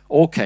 [0.08, 0.40] Ok.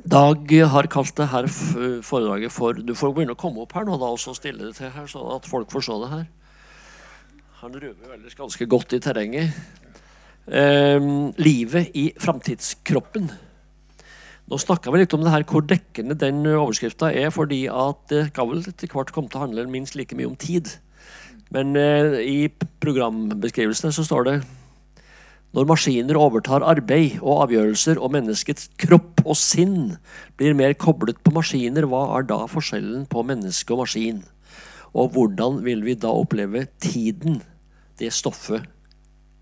[0.00, 3.98] Dag har kalt det her foredraget for Du får begynne å komme opp her nå
[4.00, 6.24] da, og så stille det til her, sånn at folk får se det her.
[7.60, 9.52] Han røver ellers ganske godt i terrenget.
[10.48, 13.28] Eh, livet i framtidskroppen.
[14.50, 18.24] Nå snakka vi litt om det her, hvor dekkende den overskrifta er, fordi at det
[18.32, 20.72] skal vel etter hvert komme til å handle minst like mye om tid.
[21.54, 22.38] Men eh, i
[22.82, 24.34] programbeskrivelsene så står det
[25.54, 29.96] når maskiner overtar arbeid og avgjørelser, og menneskets kropp og sinn
[30.38, 34.20] blir mer koblet på maskiner, hva er da forskjellen på menneske og maskin?
[34.94, 37.40] Og hvordan vil vi da oppleve tiden,
[37.98, 38.66] det stoffet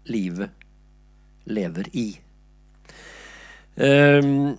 [0.08, 0.52] livet
[1.48, 2.08] lever i?
[3.76, 4.56] Um,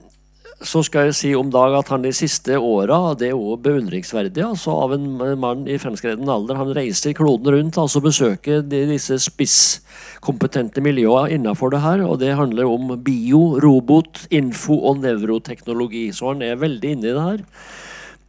[0.59, 4.43] så skal jeg si om Dag at han de siste åra Det er jo beundringsverdig
[4.43, 5.05] altså, av en
[5.39, 6.59] mann i fremskreden alder.
[6.59, 12.03] Han reiser kloden rundt altså besøker de, disse spisskompetente miljøene innafor det her.
[12.03, 16.09] Og det handler om bio, robot, info og nevroteknologi.
[16.11, 17.45] Så han er veldig inne i det her.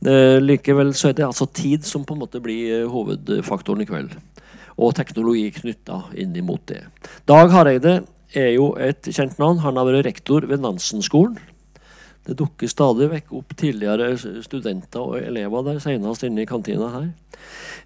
[0.00, 3.91] Eh, likevel så er det altså tid som på en måte blir eh, hovedfaktoren i
[3.91, 4.14] kveld.
[4.80, 6.84] Og teknologi knytta inn imot det.
[7.28, 8.04] Dag Hareide
[8.38, 9.64] er jo et kjent navn.
[9.66, 11.41] Han har vært rektor ved Nansen-skolen
[12.30, 14.12] det dukker stadig vekk opp tidligere
[14.44, 17.08] studenter og elever der, senest inne i kantina her.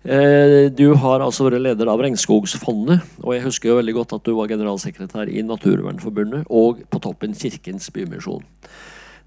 [0.04, 4.26] Eh, du har altså vært leder av Regnskogsfondet, og jeg husker jo veldig godt at
[4.26, 8.44] du var generalsekretær i Naturvernforbundet og på toppen Kirkens Bymisjon.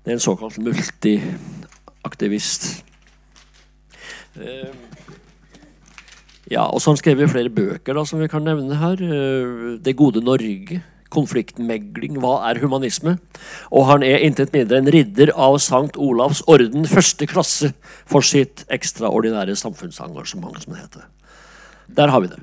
[0.06, 2.62] Det er en såkalt multiaktivist.
[4.38, 4.70] Eh,
[6.54, 9.02] ja, og så har han skrevet flere bøker da, som vi kan nevne her.
[9.02, 10.78] Eh, det gode Norge
[11.14, 13.18] konfliktmegling, hva er humanisme?
[13.72, 17.72] Og han er intet mindre en ridder av Sankt Olavs orden første klasse
[18.10, 21.08] for sitt ekstraordinære samfunnsengasjement, som det heter.
[21.98, 22.42] Der har vi det.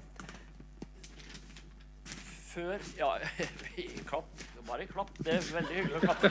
[2.54, 3.16] Før Ja,
[4.10, 4.28] klapp.
[4.64, 5.10] Bare klapp.
[5.20, 6.30] Det er veldig hyggelig å klappe.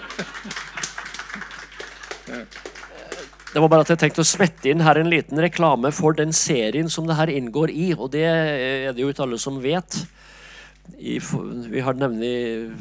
[3.54, 6.34] Det var bare at jeg tenkte å smette inn her en liten reklame for den
[6.34, 7.92] serien som det her inngår i.
[7.94, 10.00] Og det er det jo ikke alle som vet
[11.00, 11.16] i,
[11.72, 12.34] vi har nemlig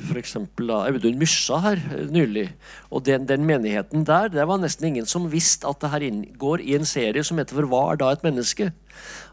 [0.08, 0.36] f.eks.
[0.36, 2.48] Audun Myssa her eh, nylig.
[2.90, 6.62] Og den, den, menigheten der, det var nesten ingen som visste at det her inngår
[6.62, 8.72] i en serie som heter 'For hva er da et menneske?'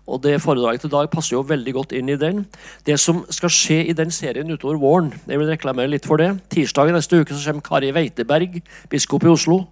[0.09, 2.45] Og det foredraget til Dag passer jo veldig godt inn i den.
[2.85, 6.39] Det som skal skje i den serien utover våren Jeg vil reklamere litt for det.
[6.49, 9.67] Tirsdag neste uke så kommer Kari Weiteberg, biskop i Oslo.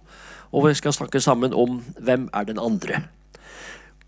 [0.52, 3.17] Og vi skal snakke sammen om 'Hvem er den andre?'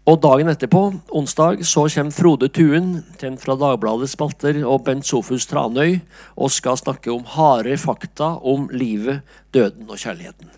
[0.08, 0.80] Og dagen etterpå,
[1.12, 5.98] onsdag, så kommer Frode Tuen, kjent fra Dagbladets spalter, og Bent Sofus Tranøy
[6.40, 9.20] og skal snakke om harde fakta om livet,
[9.52, 10.48] døden og kjærligheten.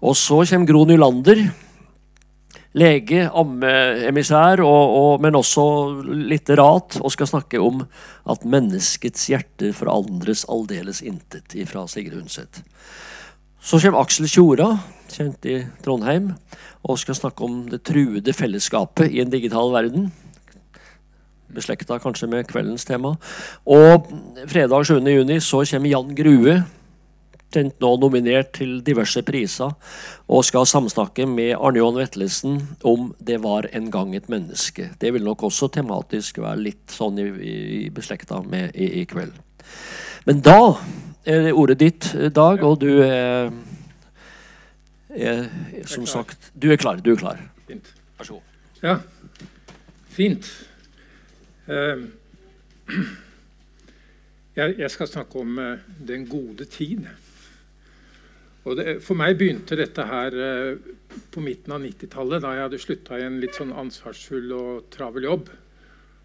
[0.00, 1.42] Og så kommer Gro Nylander,
[2.80, 4.62] lege, ammeemissær,
[5.20, 5.66] men også
[6.08, 7.84] litterat, og skal snakke om
[8.24, 12.62] at menneskets hjerte forandres aldeles intet, ifra Sigrid Undset.
[13.60, 14.72] Så kommer Aksel Tjora,
[15.14, 16.32] kjent i Trondheim,
[16.86, 20.10] og skal snakke om det truede fellesskapet i en digital verden.
[21.50, 23.16] Beslekta kanskje med kveldens tema.
[23.66, 24.10] Og
[24.50, 25.00] fredag 7.
[25.00, 26.60] juni så kommer Jan Grue,
[27.50, 29.74] kjent nå nominert til diverse priser,
[30.30, 34.94] og skal samsnakke med Arne Johan Vetlesen om 'Det var en gang et menneske'.
[35.00, 37.28] Det vil nok også tematisk være litt sånn i,
[37.86, 39.32] i beslekta med i, i kveld.
[40.26, 40.76] Men da
[41.26, 43.50] er det ordet ditt, Dag, og du er,
[45.14, 45.48] er
[45.90, 47.00] som sagt Du er klar.
[47.02, 47.40] Du er klar.
[47.68, 47.94] Fint.
[48.18, 48.42] Vær så god.
[48.82, 48.96] Ja,
[50.10, 50.50] fint.
[51.68, 52.06] Uh,
[54.56, 57.06] jeg, jeg, skal snakke om uh, den gode tid.
[58.64, 60.90] Og det, for meg begynte dette her uh,
[61.32, 65.26] på midten av 90-tallet, da jeg hadde slutta i en litt sånn ansvarsfull og travel
[65.28, 65.50] jobb.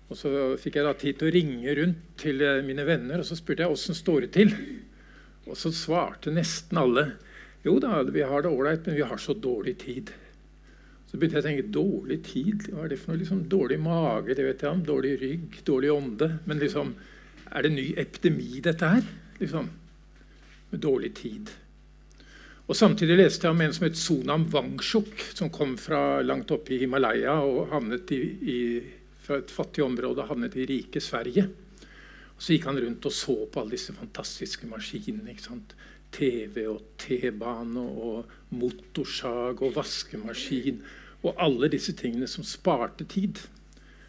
[0.05, 0.31] Og Så
[0.61, 3.65] fikk jeg da tid til å ringe rundt til eh, mine venner og så spurte
[3.65, 4.51] jeg åssen står det til.
[5.49, 7.07] Og så svarte nesten alle
[7.65, 10.13] jo da, vi har det ålreit, men vi har så dårlig tid.
[11.09, 12.67] Så begynte jeg å tenke dårlig tid?
[12.69, 13.21] Hva er det for noe?
[13.21, 14.81] Liksom, dårlig mage, det vet jeg om.
[14.85, 16.31] Dårlig rygg, dårlig ånde.
[16.49, 16.95] Men liksom,
[17.51, 19.05] er det ny epidemi, dette her?
[19.39, 19.69] Liksom,
[20.71, 21.53] med dårlig tid.
[22.65, 26.73] Og Samtidig leste jeg om en som het Sonam Wangchuk, som kom fra langt oppe
[26.73, 28.59] i Himalaya og havnet i, i
[29.25, 31.45] fra et fattig område og havnet i rike Sverige.
[32.35, 35.31] Og så gikk han rundt og så på alle disse fantastiske maskinene.
[35.31, 35.75] ikke sant?
[36.15, 40.79] TV og T-bane og motorsag og vaskemaskin
[41.25, 43.41] og alle disse tingene som sparte tid.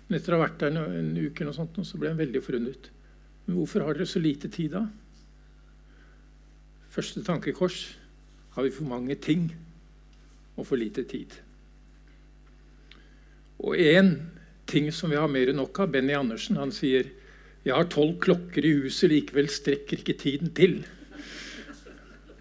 [0.07, 2.91] Men etter å ha vært der en, en uke sånt, så ble han veldig forundret.
[3.47, 4.85] Men hvorfor har dere så lite tid da?
[6.93, 7.81] Første tankekors
[8.55, 9.51] har vi for mange ting
[10.57, 11.35] og for lite tid.
[13.61, 14.15] Og en
[14.69, 15.93] ting som vi har mer enn nok av.
[15.93, 17.09] Benny Andersen han sier
[17.67, 20.85] jeg har tolv klokker i huset, likevel strekker ikke tiden til.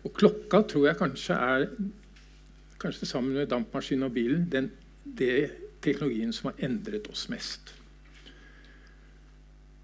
[0.05, 1.69] Og klokka tror jeg kanskje er
[2.81, 4.69] kanskje sammen med dampmaskinen og bilen den
[5.05, 5.51] det
[5.85, 7.73] teknologien som har endret oss mest.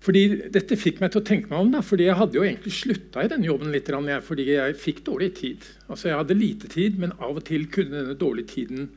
[0.02, 2.74] Fordi Dette fikk meg til å tenke meg om, da, fordi jeg hadde jo egentlig
[2.74, 3.90] slutta i denne jobben litt
[4.26, 5.68] fordi jeg fikk dårlig tid.
[5.88, 8.90] Altså Jeg hadde lite tid, men av og til kunne denne dårlige tiden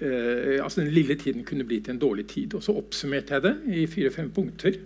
[0.00, 2.54] eh, altså den lille tiden kunne bli til en dårlig tid.
[2.54, 4.80] Og så oppsummerte jeg det i fire-fem punkter.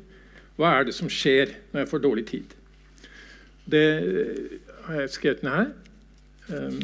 [0.58, 2.58] Hva er det som skjer når jeg får dårlig tid?
[3.70, 3.86] Det
[4.86, 5.70] har jeg skrevet ned her.
[6.52, 6.80] Um,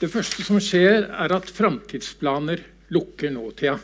[0.00, 2.62] det første som skjer, er at framtidsplaner
[2.94, 3.78] lukker nåtida.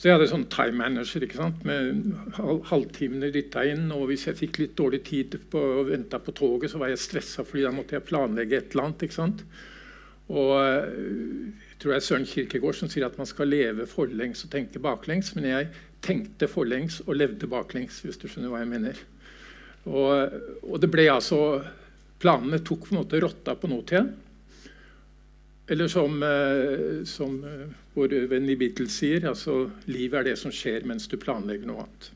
[0.00, 1.64] Så jeg hadde sånn time manager ikke sant?
[1.68, 2.14] med
[2.70, 3.90] halvtimene dytta inn.
[3.92, 7.02] Og hvis jeg fikk litt dårlig tid på og venta på toget, så var jeg
[7.02, 9.04] stressa fordi da måtte jeg planlegge et eller annet.
[9.04, 9.44] ikke sant?
[10.30, 14.80] Og jeg tror jeg Søren Kirkegård som sier at man skal leve forlengs og tenke
[14.80, 15.34] baklengs.
[15.36, 15.68] Men jeg
[16.06, 19.04] tenkte forlengs og levde baklengs, hvis du skjønner hva jeg mener.
[19.88, 21.38] Og, og det ble altså
[22.20, 24.02] Planene tok på en måte rotta på nåtida.
[25.72, 27.62] Eller som, eh, som eh,
[27.94, 31.86] vår venn i Beatles sier, altså livet er det som skjer mens du planlegger noe
[31.86, 32.10] annet.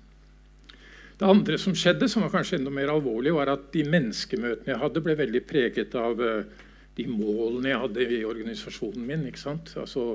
[1.14, 4.82] Det andre som skjedde, som var kanskje enda mer alvorlig, var at de menneskemøtene jeg
[4.82, 6.64] hadde, ble veldig preget av uh,
[6.98, 9.22] de målene jeg hadde i organisasjonen min.
[9.30, 10.08] Altså,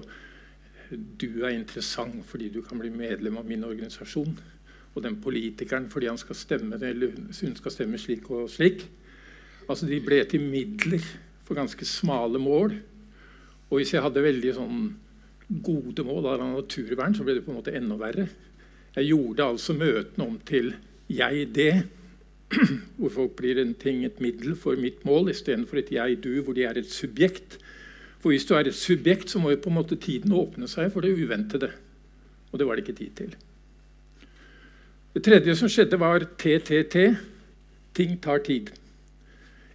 [0.92, 4.36] du er interessant fordi du kan bli medlem av min organisasjon.
[4.96, 8.88] Og den politikeren fordi han skal stemme eller hun skal stemme slik og slik.
[9.70, 11.04] Altså, De ble til midler
[11.46, 12.74] for ganske smale mål.
[13.70, 14.90] Og hvis jeg hadde veldig sånn
[15.66, 18.28] gode mål av naturvern, så ble det på en måte enda verre.
[18.96, 20.74] Jeg gjorde altså møtene om til
[21.10, 21.74] jeg det.
[23.00, 26.66] hvor folk blir en ting, et middel for mitt mål, istedenfor et jeg-du, hvor de
[26.66, 27.60] er et subjekt.
[28.20, 30.92] For hvis du er et subjekt, så må jo på en måte tiden åpne seg
[30.94, 31.72] for det uventede.
[32.52, 33.38] Og det var det ikke tid til.
[35.20, 36.96] Det tredje som skjedde, var TTT.
[37.94, 38.70] Ting tar tid.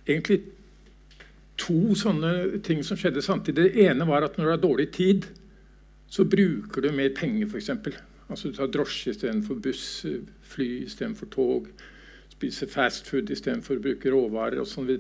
[0.07, 0.39] Egentlig
[1.61, 3.67] to sånne ting som skjedde samtidig.
[3.75, 5.27] Det ene var at når du har dårlig tid,
[6.09, 7.69] så bruker du mer penger, f.eks.
[8.25, 10.07] Altså du tar drosje istedenfor buss,
[10.49, 11.69] fly istedenfor tog
[12.33, 14.97] spise fastfood istedenfor å bruke råvarer osv.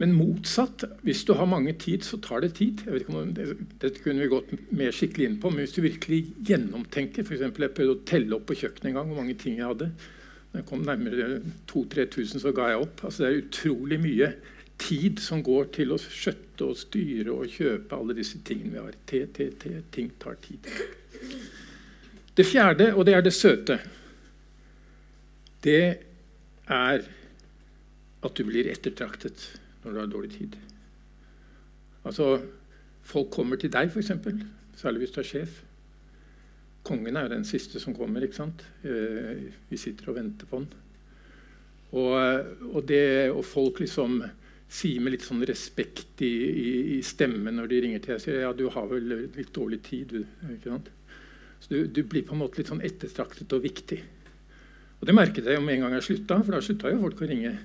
[0.00, 0.86] Men motsatt.
[1.04, 2.80] Hvis du har mange tid, så tar det tid.
[2.86, 3.48] Jeg vet ikke om det,
[3.82, 7.76] Dette kunne vi gått mer skikkelig inn på, men hvis du virkelig gjennomtenker eksempel, Jeg
[7.76, 9.90] prøvde å telle opp på kjøkkenet en gang hvor mange ting jeg hadde.
[10.50, 11.28] Når jeg kom nærmere
[11.70, 13.04] 2000-3000, så ga jeg opp.
[13.04, 14.32] Altså, det er utrolig mye
[14.80, 18.96] tid som går til å skjøtte og styre og kjøpe alle disse tingene vi har.
[19.06, 20.66] T, T, T, ting tar tid.
[22.36, 23.76] Det fjerde, og det er det søte,
[25.60, 25.82] det
[26.70, 27.02] er
[28.24, 29.50] at du blir ettertraktet
[29.84, 30.56] når du har dårlig tid.
[32.04, 32.34] Altså,
[33.10, 34.12] Folk kommer til deg, f.eks.,
[34.78, 35.62] særlig hvis du er sjef.
[36.86, 38.22] Kongen er jo den siste som kommer.
[38.24, 38.62] ikke sant?
[38.84, 40.68] Eh, vi sitter og venter på han.
[41.90, 42.12] Og,
[42.70, 44.20] og, det, og folk liksom
[44.70, 48.44] sier med litt sånn respekt i, i, i, stemmen når de ringer til deg, sier
[48.44, 50.14] ja, du har vel litt dårlig tid.
[50.14, 50.78] Du?
[51.58, 53.98] Så du, du blir på en måte litt sånn ettertraktet og viktig.
[55.00, 57.24] Og Det merket jeg jo med en gang jeg slutta, for da slutta jo folk
[57.24, 57.56] å ringe.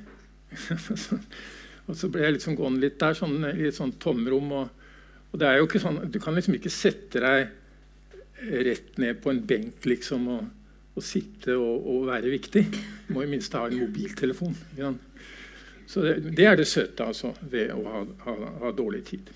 [1.86, 4.52] og så ble jeg liksom gående litt der, sånn, i et sånt tomrom.
[4.58, 4.86] Og,
[5.30, 7.52] og, det er jo ikke sånn, Du kan liksom ikke sette deg
[8.66, 10.48] rett ned på en benk liksom, og,
[10.96, 12.64] og sitte og, og, være viktig.
[13.08, 14.58] Du må i minste ha en mobiltelefon.
[15.86, 19.30] Så det, det er det søte altså, ved å ha, ha, ha, dårlig tid.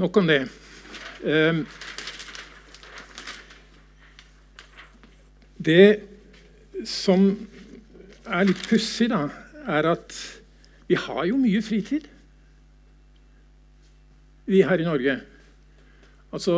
[0.00, 0.40] Nok om det.
[1.22, 1.62] Um,
[5.60, 5.86] det
[6.88, 7.30] som
[8.26, 9.28] er litt pussig, da,
[9.70, 10.16] er at
[10.90, 12.08] vi har jo mye fritid,
[14.50, 15.20] vi her i Norge.
[16.34, 16.54] Altså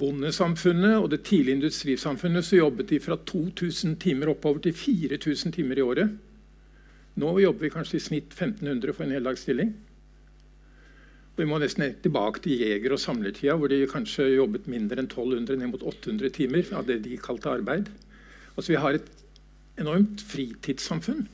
[0.00, 5.76] bondesamfunnet og det tidlige industrisamfunnet så jobbet de fra 2000 timer oppover til 4000 timer
[5.76, 6.14] i året.
[7.20, 9.74] Nå jobber vi kanskje i snitt 1500 for en heldagsstilling.
[11.36, 15.58] Vi må nesten tilbake til jeger- og samlertida, hvor de kanskje jobbet mindre enn 1200,
[15.60, 17.92] ned mot 800 timer av det de kalte arbeid.
[18.56, 19.12] Altså Vi har et
[19.80, 21.28] enormt fritidssamfunn.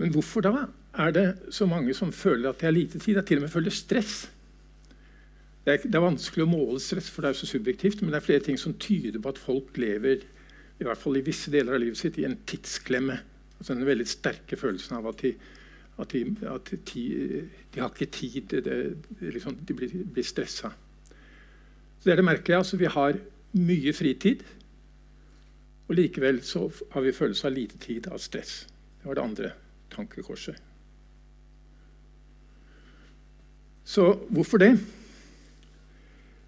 [0.00, 0.52] Men hvorfor da
[0.96, 3.18] er det så mange som føler at de har lite tid?
[3.18, 4.30] Jeg til og med føler stress.
[5.64, 8.22] Det er, det er, vanskelig å måle stress, for det er så subjektivt, men det
[8.22, 10.24] er flere ting som tyder på at folk lever
[10.80, 13.18] i hvert fall i visse deler av livet sitt i en tidsklemme.
[13.58, 15.34] Altså Den veldig sterke følelsen av at de,
[16.00, 17.04] at de, at de,
[17.74, 18.40] de har ikke tid.
[18.48, 20.72] Det, det, liksom, de blir, blir stressa.
[21.12, 22.64] Så det er det merkelige.
[22.64, 23.20] altså Vi har
[23.52, 24.48] mye fritid,
[25.90, 26.40] og likevel
[26.94, 28.62] har vi følelse av lite tid av stress.
[28.96, 29.58] Det var det andre
[29.92, 30.58] tankekorset.
[33.84, 34.74] Så hvorfor det?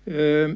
[0.07, 0.55] Eh,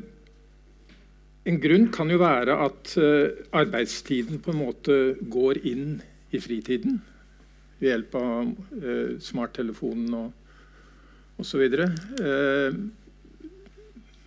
[1.47, 4.97] en grunn kan jo være at eh, arbeidstiden på en måte
[5.31, 6.01] går inn
[6.35, 7.01] i fritiden
[7.79, 11.63] ved hjelp av eh, smarttelefonen og osv.
[11.63, 12.79] Eh,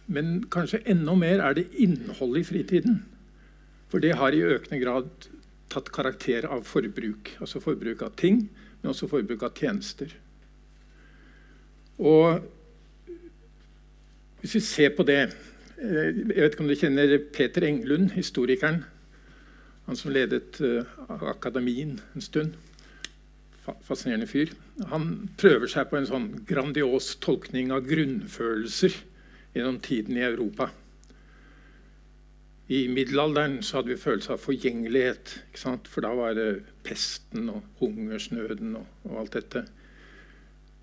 [0.09, 3.01] men kanskje enda mer er det innholdet i fritiden.
[3.89, 5.29] For det har i økende grad
[5.69, 7.35] tatt karakter av forbruk.
[7.39, 8.47] Altså forbruk av ting,
[8.81, 10.13] men også forbruk av tjenester.
[11.99, 12.45] Og
[14.39, 18.85] hvis vi ser på det eh, Jeg vet ikke om du kjenner Peter Englund, historikeren.
[19.89, 20.85] Han som ledet uh,
[21.31, 22.53] Akademien en stund.
[23.85, 24.51] Fascinerende fyr.
[24.91, 28.95] Han prøver seg på en sånn grandios tolkning av grunnfølelser
[29.55, 30.69] gjennom tiden i Europa.
[32.69, 35.31] I middelalderen hadde vi følelse av forgjengelighet.
[35.57, 39.63] For da var det pesten og hungersnøden og, og alt dette.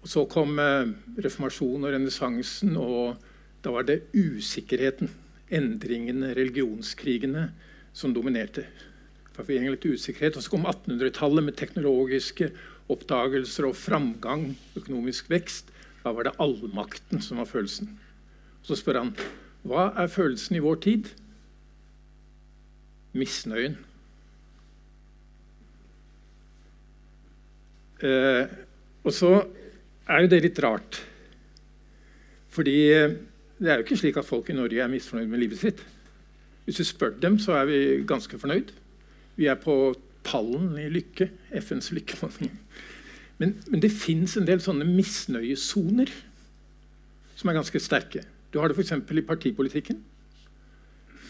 [0.02, 0.90] Og Så kom eh,
[1.22, 3.22] reformasjonen og renessansen, og
[3.62, 5.12] da var det usikkerheten,
[5.54, 7.48] endringene, religionskrigene,
[7.94, 8.66] som dominerte.
[9.36, 10.36] Litt usikkerhet.
[10.36, 12.50] Og så kom 1800-tallet med teknologiske
[12.90, 15.70] oppdagelser og framgang, økonomisk vekst.
[16.02, 17.92] Da var det allmakten som var følelsen.
[18.62, 19.14] Og så spør han
[19.66, 21.10] hva er følelsen i vår tid?
[23.16, 23.76] Misnøyen.
[28.04, 28.44] Eh,
[29.06, 29.32] og så
[30.06, 31.00] er jo det litt rart.
[32.52, 32.76] Fordi
[33.56, 35.80] det er jo ikke slik at folk i Norge er misfornøyd med livet sitt.
[36.66, 38.72] Hvis du spør dem, så er vi ganske fornøyd.
[39.36, 39.94] Vi er på
[40.26, 41.30] pallen i lykke.
[41.60, 42.52] FNs lykkemåling.
[43.38, 46.10] Men, men, det fins en del sånne misnøyesoner
[47.36, 48.24] som er ganske sterke.
[48.52, 48.94] Du har det f.eks.
[48.96, 50.00] i partipolitikken.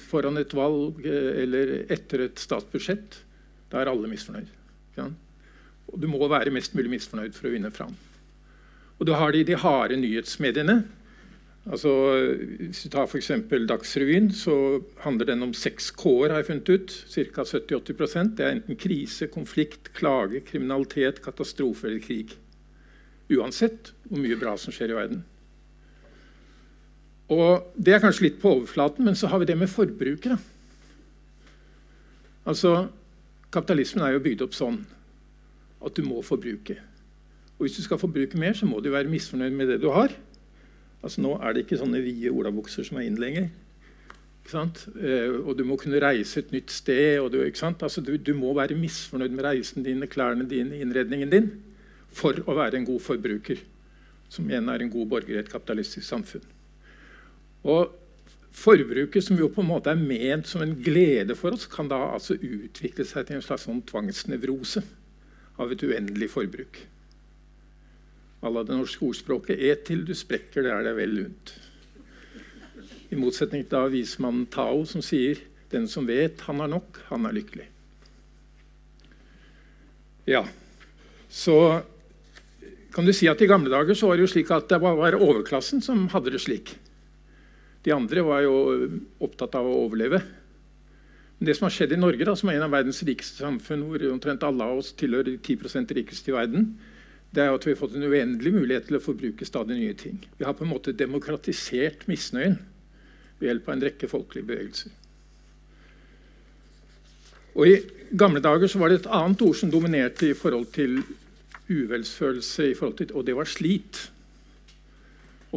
[0.07, 3.23] Foran et valg eh, eller etter et statsbudsjett.
[3.73, 4.53] Da er alle misfornøyd.
[4.99, 5.09] Ja?
[5.93, 7.97] Og du må være mest mulig misfornøyd for å vinne fram.
[8.97, 10.81] Og du har det i de harde nyhetsmediene
[11.67, 11.91] Altså,
[12.61, 13.33] hvis du tar f.eks.
[13.67, 16.93] Dagsrevyen, så handler den om seks K-er, har jeg funnet ut.
[17.11, 17.43] Ca.
[17.43, 22.37] 70-80 Det er enten krise, konflikt, klage, kriminalitet, katastrofe eller krig.
[23.35, 25.25] Uansett hvor mye bra som skjer i verden.
[27.29, 30.39] Og Det er kanskje litt på overflaten, men så har vi det med forbrukere.
[32.47, 32.89] Altså,
[33.53, 34.81] Kapitalismen er jo bygd opp sånn
[35.87, 36.77] at du må forbruke.
[37.57, 40.13] Og Hvis du skal forbruke mer, så må du være misfornøyd med det du har.
[41.03, 43.49] Altså Nå er det ikke sånne vide olabukser som er inn lenger.
[44.47, 47.19] Eh, og du må kunne reise et nytt sted.
[47.33, 51.49] Du, altså, du, du, må være misfornøyd med reisen din, klærne dine, innredningen din
[52.13, 53.63] for å være en god forbruker.
[54.29, 56.45] Som igjen er en god borger i et kapitalistisk samfunn.
[57.67, 57.95] Og
[58.57, 61.99] Forbruket, som jo på en måte er ment som en glede for oss, kan da
[62.15, 64.81] altså utvikle seg til en slags sånn tvangsnevrose
[65.61, 66.87] av et uendelig forbruk
[68.47, 71.53] à la det norske ordspråket 'Et til du sprekker, det er deg vel lunt'.
[73.11, 75.39] I motsetning til da vismannen Tao, som sier
[75.71, 77.67] 'Den som vet han har nok, han er lykkelig'.
[80.27, 80.47] Ja,
[81.29, 81.83] så
[82.93, 85.13] kan du si at I gamle dager så var det jo slik at det var
[85.15, 86.77] overklassen som hadde det slik.
[87.87, 88.57] De andre var jo
[89.23, 90.19] opptatt av å overleve.
[91.39, 93.85] Men det som har skjedd i Norge, da, som er en av verdens rikeste samfunn,
[93.87, 96.71] hvor omtrent alle av oss tilhører de 10% rikeste i verden,
[97.31, 100.19] det er at vi har fått en uendelig mulighet til å forbruke stadig nye ting.
[100.39, 102.57] Vi har på en måte demokratisert misnøyen
[103.39, 104.95] ved hjelp av en rekke folkelige bevegelser.
[107.57, 107.77] Og I
[108.17, 110.99] gamle dager var det et annet ord som dominerte i forhold til
[111.69, 114.07] uvelsfølelse, i forhold til, og det var slit.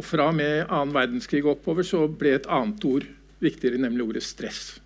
[0.00, 3.04] Og fra og med annen verdenskrig oppover så ble et annet ord
[3.44, 4.78] viktigere, nemlig ordet stress.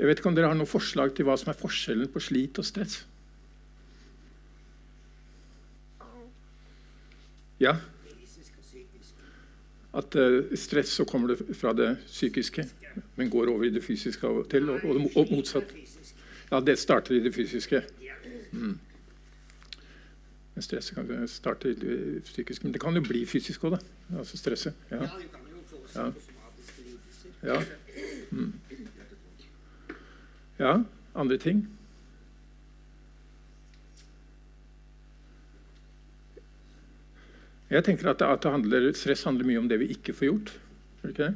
[0.00, 2.56] Jeg vet ikke om dere har noen forslag til hva som er forskjellen på slit
[2.62, 3.02] og stress?
[7.60, 7.76] Ja?
[9.92, 12.64] At uh, stress så kommer det fra det psykiske,
[13.20, 14.70] men går over i det fysiske av og til.
[14.72, 15.76] Og, og, og motsatt.
[16.48, 17.82] Ja, det starter i det fysiske.
[18.56, 18.78] Mm.
[20.54, 21.74] Men stresset kan starte
[22.24, 22.64] psykisk.
[22.64, 24.18] Men det kan jo bli fysisk òg, da.
[24.18, 24.74] Altså stresset.
[24.90, 25.06] Ja.
[25.94, 26.08] Ja.
[27.42, 27.60] Ja.
[28.30, 28.52] Mm.
[30.58, 30.72] ja.
[31.14, 31.62] Andre ting?
[37.70, 40.52] Jeg tenker at, at handler, Stress handler mye om det vi ikke får gjort.
[41.06, 41.34] Okay?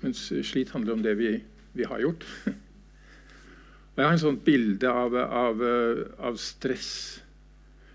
[0.00, 1.42] Mens slit handler om det vi,
[1.76, 2.24] vi har gjort.
[3.94, 5.60] Og Jeg har en sånt bilde av, av,
[6.18, 7.20] av stress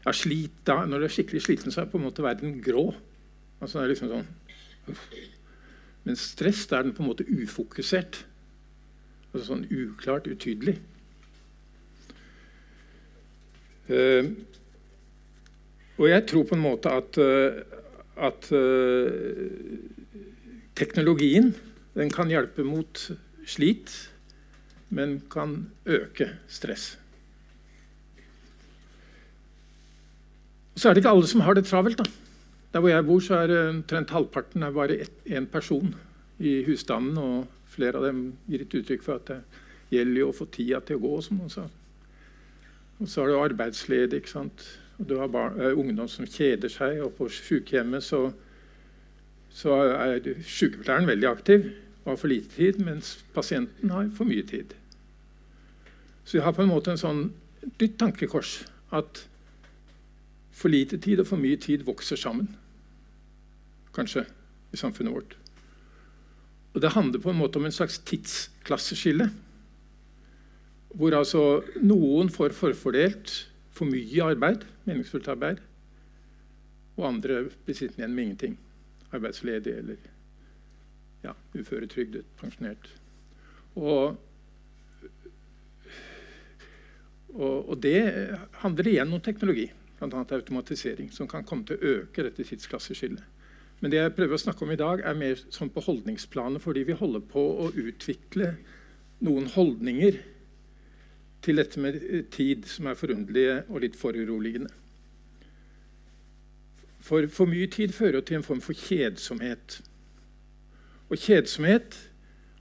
[0.10, 2.88] ja, slit, da, Når du er skikkelig sliten, så er på en måte verden grå.
[3.62, 4.30] Altså, liksom sånn,
[6.08, 8.24] Men stress da er den på en måte ufokusert.
[9.30, 10.80] Altså sånn uklart, utydelig.
[13.90, 14.34] Uh,
[16.00, 17.62] og jeg tror på en måte at, uh,
[18.30, 20.18] at uh,
[20.78, 21.52] teknologien
[22.14, 23.02] kan hjelpe mot
[23.50, 23.94] slit,
[24.94, 25.58] men kan
[25.90, 26.96] øke stress.
[30.80, 31.98] Så er det ikke alle som har det travelt.
[31.98, 32.06] da.
[32.74, 35.96] Der hvor jeg bor, så er omtrent halvparten er bare én person
[36.40, 37.18] i husstanden.
[37.18, 39.40] Og flere av dem gir et uttrykk for at det
[39.92, 41.16] gjelder å få tida til å gå.
[41.36, 41.66] Hun sa.
[43.00, 44.22] Og så er du arbeidsledig.
[44.22, 44.64] ikke sant?
[45.00, 47.02] Og du har barn, uh, ungdom som kjeder seg.
[47.04, 48.30] Og på sykehjemmet så,
[49.52, 51.72] så er sykepleieren veldig aktiv
[52.06, 54.72] og har for lite tid, mens pasienten har for mye tid.
[56.24, 57.26] Så vi har på en måte en sånn
[57.82, 58.62] dytt tankekors
[58.96, 59.26] at
[60.60, 62.50] for lite tid og for mye tid vokser sammen.
[63.96, 64.26] Kanskje
[64.74, 65.38] i samfunnet vårt.
[66.74, 69.30] Og Det handler på en måte om en slags tidsklasseskille.
[70.90, 73.34] Hvor altså noen får forfordelt
[73.72, 75.62] for mye arbeid, meningsfullt arbeid,
[76.98, 78.56] og andre blir sittende igjen med ingenting.
[79.16, 80.00] Arbeidsledig eller
[81.24, 82.90] ja, uføretrygdet, pensjonert.
[83.76, 84.18] Og,
[87.34, 88.02] og, og det
[88.64, 90.24] handler igjen om teknologi bl.a.
[90.36, 93.24] automatisering, som kan komme til å øke dette tidsklasseskillet.
[93.80, 96.84] Men det jeg prøver å snakke om i dag, er mer sånn på holdningsplanet, fordi
[96.88, 98.54] vi holder på å utvikle
[99.24, 100.20] noen holdninger
[101.44, 102.02] til dette med
[102.36, 104.72] tid som er forunderlige og litt foruroligende.
[107.00, 109.80] For for mye tid fører til en form for kjedsomhet.
[111.10, 111.96] Og kjedsomhet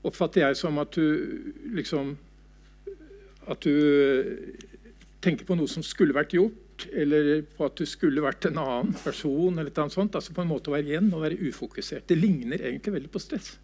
[0.03, 2.17] oppfatter jeg som at du liksom
[3.49, 3.73] At du
[5.21, 6.53] tenker på noe som skulle vært gjort,
[6.93, 9.57] eller på at du skulle vært en annen person.
[9.59, 12.07] eller noe sånt, altså på en måte å være igjen og være ufokusert.
[12.07, 13.57] Det ligner egentlig veldig på stress.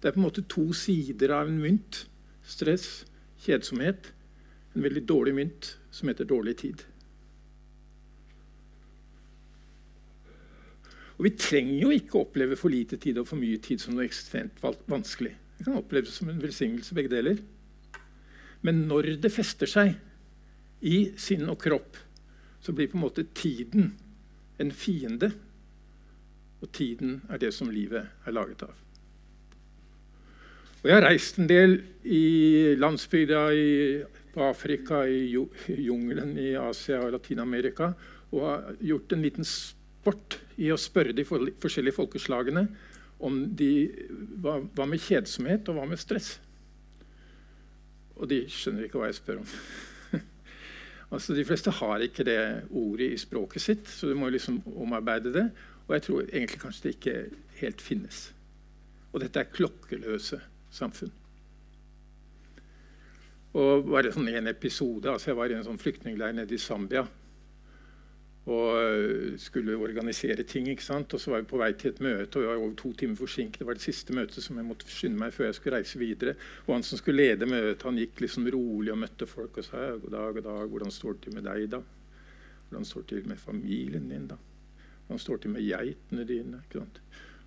[0.00, 2.04] Det er på en måte to sider av en mynt.
[2.44, 3.04] Stress,
[3.44, 4.10] kjedsomhet.
[4.74, 6.84] En veldig dårlig mynt som heter dårlig tid.
[11.14, 14.06] Og Vi trenger jo ikke oppleve for lite tid og for mye tid som noe
[14.08, 14.58] ekstremt
[14.90, 15.36] vanskelig.
[15.58, 17.38] Det kan oppleves som en velsignelse, begge deler.
[18.66, 19.94] Men når det fester seg,
[20.84, 21.96] i sinn og kropp,
[22.60, 23.92] så blir på en måte tiden
[24.60, 25.32] en fiende.
[26.62, 28.72] Og tiden er det som livet er laget av.
[30.84, 33.42] Og Jeg har reist en del i landsbygda
[34.34, 37.94] på Afrika, i jungelen i Asia og Latin-Amerika,
[38.34, 42.66] og har gjort en liten sport i å spørre de forskjellige folkeslagene
[43.24, 43.70] om de,
[44.42, 46.34] hva, hva med kjedsomhet og hva med stress.
[48.18, 49.48] Og de skjønner ikke hva jeg spør om.
[51.14, 52.38] Altså, de fleste har ikke det
[52.74, 55.44] ordet i språket sitt, så du må liksom omarbeide det.
[55.86, 57.18] Og jeg tror egentlig kanskje det ikke
[57.60, 58.22] helt finnes.
[59.12, 60.40] Og dette er klokkeløse
[60.74, 61.12] samfunn.
[63.54, 67.04] Og bare sånn en episode, altså Jeg var i en sånn flyktningleir nede i Zambia
[68.46, 70.68] og øh, skulle organisere ting.
[70.68, 71.14] ikke sant?
[71.14, 73.16] Og så var vi på vei til et møte, og jeg var over to timer
[73.16, 73.58] forsinket.
[73.58, 76.34] Det var det siste møtet som jeg måtte skynde meg før jeg skulle reise videre.
[76.66, 79.86] Og han som skulle lede møtet, han gikk liksom rolig og møtte folk og sa
[79.96, 81.80] god dag, god dag, hvordan står det til med deg, da?
[82.68, 84.36] Hvordan står det til med familien din, da?
[85.06, 86.60] Hvordan står det til med geitene dine?
[86.66, 87.00] ikke sant?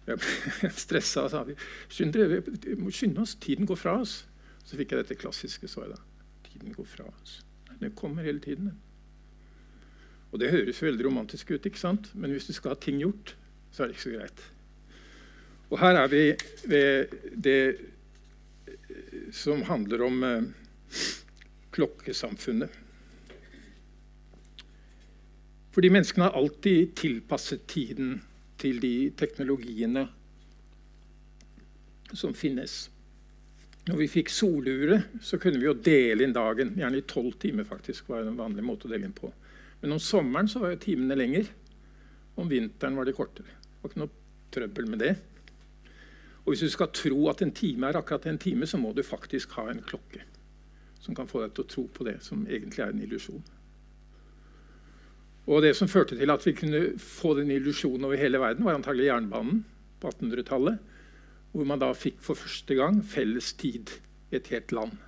[0.07, 1.55] Jeg ble stressa og sa vi
[2.79, 4.23] må skynde oss, tiden går fra oss.
[4.65, 5.99] Så fikk jeg dette klassiske svaret.
[6.47, 7.41] Tiden går fra oss.
[7.79, 8.73] Den kommer hele tiden.
[10.31, 12.11] Og Det høres veldig romantisk ut, ikke sant?
[12.13, 13.35] men hvis du skal ha ting gjort,
[13.71, 14.43] så er det ikke så greit.
[15.67, 16.23] Og her er vi
[16.71, 17.61] ved det
[19.35, 20.43] som handler om eh,
[21.75, 22.83] klokkesamfunnet.
[25.75, 28.21] Fordi menneskene har alltid tilpasset tiden
[28.57, 30.07] til de teknologiene
[32.13, 32.87] som finnes.
[33.87, 36.73] Når vi fikk solure, så kunne vi dele inn dagen.
[36.79, 37.63] Gjerne i tolv timer.
[37.63, 39.29] faktisk, var en vanlig måte å dele inn på.
[39.88, 41.45] Men om sommeren var jo timene lenger.
[42.36, 43.54] Om vinteren var de kortere.
[43.56, 45.13] Det var ikke noe trøbbel med det.
[46.43, 49.00] Og hvis du skal tro at en time er akkurat en time, så må du
[49.00, 50.26] faktisk ha en klokke
[51.00, 53.39] som kan få deg til å tro på det som egentlig er en illusjon.
[55.47, 58.76] Og Det som førte til at vi kunne få den illusjonen over hele verden, var
[58.76, 59.63] antagelig jernbanen
[60.04, 60.84] på 1800-tallet.
[61.56, 63.95] Hvor man da fikk for første gang felles tid
[64.34, 65.00] i et helt land.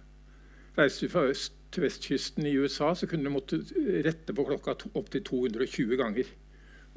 [0.80, 3.60] Reiste du fra øst til vestkysten i USA, så kunne du måtte
[4.06, 6.32] rette på klokka opptil 220 ganger.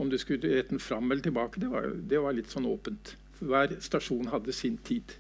[0.01, 3.15] Om du skulle rette den fram eller tilbake, det var, det var litt sånn åpent.
[3.43, 5.13] Hver stasjon hadde sin tid.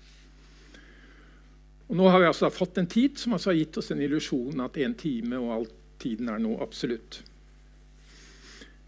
[1.90, 4.64] Og nå har vi altså fått en tid som altså har gitt oss en illusjonen
[4.64, 5.68] at én time og all
[6.00, 7.20] tiden er noe absolutt.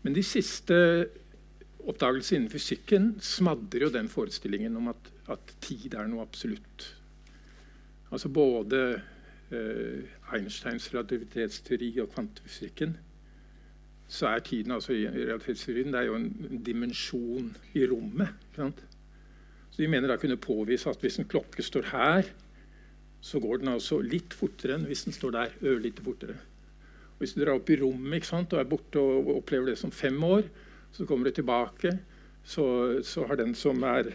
[0.05, 0.77] Men de siste
[1.85, 6.87] oppdagelsene innen fysikken smadrer jo den forestillingen om at, at tid er noe absolutt.
[8.09, 8.81] Altså både
[9.53, 12.97] eh, Einsteins relativitetsteori og kvantefysikken
[14.14, 18.29] så er tiden altså i realitetsteorien det er jo en, en dimensjon i rommet.
[18.55, 22.29] Så De mener da kunne påvise at hvis en klokke står her,
[23.25, 25.57] så går den altså litt fortere enn hvis den står der.
[25.62, 26.37] ørlite fortere.
[27.18, 30.18] Hvis du drar opp i rommet sant, og er borte og opplever det som fem
[30.25, 30.44] år,
[30.92, 31.99] så kommer du tilbake,
[32.44, 34.12] så, så har den som er,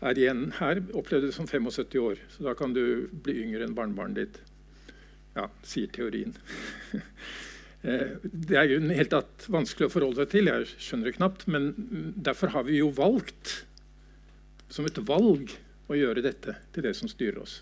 [0.00, 2.22] er, igjen her, opplevd det som 75 år.
[2.32, 4.40] Så da kan du bli yngre enn barnebarnet ditt.
[5.38, 6.36] Ja, sier teorien.
[7.82, 11.40] Eh, det er jo helt tatt vanskelig å forholde seg til, jeg skjønner det knapt,
[11.50, 11.64] men
[12.14, 13.64] derfor har vi jo valgt,
[14.70, 15.50] som et valg,
[15.90, 17.56] å gjøre dette til det som styrer oss.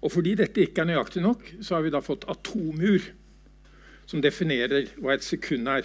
[0.00, 3.04] Og fordi dette ikke er nøyaktig nok, så har vi da fått atomur,
[4.08, 5.84] som definerer hva et sekund er.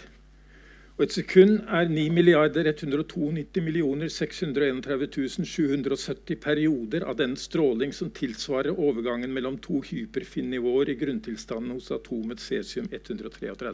[0.94, 8.12] Og et sekund er 9 milliarder 192 millioner 631 770 perioder av den stråling som
[8.14, 13.74] tilsvarer overgangen mellom to hyperfin-nivåer i grunntilstanden hos atomet cesium-133.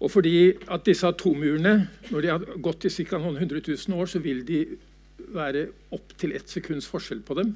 [0.00, 0.36] Og fordi
[0.72, 1.74] at disse atomurene,
[2.08, 3.18] når de har gått i ca.
[3.20, 4.64] noen hundre tusen år, så vil de
[5.36, 7.52] være opptil ett sekunds forskjell på dem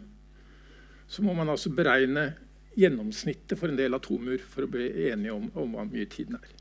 [1.08, 2.32] så må man altså beregne
[2.78, 6.53] gjennomsnittet for en del atomur for å bli enige om, om hva mye tiden er.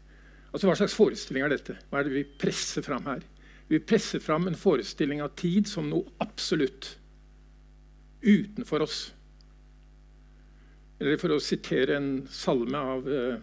[0.54, 1.76] Altså Hva slags forestilling er dette?
[1.90, 3.24] Hva er det vi presser fram her?
[3.72, 6.94] Vi presser fram en forestilling av tid som noe absolutt
[8.22, 9.00] utenfor oss.
[11.02, 13.42] Eller for å sitere en salme av uh,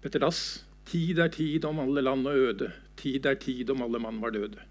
[0.00, 0.44] Petter Dass
[0.86, 2.68] Tid er tid om alle land og øde.
[2.96, 4.62] Tid er tid om alle mann var døde.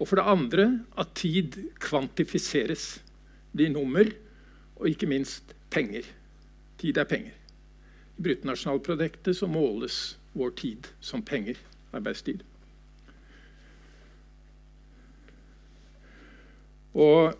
[0.00, 0.64] Og for det andre
[0.98, 2.96] at tid kvantifiseres
[3.54, 4.10] blir nummer,
[4.76, 6.02] og ikke minst penger.
[6.78, 7.36] Tid er penger.
[8.16, 11.58] I bruttonasjonalproduktet så måles vår tid som penger.
[11.92, 12.40] Arbeidstid.
[16.92, 17.32] Og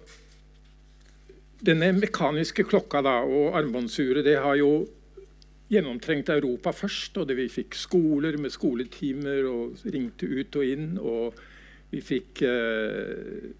[1.62, 4.72] denne mekaniske klokka da, og armbåndsuret det har jo
[5.72, 7.16] gjennomtrengt Europa først.
[7.18, 10.98] og det Vi fikk skoler med skoletimer og ringte ut og inn.
[10.98, 11.38] Og
[11.92, 13.52] vi fikk eh,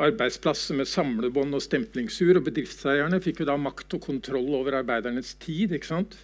[0.00, 2.38] arbeidsplasser med samlebånd og stemplingsur.
[2.38, 5.72] Og bedriftseierne fikk jo da makt og kontroll over arbeidernes tid.
[5.72, 6.18] ikke sant?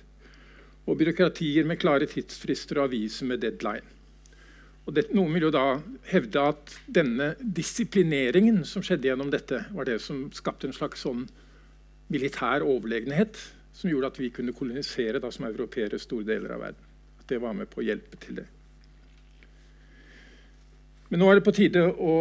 [0.89, 3.87] Og byråkratier med klare tidsfrister og aviser med deadline.
[4.89, 5.65] Og det, noen vil jo da
[6.09, 11.27] hevde at denne disiplineringen som skjedde gjennom dette, var det som skapte en slags sånn
[12.11, 13.39] militær overlegenhet
[13.77, 16.89] som gjorde at vi kunne kolonisere da som europeere store deler av verden.
[17.21, 18.49] At det var med på å hjelpe til det.
[21.11, 22.15] Men nå er det på tide å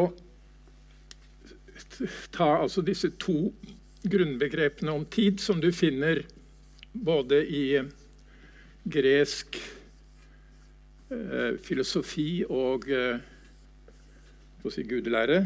[2.32, 3.52] ta altså disse to
[4.10, 6.24] grunnbegrepene om tid, som du finner
[6.94, 7.66] både i
[8.90, 9.60] gresk
[11.12, 13.20] eh, filosofi og eh,
[14.70, 15.44] si gudelære,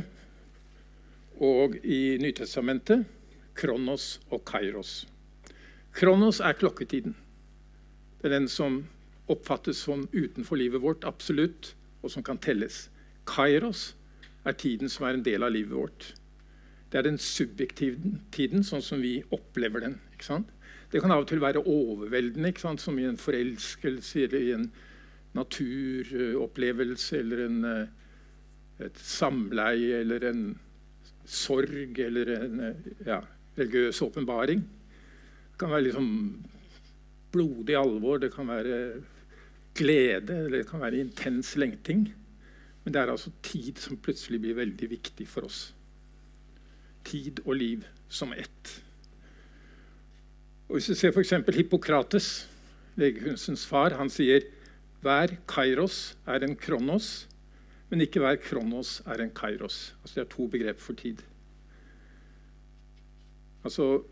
[1.43, 3.05] og i Nytestamentet
[3.57, 5.03] Kronos og Kairos.
[5.93, 7.15] Kronos er klokketiden.
[8.21, 8.83] Det er den som
[9.29, 12.89] oppfattes som utenfor livet vårt, absolutt, og som kan telles.
[13.29, 13.93] Kairos
[14.45, 16.13] er tiden som er en del av livet vårt.
[16.93, 19.95] Det er den subjektive tiden, sånn som vi opplever den.
[20.93, 24.67] Det kan av og til være overveldende, som i en forelskelse eller i en
[25.33, 30.45] naturopplevelse eller en, eh, et samleie eller en
[31.25, 33.23] sorg eller en eh, ja,
[33.57, 34.61] religiøs åpenbaring.
[34.61, 36.09] Det kan være liksom
[37.33, 39.01] blodig alvor, det kan være
[39.73, 42.11] glede, eller det kan være intens lengting.
[42.83, 45.71] Men det er altså tid som plutselig blir veldig viktig for oss.
[47.03, 48.73] Tid og liv som ett.
[50.69, 51.33] Og hvis vi ser f.eks.
[51.55, 52.29] Hippokrates,
[52.99, 54.45] legekunstens far, han sier
[55.03, 57.27] hver kairos er en kronos,
[57.89, 59.93] men ikke hver kronos er en kairos.
[60.01, 61.21] Altså Det er to begrep for tid.
[63.63, 64.03] Altså,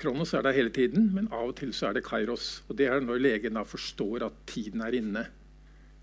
[0.00, 2.64] Kronos er der hele tiden, men av og til er det kairos.
[2.68, 5.26] Og Det er når legen forstår at tiden er inne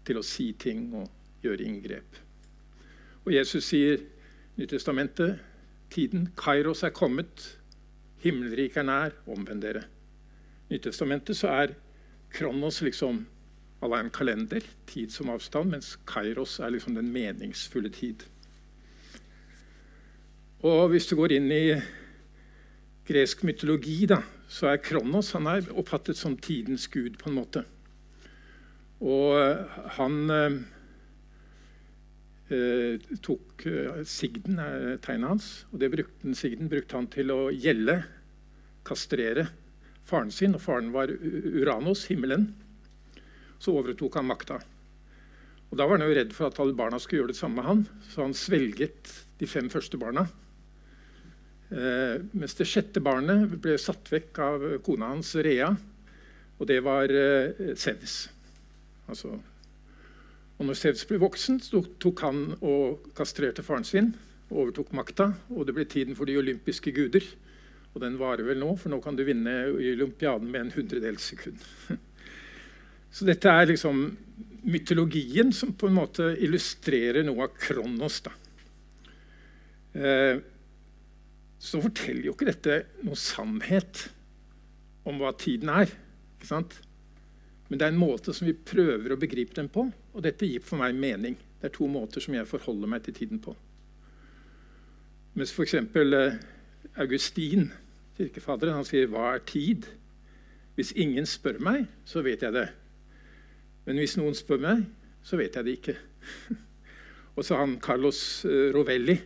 [0.05, 1.09] til å si ting og
[1.41, 2.19] gjøre inngrep.
[3.25, 5.39] Og Jesus sier i Nytestamentet
[5.93, 7.58] tiden kairos er kommet,
[8.23, 9.84] himmelriket er nær, omvend dere.
[10.71, 11.76] Nyttestamentet så er
[12.34, 13.26] kronos liksom
[13.82, 18.26] en kalender, tid som avstand, mens kairos er liksom den meningsfulle tid.
[20.65, 21.78] Og hvis du går inn i
[23.08, 27.63] gresk mytologi, da, så er Kronos han er oppfattet som tidens gud, på en måte.
[29.00, 29.38] Og
[30.00, 30.58] han eh,
[32.47, 37.99] tok eh, Sigden er tegnet hans, og det brukte, Sigden brukte han til å gjelde,
[38.88, 39.49] kastrere,
[40.07, 40.55] faren sin.
[40.55, 42.49] Og faren var Uranos, himmelen.
[43.60, 44.62] Så overtok han makta.
[45.67, 47.67] Og Da var han jo redd for at alle barna skulle gjøre det samme med
[47.67, 50.23] han, så han svelget de fem første barna.
[51.67, 55.73] Eh, mens det sjette barnet ble satt vekk av kona hans, Rea,
[56.57, 58.29] og det var eh, Sevs.
[59.12, 59.36] Altså,
[60.58, 61.60] og når Zeus ble voksen,
[62.02, 64.13] tok han og kastrerte faren sin.
[64.50, 67.26] og Overtok makta, og det ble tiden for de olympiske guder.
[67.93, 71.30] Og den varer vel nå, for nå kan du vinne i olympiaden med en hundredels
[71.34, 71.62] sekund.
[73.13, 74.02] Så dette er liksom
[74.67, 78.20] mytologien som på en måte illustrerer noe av Kronos.
[78.26, 78.34] da.
[79.98, 80.41] Eh,
[81.58, 84.04] så forteller jo ikke dette noe sannhet
[85.08, 85.93] om hva tiden er.
[86.52, 90.63] Men det er en måte som vi prøver å begripe den på, og dette gir
[90.65, 91.38] for meg mening.
[91.62, 93.53] Det er to måter som jeg forholder meg til tiden på.
[95.38, 95.75] Mens f.eks.
[95.77, 96.39] Eh,
[96.97, 97.71] Augustin,
[98.17, 99.86] kirkefaderen, han sier 'Hva er tid?'
[100.75, 102.69] Hvis ingen spør meg, så vet jeg det.
[103.86, 104.86] Men hvis noen spør meg,
[105.23, 105.95] så vet jeg det ikke.
[107.36, 109.17] og så han Carlos eh, Rovelli,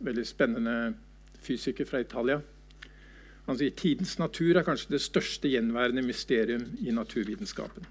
[0.00, 0.94] veldig spennende
[1.40, 2.40] fysiker fra Italia.
[3.46, 7.86] Han sier tidens natur er kanskje det største gjenværende mysterium i naturvitenskapen.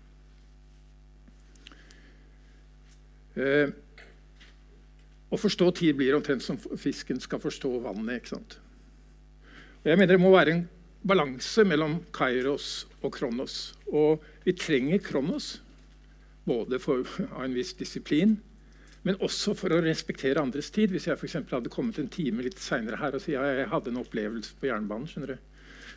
[3.36, 3.72] Eh,
[5.32, 8.32] å forstå tid blir omtrent som fisken skal forstå vannet.
[9.84, 10.70] jeg mener Det må være en
[11.04, 13.74] balanse mellom Kairos og Kronos.
[13.88, 15.62] Og vi trenger Kronos
[16.46, 18.38] både for av en viss disiplin
[19.08, 20.92] men også for å respektere andres tid.
[20.94, 23.90] Hvis jeg for hadde kommet en time litt seinere her og sagt ja, jeg hadde
[23.94, 25.40] en opplevelse på jernbanen,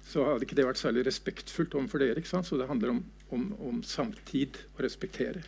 [0.05, 2.17] så hadde ikke det vært særlig respektfullt overfor dere.
[2.21, 2.49] ikke sant?
[2.49, 5.45] Så det handler om, om, om samtid å respektere.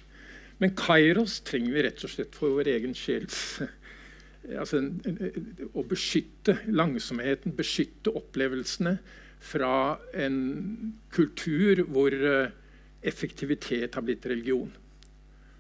[0.63, 3.61] Men Kairos trenger vi rett og slett for vår egen sjels
[4.61, 4.81] altså,
[5.77, 8.97] Å beskytte langsomheten, beskytte opplevelsene
[9.47, 10.39] fra en
[11.13, 12.55] kultur hvor eh,
[13.07, 14.73] effektivitet har blitt religion.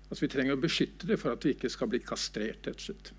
[0.08, 2.66] Altså Vi trenger å beskytte det for at vi ikke skal bli kastrert.
[2.66, 3.12] rett og slett.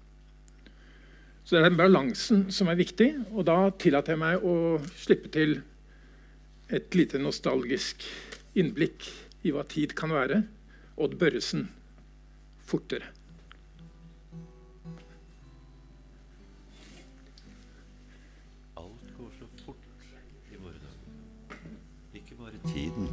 [1.47, 3.13] Så det er den balansen som er viktig.
[3.31, 4.55] Og da tillater jeg meg å
[4.99, 5.61] slippe til
[6.67, 8.03] et lite nostalgisk
[8.59, 9.07] innblikk
[9.47, 10.41] i hva tid kan være.
[10.97, 11.67] Odd Børresen
[12.65, 13.05] fortere.
[18.75, 19.75] Alt går så fort
[20.51, 21.59] i våre dager.
[22.17, 23.07] Ikke bare tiden.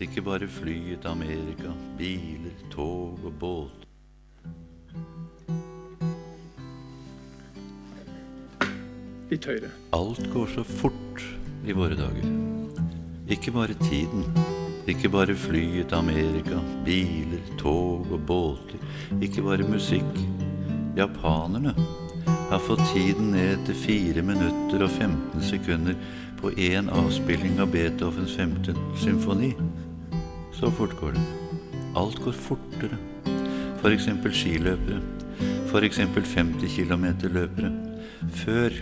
[0.00, 3.86] Ikke bare flyet til Amerika, biler, tog og båt.
[9.30, 9.72] Litt høyere.
[9.98, 11.26] Alt går så fort
[11.66, 12.30] i våre dager.
[13.26, 14.55] Ikke bare tiden.
[14.86, 18.78] Ikke bare fly til Amerika, biler, tog og båter.
[19.22, 20.20] Ikke bare musikk.
[20.96, 21.72] Japanerne
[22.50, 25.98] har fått tiden ned til 4 minutter og 15 sekunder
[26.38, 29.50] på én avspilling av Beethovens femte symfoni.
[30.54, 31.24] Så fort går det.
[31.96, 33.00] Alt går fortere.
[33.82, 34.06] F.eks.
[34.38, 35.00] skiløpere.
[35.66, 35.98] F.eks.
[35.98, 37.72] 50 km-løpere.
[38.44, 38.78] Før,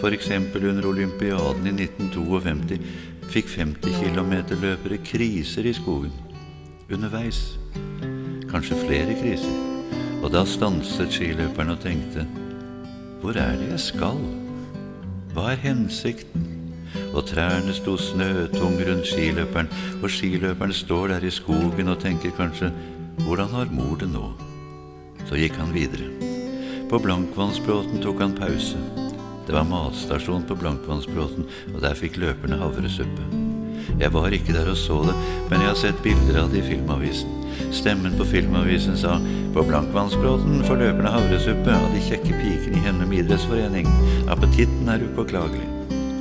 [0.00, 0.30] f.eks.
[0.58, 6.12] under olympiaden i 1952, fikk 50 km-løpere kriser i skogen.
[6.92, 7.58] Underveis.
[8.50, 9.58] Kanskje flere kriser.
[10.22, 12.26] Og da stanset skiløperen og tenkte
[13.22, 14.18] Hvor er det jeg skal?
[15.32, 16.52] Hva er hensikten?
[17.12, 19.68] og trærne sto snøtung rundt skiløperen,
[20.02, 22.72] og skiløperen står der i skogen og tenker kanskje
[23.26, 24.32] hvordan har mor det nå?
[25.28, 26.08] Så gikk han videre.
[26.90, 29.01] På Blankvannsbråten tok han pause.
[29.46, 33.26] Det var matstasjon på Blankvannsbråten, og der fikk løperne havresuppe.
[33.98, 35.14] Jeg var ikke der og så det,
[35.50, 37.42] men jeg har sett bilder av det i Filmavisen.
[37.72, 39.18] Stemmen på filmavisen sa
[39.54, 43.88] på Blankvannsbråten får løperne havresuppe av de kjekke pikene i Hennum idrettsforening.
[44.32, 45.68] Appetitten er upåklagelig.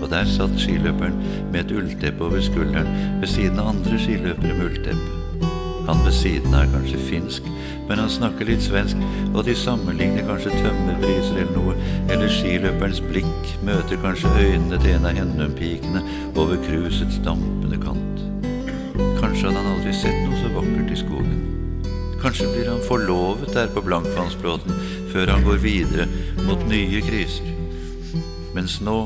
[0.02, 1.18] Og der satt skiløperen
[1.54, 2.90] med et ullteppe over skulderen
[3.22, 5.18] ved siden av andre skiløpere med ullteppe.
[5.88, 7.48] Han ved siden er kanskje finsk,
[7.92, 9.00] men han snakker litt svensk,
[9.34, 11.74] og de sammenligner kanskje tømmerbriser eller noe,
[12.08, 16.00] eller skiløperens blikk møter kanskje øynene til en av Hennumpikene
[16.40, 18.24] over krusets dampende kant.
[19.20, 21.44] Kanskje hadde han aldri sett noe så vakkert i skogen.
[22.24, 24.80] Kanskje blir han forlovet der på Blankvannsbråten
[25.12, 26.08] før han går videre
[26.48, 27.52] mot nye kriser.
[28.56, 29.02] Mens nå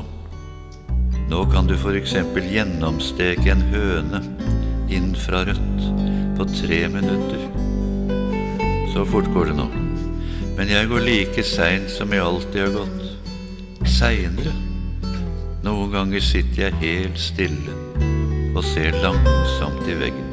[1.26, 4.20] Nå kan du eksempel gjennomsteke en høne
[4.94, 5.88] infrarødt
[6.38, 7.65] på tre minutter.
[8.96, 9.64] Så fort går det nå.
[10.56, 13.02] Men jeg går like seint som jeg alltid har gått.
[13.92, 14.54] Seinere.
[15.66, 17.74] Noen ganger sitter jeg helt stille
[18.56, 20.30] og ser langsomt i veggen.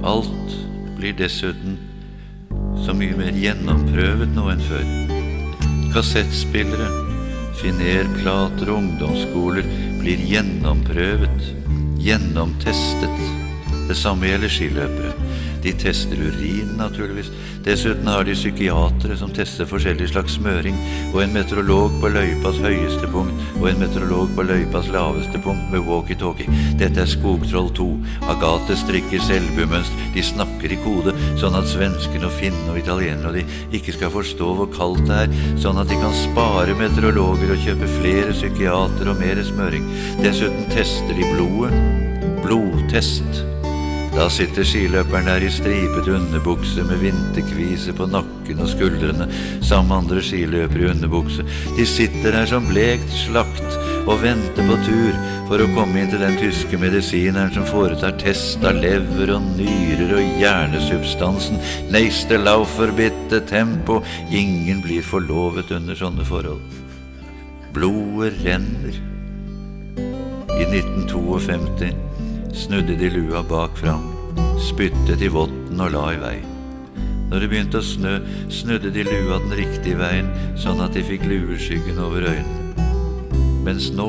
[0.00, 0.56] Alt
[0.96, 1.76] blir dessuten
[2.80, 4.88] så mye mer gjennomprøvet nå enn før.
[5.92, 6.88] Kassettspillere,
[7.60, 9.68] finerplater og ungdomsskoler
[10.00, 11.52] blir gjennomprøvet,
[12.00, 13.41] gjennomtestet.
[13.88, 15.14] Det samme gjelder skiløpere.
[15.62, 17.30] De tester urin, naturligvis.
[17.62, 20.74] Dessuten har de psykiatere som tester forskjellig slags smøring,
[21.12, 25.86] og en meteorolog på løypas høyeste punkt og en meteorolog på løypas laveste punkt med
[25.86, 26.50] walkietalkie.
[26.80, 27.86] Dette er Skogtroll 2.
[28.34, 30.02] Agathe strikker selvbumønster.
[30.16, 34.10] De snakker i kode, sånn at svenskene og finnene og italienerne og de ikke skal
[34.16, 39.14] forstå hvor kaldt det er, sånn at de kan spare meteorologer og kjøpe flere psykiatere
[39.14, 39.86] og mer smøring.
[40.24, 41.72] Dessuten tester de blodet.
[42.42, 43.51] Blodtest.
[44.12, 49.24] Da sitter skiløperen der i stripet underbukse med vinterkvise på nakken og skuldrene
[49.64, 51.46] sammen med andre skiløpere i underbukse.
[51.78, 55.16] De sitter der som blekt slakt og venter på tur
[55.48, 60.12] for å komme inn til den tyske medisineren som foretar test av lever og nyrer
[60.18, 61.56] og hjernesubstansen.
[61.94, 64.02] Neiste lauferbitte tempo.
[64.28, 66.60] Ingen blir forlovet under sånne forhold.
[67.72, 69.00] Blodet renner.
[70.52, 74.08] I 1952 snudde de lua bak fram,
[74.60, 76.38] spyttet i votten og la i vei.
[77.32, 78.18] Når det begynte å snø,
[78.52, 80.28] snudde de lua den riktige veien,
[80.60, 82.60] sånn at de fikk lueskyggen over øynene.
[83.64, 84.08] Mens nå,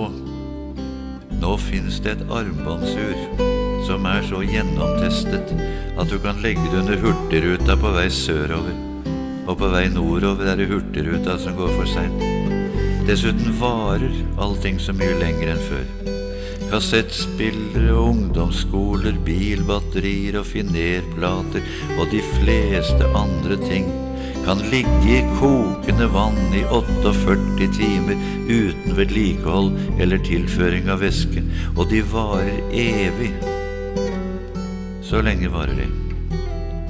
[1.40, 3.52] nå finnes det et armbåndsur
[3.88, 5.54] som er så gjennomtestet
[6.00, 8.76] at du kan legge det under Hurtigruta på vei sørover.
[9.44, 12.24] Og på vei nordover er det Hurtigruta som går for seint.
[13.08, 16.13] Dessuten varer allting så mye lenger enn før.
[16.74, 21.62] Kassettspillere ungdomsskoler, bilbatterier og finerplater
[22.00, 23.92] og de fleste andre ting
[24.42, 28.18] kan ligge i kokende vann i 48 timer
[28.50, 31.46] uten vedlikehold eller tilføring av væske,
[31.78, 33.30] og de varer evig.
[35.06, 35.88] Så lenge varer de.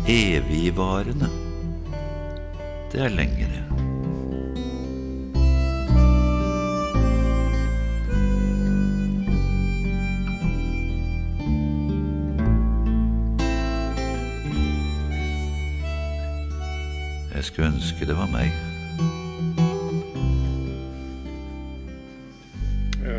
[0.07, 1.27] Evigvarende.
[2.93, 3.62] Det er lenge, det.
[17.43, 18.53] Jeg skulle ønske det var meg.
[23.03, 23.17] Ja.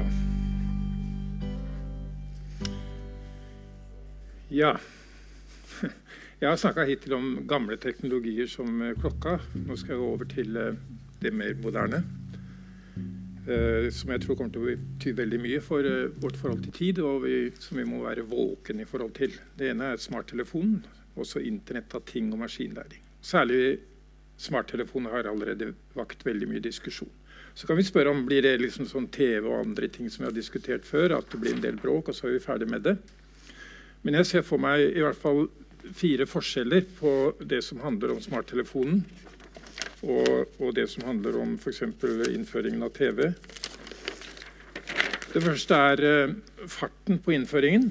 [4.49, 4.73] ja.
[6.41, 9.37] Jeg har snakka hittil om gamle teknologier som eh, klokka.
[9.61, 10.83] Nå skal jeg gå over til eh,
[11.21, 12.01] det mer moderne.
[13.45, 15.85] eh, som jeg tror kommer til å bety veldig mye for
[16.25, 19.37] vårt forhold til tid, og vi, som vi må være våken i forhold til.
[19.53, 20.81] Det ene er smarttelefonen,
[21.13, 23.05] også internett av ting og maskinlæring.
[23.21, 23.93] Særlig
[24.41, 27.11] smarttelefoner har allerede vakt veldig mye diskusjon.
[27.55, 30.31] Så kan vi spørre om blir det liksom sånn TV og andre ting som vi
[30.31, 32.83] har diskutert før, at det blir en del bråk, og så er vi ferdig med
[32.87, 32.97] det.
[34.03, 35.47] Men jeg ser for meg i hvert fall
[35.95, 37.13] fire forskjeller på
[37.45, 39.05] det som handler om smarttelefonen,
[40.05, 41.85] og, og det som handler om f.eks.
[42.35, 43.31] innføringen av TV.
[45.35, 46.35] Det første er eh,
[46.71, 47.89] farten på innføringen.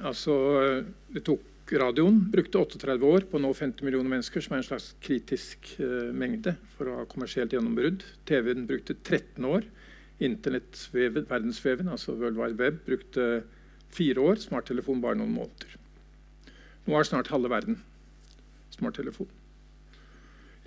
[0.00, 1.44] Altså, eh, det tok
[1.78, 5.68] Radioen brukte 38 år på å nå 50 millioner mennesker, som er en slags kritisk
[5.78, 8.02] uh, mengde for å ha kommersielt gjennombrudd.
[8.26, 9.68] TV-en brukte 13 år.
[10.20, 13.28] Internett-verdensveven, altså World Wide Web, brukte
[13.94, 14.42] fire år.
[14.42, 15.78] Smarttelefon bare noen måneder.
[16.88, 17.78] Nå har snart halve verden
[18.80, 19.28] smarttelefon.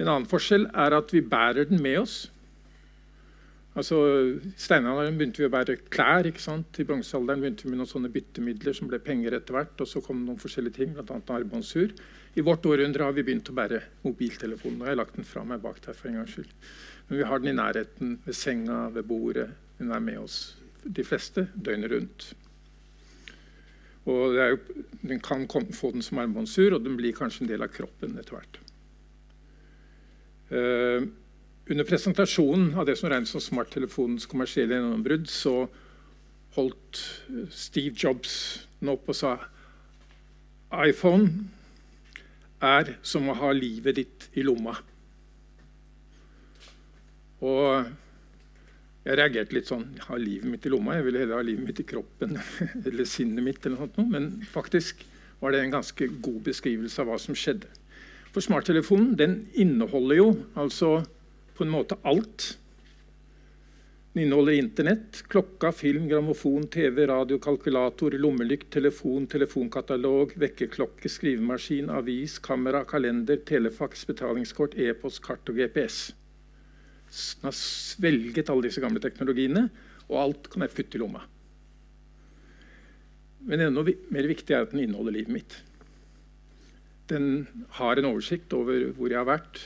[0.01, 2.17] En annen forskjell er at vi bærer den med oss.
[3.73, 3.97] Altså,
[4.61, 6.27] steinalderen begynte vi å bære klær.
[6.29, 6.77] ikke sant?
[6.77, 9.73] I bronsealderen begynte vi med noen sånne byttemidler som ble penger etter hvert.
[9.81, 11.17] Og så kom noen forskjellige ting, bl.a.
[11.33, 11.95] armbåndsur.
[12.37, 14.81] I vårt århundre har vi begynt å bære mobiltelefonen.
[14.81, 16.53] Og jeg har lagt den fra meg bak der for en gangs skyld.
[17.07, 19.49] Men vi har den i nærheten, ved senga, ved bordet.
[19.79, 20.37] Den er med oss,
[20.85, 22.29] de fleste, døgnet rundt.
[24.05, 24.57] Og jo,
[25.01, 28.17] Den kan komme, få den som armbåndsur, og den blir kanskje en del av kroppen
[28.21, 28.61] etter hvert.
[30.53, 31.09] Uh,
[31.69, 35.67] under presentasjonen av det som regnes som smarttelefonens kommersielle gjennombrudd, så
[36.57, 37.01] holdt
[37.55, 38.35] Steve Jobs
[38.81, 39.37] den opp og sa
[40.83, 41.47] iPhone
[42.63, 44.75] er som å ha livet ditt i lomma.
[47.43, 47.87] Og
[49.03, 50.93] jeg reagerte litt sånn Ha livet mitt i lomma?
[50.95, 52.37] Jeg ville heller ha livet mitt i kroppen.
[52.87, 53.65] eller sinnet mitt.
[53.65, 55.03] eller noe Men faktisk
[55.41, 57.67] var det en ganske god beskrivelse av hva som skjedde.
[58.31, 61.01] For smarttelefonen den inneholder jo altså
[61.53, 62.53] på en måte alt.
[64.13, 72.35] Den inneholder Internett, klokka, film, grammofon, TV, radio, kalkulator, lommelykt, telefon, telefonkatalog, vekkerklokke, skrivemaskin, avis,
[72.45, 76.11] kamera, kalender, telefaks, betalingskort, e-post, kart og GPS.
[77.09, 79.67] Den har svelget alle disse gamle teknologiene,
[80.11, 81.25] og alt kan jeg putte i lomma.
[83.49, 85.57] Men enda mer viktig er at den inneholder livet mitt.
[87.09, 87.47] Den
[87.81, 89.65] har en oversikt over hvor jeg har vært,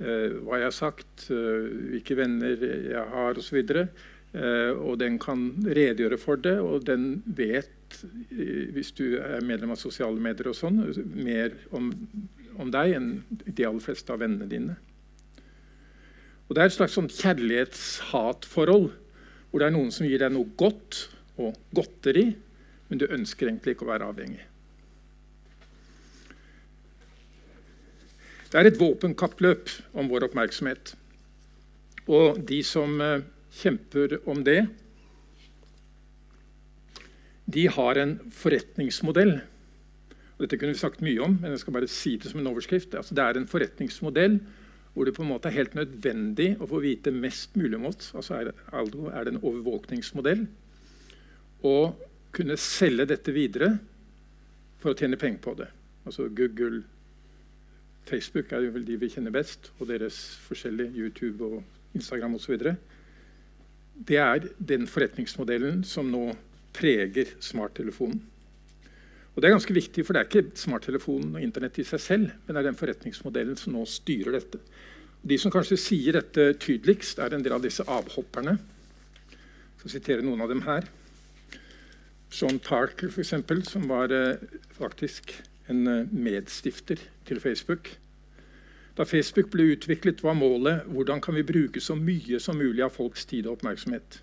[0.00, 3.58] hva jeg har sagt, eh, hvilke venner jeg har osv.
[4.30, 7.70] Eh, og den kan redegjøre for det, og den vet,
[8.30, 10.78] hvis du er medlem av sosiale medier, og sånn,
[11.16, 11.90] mer om,
[12.62, 14.78] om deg enn de aller fleste av vennene dine.
[16.48, 18.88] Og Det er et slags sånn kjærlighets-hat-forhold,
[19.50, 21.04] hvor det er noen som gir deg noe godt
[21.38, 22.30] og godteri,
[22.88, 24.49] men du ønsker egentlig ikke å være avhengig.
[28.50, 30.94] Det er et våpenkappløp om vår oppmerksomhet.
[32.10, 33.22] Og de som eh,
[33.60, 34.64] kjemper om det,
[37.50, 39.36] de har en forretningsmodell.
[40.34, 42.50] Og dette kunne vi sagt mye om, men jeg skal bare si det som en
[42.50, 42.94] overskrift.
[42.98, 44.40] Altså, det er en forretningsmodell
[44.90, 48.10] hvor det på en måte er helt nødvendig å få vite mest mulig om oss.
[48.18, 50.48] Altså er, er det en overvåkningsmodell.
[51.70, 52.00] Og
[52.34, 53.76] kunne selge dette videre
[54.82, 55.68] for å tjene penger på det.
[56.02, 56.82] Altså Google,
[58.10, 62.58] Facebook er jo vel de vi kjenner best, og deres forskjellige YouTube og Instagram osv.
[64.08, 66.30] Det er den forretningsmodellen som nå
[66.76, 68.20] preger smarttelefonen.
[69.34, 72.32] Og Det er ganske viktig, for det er ikke smarttelefonen og Internett i seg selv,
[72.44, 74.58] men det er den forretningsmodellen som nå styrer dette.
[75.22, 78.56] De som kanskje sier dette tydeligst, er en del av disse avhopperne.
[79.30, 80.88] Jeg skal sitere noen av dem her.
[82.30, 84.42] Sean Parker, eksempel, som var eh,
[84.76, 85.32] faktisk
[85.70, 87.92] en eh, medstifter til Facebook.
[88.98, 92.92] Da Facebook ble utviklet, var målet hvordan kan vi bruke så mye som mulig av
[92.92, 94.20] folks tid og oppmerksomhet.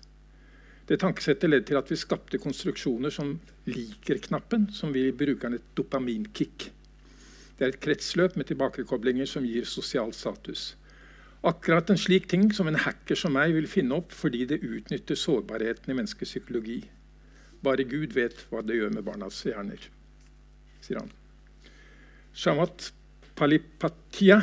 [0.88, 3.34] Det tankesettet ledde til at vi skapte konstruksjoner som
[3.68, 6.70] liker-knappen, som vi bruker et dopaminkick.
[7.58, 10.76] Det er et kretsløp med tilbakekoblinger som gir sosial status.
[11.44, 15.18] Akkurat en slik ting som en hacker som meg vil finne opp fordi det utnytter
[15.18, 16.80] sårbarheten i menneskets psykologi.
[17.62, 19.90] Bare Gud vet hva det gjør med barnas hjerner,
[20.80, 21.12] sier han.
[22.34, 22.92] Shamat
[23.38, 24.42] Palipatia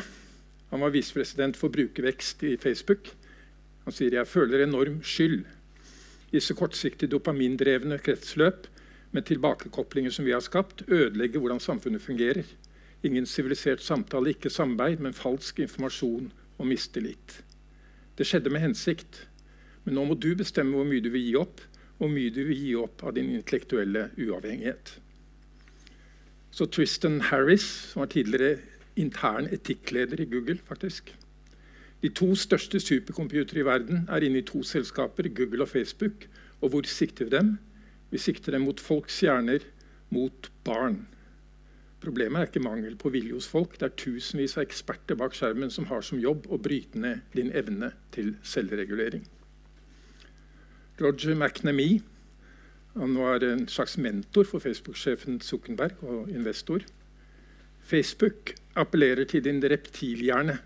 [0.71, 3.11] han var visepresident for brukervekst i Facebook.
[3.85, 5.45] Han sier jeg føler enorm skyld
[6.35, 8.67] disse kortsiktige dopamindrevne kretsløp
[9.15, 12.43] med tilbakekoblinger som vi har skapt, ødelegger hvordan samfunnet fungerer.
[13.03, 17.39] Ingen sivilisert samtale, ikke samarbeid, men falsk informasjon og mistillit.
[18.17, 19.25] Det skjedde med hensikt.
[19.85, 21.61] Men nå må du bestemme hvor mye du vil gi opp,
[21.95, 24.97] og hvor mye du vil gi opp av din intellektuelle uavhengighet.
[26.55, 28.61] Så Tristan Harris, som var tidligere
[28.95, 31.11] intern etikkleder i Google, faktisk,
[32.01, 36.27] de to største supercomputere i verden er inne i to selskaper, Google og Facebook.
[36.61, 37.57] Og hvor sikter vi dem?
[38.11, 39.59] Vi sikter dem mot folks hjerner,
[40.09, 41.07] mot barn.
[41.99, 43.79] Problemet er ikke mangel på vilje hos folk.
[43.79, 47.51] Det er tusenvis av eksperter bak skjermen som har som jobb å bryte ned din
[47.51, 49.25] evne til selvregulering.
[51.01, 51.99] Roger McNamee
[52.95, 56.85] han var en slags mentor for Facebook-sjefen Zuckenberg og investor.
[57.83, 60.59] Facebook appellerer til din reptilhjerne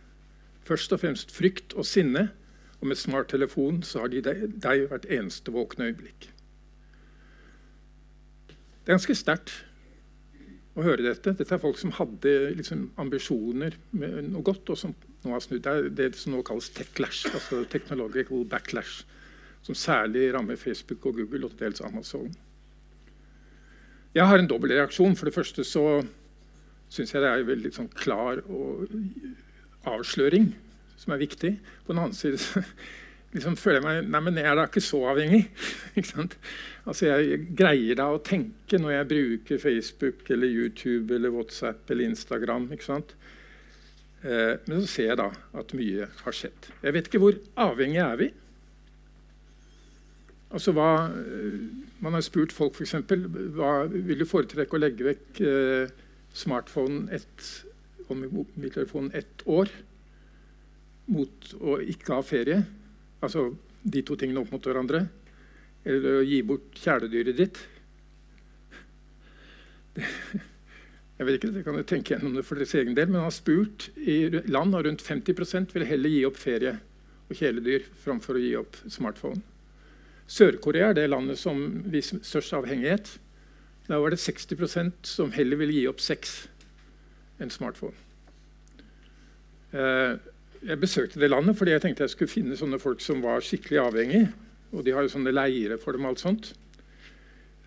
[0.69, 2.27] Først og fremst frykt og sinne,
[2.79, 6.29] og med smarttelefon så har de deg hvert eneste våkne øyeblikk.
[8.49, 9.55] Det er ganske sterkt
[10.77, 11.33] å høre dette.
[11.39, 14.93] Dette er folk som hadde liksom, ambisjoner med noe godt, og som
[15.25, 15.65] nå har snudd.
[15.65, 19.01] Det er det som nå kalles techlash, altså technological backlash,
[19.69, 22.31] som særlig rammer Facebook og Google og dels Amazon.
[24.15, 25.15] Jeg har en dobbel reaksjon.
[25.15, 25.83] For det første så
[26.89, 28.41] syns jeg det er veldig sånn, klar
[29.85, 30.49] avsløring
[30.97, 31.53] som er viktig.
[31.85, 32.63] På den annen side
[33.35, 35.43] liksom føler jeg meg Nei, men jeg er da ikke så avhengig.
[36.01, 36.27] ikke
[36.89, 42.09] altså Jeg greier da å tenke når jeg bruker Facebook eller YouTube eller WhatsApp eller
[42.09, 42.71] Instagram.
[42.73, 45.29] Eh, men så ser jeg da
[45.61, 46.73] at mye har skjedd.
[46.81, 48.33] Jeg vet ikke hvor avhengig er vi?
[50.49, 50.89] Altså hva,
[52.01, 52.95] Man har spurt folk f.eks.
[53.57, 55.91] hva vil du foretrekke å legge vekk eh,
[56.33, 57.49] smartphonen ett,
[58.07, 59.69] og mobiltelefonen ett år
[61.11, 62.63] mot å ikke ha ferie?
[63.19, 63.49] Altså
[63.83, 65.03] de to tingene opp mot hverandre.
[65.87, 67.59] Eller å gi bort kjæledyret ditt.
[71.19, 73.35] Jeg vet ikke, det kan tenke gjennom det for deres egen del, men han har
[73.35, 76.77] spurt i land og rundt 50% vil heller gi opp ferie
[77.27, 79.41] og kjæledyr framfor å gi opp smartphone.
[80.29, 83.15] Sør-Korea er det landet som viser størst avhengighet.
[83.89, 86.43] Da var det 60% som heller ville gi opp sex
[87.41, 87.97] enn smartphone.
[89.73, 90.19] Eh,
[90.69, 93.79] jeg besøkte det landet fordi jeg tenkte jeg skulle finne sånne folk som var skikkelig
[93.81, 94.31] avhengige.
[94.75, 96.05] Og de har jo sånne leire for dem.
[96.05, 96.51] og alt sånt.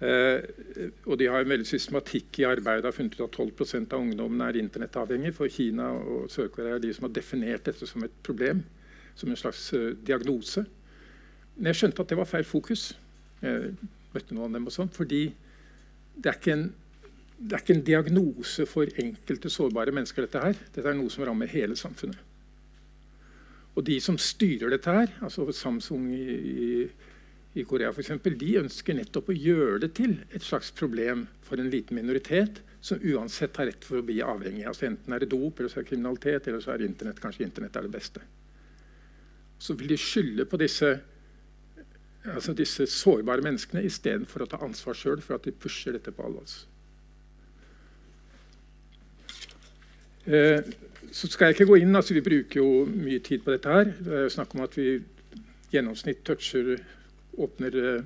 [0.02, 0.42] Eh,
[1.06, 2.84] og de har en veldig systematikk i arbeidet.
[2.84, 5.34] har funnet ut at 12 av ungdommen er internettavhengige.
[5.34, 8.62] For Kina og Sør-Korea er de som har definert dette som et problem.
[9.14, 10.64] Som en slags uh, diagnose.
[11.56, 12.92] Men jeg skjønte at det var feil fokus.
[13.42, 13.74] Jeg
[14.12, 15.24] møtte noen av dem og sånn, fordi
[16.22, 16.66] det er, en,
[17.38, 20.26] det er ikke en diagnose for enkelte sårbare mennesker.
[20.26, 20.58] Dette her.
[20.74, 22.28] Dette er noe som rammer hele samfunnet.
[23.72, 26.82] Og de som styrer dette her, altså Samsung i,
[27.56, 31.72] i, Korea eksempel, de ønsker nettopp å gjøre det til et slags problem for en
[31.72, 34.66] liten minoritet som uansett har rett for å bli avhengig.
[34.68, 37.22] Altså Enten er det dop, eller så er det kriminalitet, eller så er det Internett.
[37.22, 38.24] Kanskje Internett er det beste.
[39.62, 40.90] Så vil de skylde på disse
[42.24, 46.26] altså disse sårbare menneskene istedenfor å ta ansvar sjøl for at de pusher dette på
[46.26, 46.60] alle oss.
[50.26, 50.62] Eh,
[51.12, 53.68] så skal jeg ikke gå inn, altså Vi bruker jo mye tid på dette.
[53.68, 53.84] her.
[53.84, 55.02] Det er snakk om at vi
[55.72, 56.78] gjennomsnitt toucher,
[57.38, 58.04] åpner eh,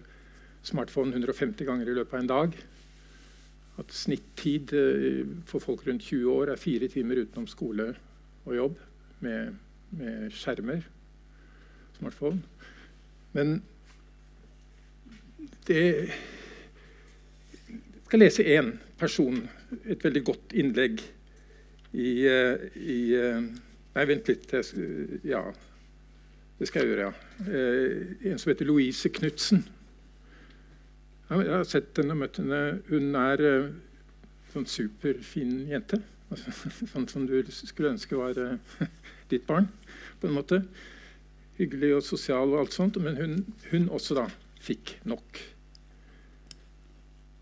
[0.62, 2.57] smartphone 150 ganger i løpet av en dag.
[3.79, 7.95] At snittid eh, for folk rundt 20 år er fire timer utenom skole
[8.47, 8.77] og jobb
[9.21, 9.55] med,
[9.91, 10.83] med skjermer.
[11.99, 12.43] Smartphone.
[13.33, 13.61] Men
[15.67, 15.83] det
[17.67, 19.49] Jeg skal lese én person,
[19.85, 21.01] et veldig godt innlegg
[21.93, 23.41] i, eh, i eh,
[23.97, 24.51] Nei, vent litt.
[25.25, 25.41] Ja,
[26.59, 27.12] det skal jeg gjøre, ja.
[27.49, 29.62] Eh, en som heter Louise Knutsen.
[31.31, 32.61] Jeg har sett henne og møtt henne.
[32.91, 33.43] Hun er
[34.53, 36.03] sånn superfin jente.
[36.93, 38.37] Sånn som du skulle ønske var
[39.33, 39.71] ditt barn.
[40.21, 40.61] på en måte.
[41.57, 43.01] Hyggelig og sosial og alt sånt.
[43.01, 43.39] Men hun,
[43.73, 44.29] hun også da
[44.61, 45.41] fikk nok.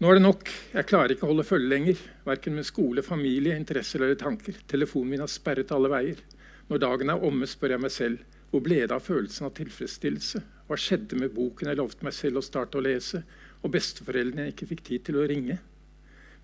[0.02, 0.48] Nå er det nok.
[0.74, 1.98] Jeg klarer ikke å holde følge lenger.
[2.26, 4.56] Verken med skole, familie, interesser eller tanker.
[4.66, 6.22] Telefonen min har sperret alle veier.
[6.66, 10.40] Når dagen er omme, spør jeg meg selv hvor ble det av følelsen av tilfredsstillelse?
[10.68, 13.24] Hva skjedde med boken jeg lovte meg selv å starte å lese,
[13.62, 15.56] og besteforeldrene jeg ikke fikk tid til å ringe?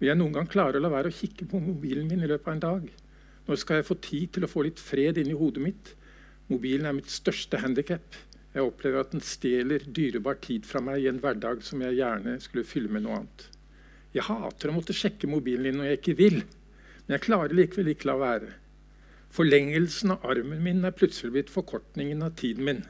[0.00, 2.48] Vil jeg noen gang klare å la være å kikke på mobilen min i løpet
[2.48, 2.88] av en dag?
[3.46, 5.92] Når skal jeg få tid til å få litt fred inni hodet mitt?
[6.50, 8.18] Mobilen er mitt største handikap.
[8.50, 12.34] Jeg opplever at den stjeler dyrebar tid fra meg i en hverdag som jeg gjerne
[12.42, 13.44] skulle fylle med noe annet.
[14.10, 16.40] Jeg hater å måtte sjekke mobilen din når jeg ikke vil,
[17.04, 18.48] men jeg klarer likevel ikke la være.
[19.30, 22.82] Forlengelsen av armen min er plutselig blitt forkortningen av tiden min.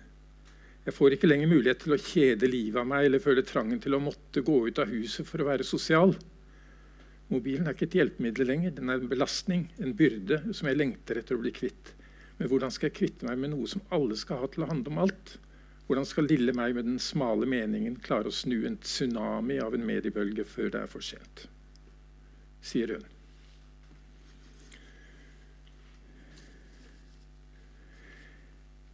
[0.86, 3.98] Jeg får ikke lenger mulighet til å kjede livet av meg eller føle trangen til
[3.98, 6.14] å måtte gå ut av huset for å være sosial.
[7.28, 8.72] Mobilen er ikke et hjelpemiddel lenger.
[8.78, 11.92] Den er en belastning, en byrde som jeg lengter etter å bli kvitt.
[12.40, 14.96] Men hvordan skal jeg kvitte meg med noe som alle skal ha til å handle
[14.96, 15.36] om alt?
[15.90, 19.82] Hvordan skal lille meg med den smale meningen klare å snu en tsunami av en
[19.82, 21.48] mediebølge før det er for sent?
[22.62, 23.06] sier hun.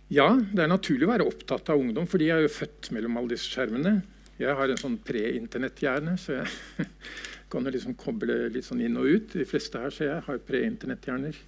[0.09, 3.19] Ja, det er naturlig å være opptatt av ungdom, for de er jo født mellom
[3.19, 3.99] alle disse skjermene.
[4.39, 6.89] Jeg har en sånn pre-internetthjerne, så jeg
[7.53, 9.33] kan liksom koble litt sånn inn og ut.
[9.35, 11.45] De fleste her ser jeg har pre-internett-hjerner.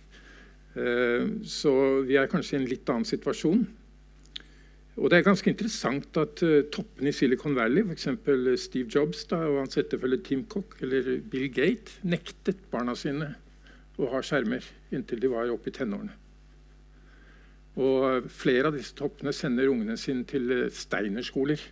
[1.48, 1.72] så
[2.06, 3.64] vi er kanskje i en litt annen situasjon.
[4.98, 8.08] Og Det er ganske interessant at uh, toppene i Silicon Valley, f.eks.
[8.64, 13.36] Steve Jobs da, og hans etterfølger Tim Cook eller Bill Gate, nektet barna sine
[13.98, 16.16] å ha skjermer inntil de var oppe i tenårene.
[17.78, 21.62] Og Flere av disse toppene sender ungene sine til uh, steinerskoler,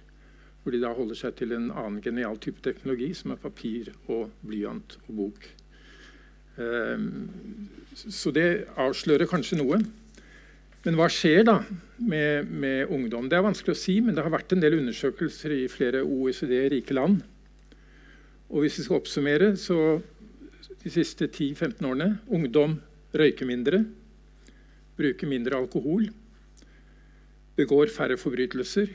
[0.63, 4.31] hvor de da holder seg til en annen genial type teknologi, som er papir og
[4.47, 5.51] blyant og bok.
[6.57, 9.83] Um, så det avslører kanskje noe.
[10.87, 11.57] Men hva skjer da
[11.99, 13.27] med, med, ungdom?
[13.27, 16.95] Det er vanskelig å si, men det har vært en del undersøkelser i flere OECD-rike
[16.95, 17.25] land.
[18.47, 19.99] Og hvis vi skal oppsummere, så
[20.85, 22.77] de siste 10-15 årene Ungdom
[23.19, 23.81] røyker mindre,
[24.95, 26.07] bruker mindre alkohol,
[27.59, 28.95] begår færre forbrytelser,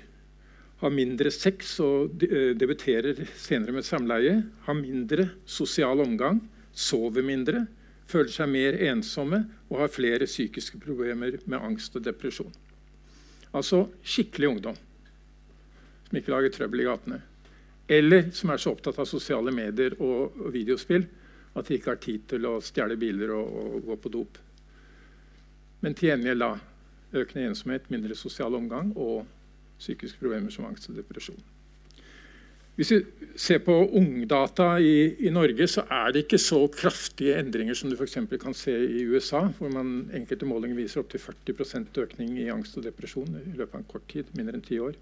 [0.82, 6.40] har mindre sex og eh, debuterer senere med samleie, har mindre sosial omgang,
[6.72, 7.66] sover mindre,
[8.12, 12.52] føler seg mer ensomme og har flere psykiske problemer med angst og depresjon.
[13.52, 14.76] Altså skikkelig ungdom.
[16.08, 17.22] som ikke lager trøbbel i gatene.
[17.88, 21.06] Eller som er så opptatt av sosiale medier og, videospill
[21.56, 24.38] at de ikke har tid til å stjele biler og, og gå på dop.
[25.80, 26.52] Men til gjengjeld da
[27.12, 29.26] økende ensomhet, mindre sosial omgang og
[29.80, 31.40] psykiske problemer som angst og depresjon.
[32.80, 33.00] Hvis vi
[33.36, 37.98] ser på ungdata i, i, Norge, så er det ikke så kraftige endringer som du
[37.98, 38.18] f.eks.
[38.42, 42.86] kan se i USA, hvor man enkelte målinger viser opptil 40 økning i angst og
[42.88, 44.32] depresjon i løpet av en kort tid.
[44.38, 44.96] Mindre enn ti år.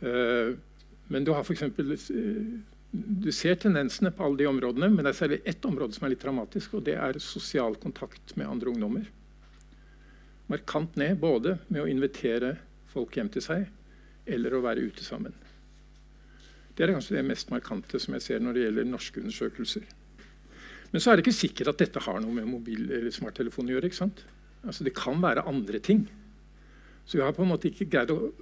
[0.00, 0.56] Uh,
[1.12, 1.62] men du har f.eks.
[1.68, 2.56] uh,
[2.96, 6.14] du ser tendensene på alle de områdene, men det er særlig ett område som er
[6.14, 9.08] litt dramatisk, og det er sosial kontakt med andre ungdommer.
[10.48, 12.54] Markant ned både med å invitere
[12.92, 13.66] folk hjem til seg
[14.26, 15.34] eller å være ute sammen.
[16.76, 19.86] Det er kanskje det mest markante som jeg ser når det gjelder norske undersøkelser.
[20.92, 23.74] Men så er det ikke sikkert at dette har noe med mobil- eller smarttelefon å
[23.76, 23.88] gjøre.
[23.88, 24.24] ikke sant?
[24.64, 26.06] Altså, det kan være andre ting.
[27.06, 28.32] Så vi har på en måte ikke greid å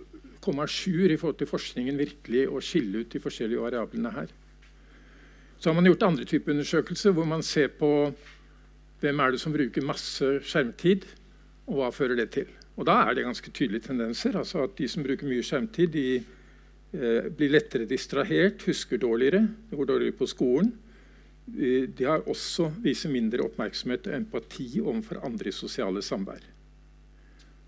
[0.44, 4.28] komme à jour i forhold til forskningen virkelig og skille ut de forskjellige variablene her.
[5.58, 7.90] Så har man gjort andre typer undersøkelser hvor man ser på
[9.00, 11.04] hvem er det som bruker masse skjermtid,
[11.68, 12.48] og hva fører det til.
[12.76, 14.36] Og Da er det ganske tydelige tendenser.
[14.36, 16.24] altså at De som bruker mye skjermtid, de
[16.94, 20.70] blir lettere distrahert, husker dårligere, går dårligere på skolen.
[21.44, 26.44] De har også viser mindre oppmerksomhet og empati overfor andre i sosiale samvær.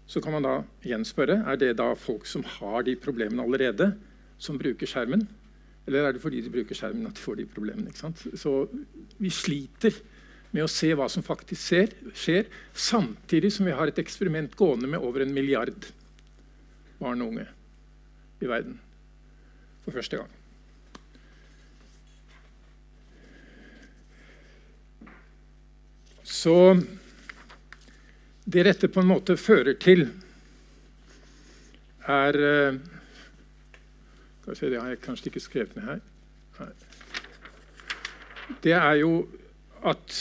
[0.07, 0.55] Så kan man da
[0.87, 3.91] igjen spørre er det da folk som har de problemene allerede,
[4.39, 5.27] som bruker skjermen.
[5.87, 7.93] Eller er det fordi de bruker skjermen at de får de problemene?
[8.39, 8.55] Så
[9.19, 9.99] vi sliter
[10.55, 14.89] med å se hva som faktisk ser, skjer, samtidig som vi har et eksperiment gående
[14.89, 15.91] med over en milliard
[17.03, 17.49] barn og unge
[18.41, 18.79] i verden
[19.87, 20.31] for første gang.
[26.27, 26.83] Så
[28.45, 30.09] det dette på en måte fører til,
[32.07, 32.77] er eh,
[34.43, 36.03] Skal vi se, Det har jeg kanskje ikke skrevet ned her.
[38.63, 39.29] Det er jo
[39.83, 40.19] at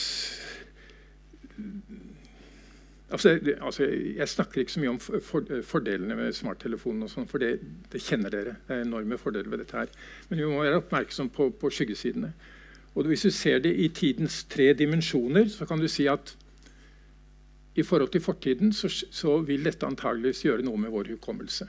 [3.15, 3.85] Altså, altså,
[4.17, 7.53] jeg snakker ikke så mye om for, fordelene med smarttelefonen, sånn, for det,
[7.93, 8.57] det, kjenner dere.
[8.67, 9.93] Det er enorme fordeler ved dette her.
[10.27, 12.33] Men vi må være oppmerksom på, på skyggesidene.
[12.95, 16.35] Og Hvis du ser det i tidens tre dimensjoner, så kan du si at
[17.75, 21.67] i forhold til fortiden så, så vil dette antageligvis gjøre noe med vår hukommelse.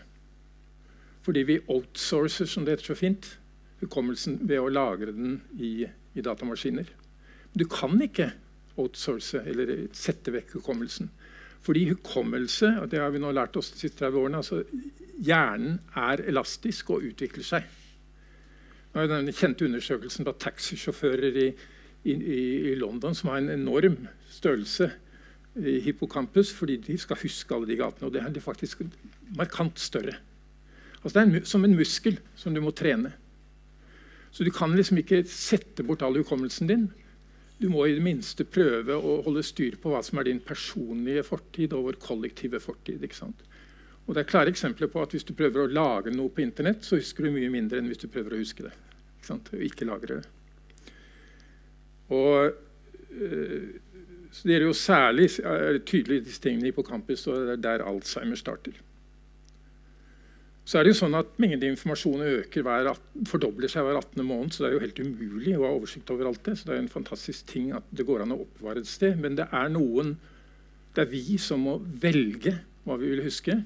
[1.27, 3.31] Fordi vi outsourcer, som det heter så fint,
[3.83, 6.91] hukommelsen ved å lagre den i, i datamaskiner.
[7.55, 8.33] Du kan ikke
[8.77, 11.11] outsource eller sette vekk hukommelsen.
[11.67, 14.63] Fordi hukommelse og det har vi nå lært oss de siste 30 årene, altså
[15.17, 17.67] Hjernen er elastisk og utvikler seg.
[18.97, 21.49] Den kjente undersøkelsen på taxisjåfører i,
[22.09, 24.89] i, i, London som har en enorm størrelse
[25.57, 28.09] i hippocampus fordi de skal huske alle de gatene.
[28.09, 28.85] Og det er faktisk
[29.37, 30.17] markant større.
[31.03, 33.13] Altså Det er en, som en muskel som du må trene.
[34.31, 36.89] Så du kan liksom ikke sette bort all hukommelsen din.
[37.59, 41.25] Du må i det minste prøve å holde styr på hva som er din personlige
[41.25, 43.01] fortid og vår kollektive fortid.
[44.15, 47.01] det er klare eksempler på at Hvis du prøver å lage noe på Internett, så
[47.01, 48.75] husker du mye mindre enn hvis du prøver å huske det.
[49.25, 49.49] ikke?
[49.57, 50.29] Og ikke lagre det.
[52.09, 52.53] Og,
[53.11, 53.81] øh,
[54.37, 58.37] Det gjelder jo særlig er tydelig disse tingene på campus, og det er der Alzheimer
[58.37, 58.73] starter.
[60.67, 62.89] Så er det jo sånn at Mengden informasjon øker hver,
[63.31, 64.25] fordobler seg hver 18.
[64.27, 64.51] måned.
[64.51, 66.57] Så det er jo helt umulig å ha oversikt over alt det.
[66.59, 69.15] Så det er en fantastisk ting at det går an å oppbevare et sted.
[69.23, 70.17] Men det er noen
[70.97, 72.55] Det er vi som må velge
[72.87, 73.59] hva vi vil huske.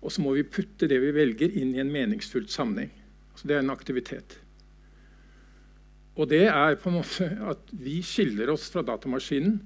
[0.00, 2.94] Og så må vi putte det vi velger, inn i en meningsfullt sammenheng.
[3.34, 4.38] Altså det er en aktivitet.
[6.16, 9.60] Og det er på en måte at vi skiller oss fra datamaskinen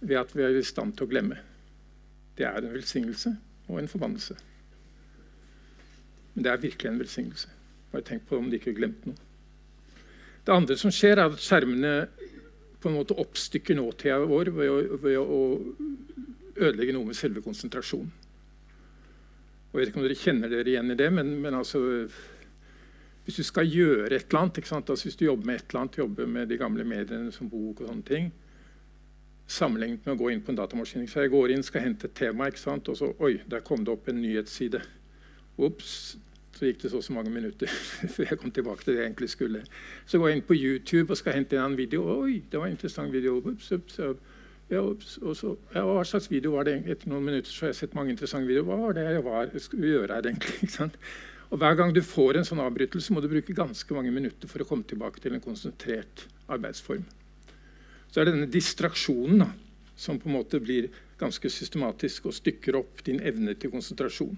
[0.00, 1.36] ved at vi er i stand til å glemme.
[2.36, 3.36] Det er en velsignelse
[3.68, 4.38] og en forbannelse.
[6.36, 7.48] Men det er virkelig en velsignelse.
[7.92, 9.22] Bare tenk på om de ikke glemte noe.
[10.46, 11.94] Det andre som skjer, er at skjermene
[12.78, 15.40] på en måte oppstykker nåtida vår ved å, ved å
[16.54, 18.12] ødelegge noe med selve konsentrasjonen.
[19.72, 21.80] Jeg vet ikke om dere kjenner dere igjen i det, men, men altså,
[23.26, 25.98] hvis du skal gjøre et eller annet, altså hvis du jobber med et eller annet,
[25.98, 28.30] jobber med de gamle mediene som bok og sånne ting,
[29.50, 31.04] sammenlignet med å gå inn på en datamaskin.
[31.10, 34.08] Så jeg går inn, skal hente et tema, og så oi, der kom det opp
[34.08, 34.80] en nyhetsside.
[35.58, 36.16] Ops,
[36.56, 37.68] så gikk det så så mange minutter
[38.14, 39.62] før jeg kom tilbake til det jeg egentlig skulle.
[40.06, 42.04] Så går jeg inn på YouTube og skal hente en video.
[42.22, 43.38] Oi, det var en interessant video.
[43.44, 44.00] Ups, ups,
[44.70, 46.80] ja, ups, og så, ja, hva slags video var det?
[46.90, 48.66] Etter noen minutter så har jeg sett mange interessante videoer.
[48.66, 50.90] Hva var det jeg var, skulle gjøre her egentlig?
[51.46, 54.64] Og Hver gang du får en sånn avbrytelse, må du bruke ganske mange minutter for
[54.64, 57.04] å komme tilbake til en konsentrert arbeidsform.
[58.10, 59.52] Så er det denne distraksjonen da,
[59.94, 60.88] som på en måte blir
[61.20, 64.34] ganske systematisk og stykker opp din evne til konsentrasjon.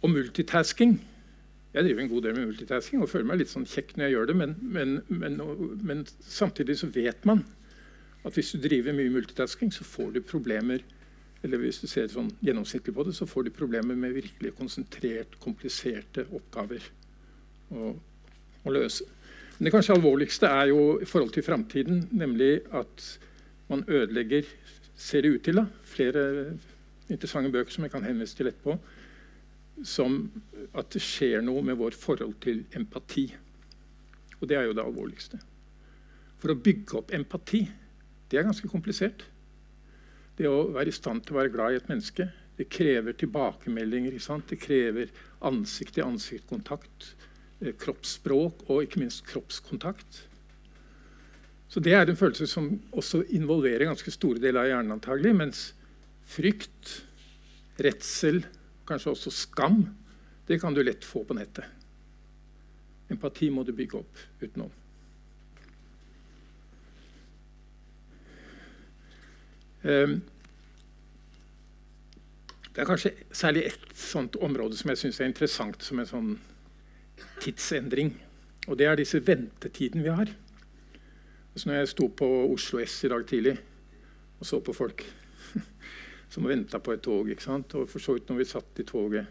[0.00, 0.98] Og multitasking.
[1.74, 4.14] Jeg driver en god del med multitasking og føler meg litt sånn kjekk når jeg
[4.16, 5.36] gjør det, men, men, men,
[5.86, 7.44] men samtidig så vet man
[8.26, 10.82] at hvis du driver mye multitasking, så får du problemer.
[11.44, 15.38] Eller hvis du ser sånn gjennomsnittlig på det, så får du problemer med virkelig konsentrert,
[15.40, 16.84] kompliserte oppgaver
[17.72, 17.94] å,
[18.66, 19.06] å løse.
[19.56, 23.06] Men det kanskje alvorligste er jo i forhold til framtiden, nemlig at
[23.70, 24.48] man ødelegger
[25.00, 26.22] ser det ut til da, flere
[27.08, 28.76] interessante bøker som jeg kan henvise til etterpå,
[29.86, 30.22] som
[30.76, 33.26] at det skjer noe med vårt forhold til empati.
[34.40, 35.40] Og det er jo det alvorligste.
[36.40, 37.64] For å bygge opp empati,
[38.30, 39.24] det er ganske komplisert.
[40.38, 44.16] Det å være i stand til å være glad i et menneske, det krever tilbakemeldinger.
[44.48, 45.12] Det krever
[45.48, 47.14] ansikt-til-ansikt-kontakt,
[47.60, 50.26] eh, kroppsspråk og ikke minst kroppskontakt.
[51.68, 54.92] Så Det er en følelse som også involverer ganske store deler av hjernen.
[54.92, 55.74] antagelig, Mens
[56.26, 57.04] frykt,
[57.78, 58.44] redsel,
[58.90, 59.84] kanskje også skam,
[60.48, 61.64] det kan du lett få på nettet.
[63.10, 64.70] Empati må du bygge opp utenom.
[69.80, 70.20] Um,
[72.74, 76.30] det er kanskje særlig ett sånt område som jeg syns er interessant som en sånn
[77.40, 78.12] tidsendring.
[78.68, 80.30] Og det er disse ventetidene vi har.
[81.56, 83.56] Så når jeg sto på Oslo S i dag tidlig
[84.40, 85.02] og så på folk
[86.30, 87.74] som venta på et tog, ikke sant?
[87.74, 89.26] og for så vidt når vi satt i toget,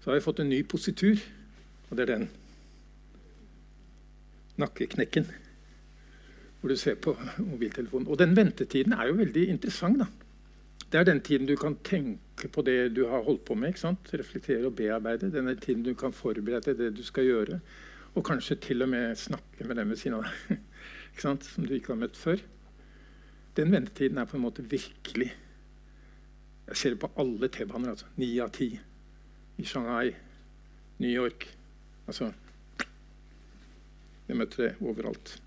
[0.00, 1.20] så har jeg fått en ny positur,
[1.90, 2.26] og det er den.
[4.60, 5.26] Nakkeknekken.
[6.60, 8.08] Hvor du ser på mobiltelefonen.
[8.08, 9.98] Og den ventetiden er jo veldig interessant.
[10.00, 10.06] da.
[10.92, 13.72] Det er den tiden du kan tenke på det du har holdt på med.
[13.72, 14.12] ikke sant?
[14.12, 15.32] Reflektere og bearbeide.
[15.32, 17.60] Den er tiden du kan forberede det du skal gjøre.
[18.14, 20.60] Og kanskje til og med snakke med dem ved siden av deg
[21.20, 22.42] som du ikke har møtt før.
[23.56, 25.32] Den ventetiden er på en måte virkelig
[26.70, 27.90] Jeg ser det på alle T-baner.
[27.90, 28.06] altså.
[28.42, 28.70] Av ti.
[29.58, 30.14] I Shanghai,
[30.98, 31.48] New York
[32.08, 32.32] Altså
[34.28, 35.42] Jeg møter det overalt.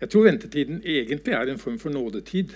[0.00, 2.52] Jeg tror ventetiden egentlig er en form for nådetid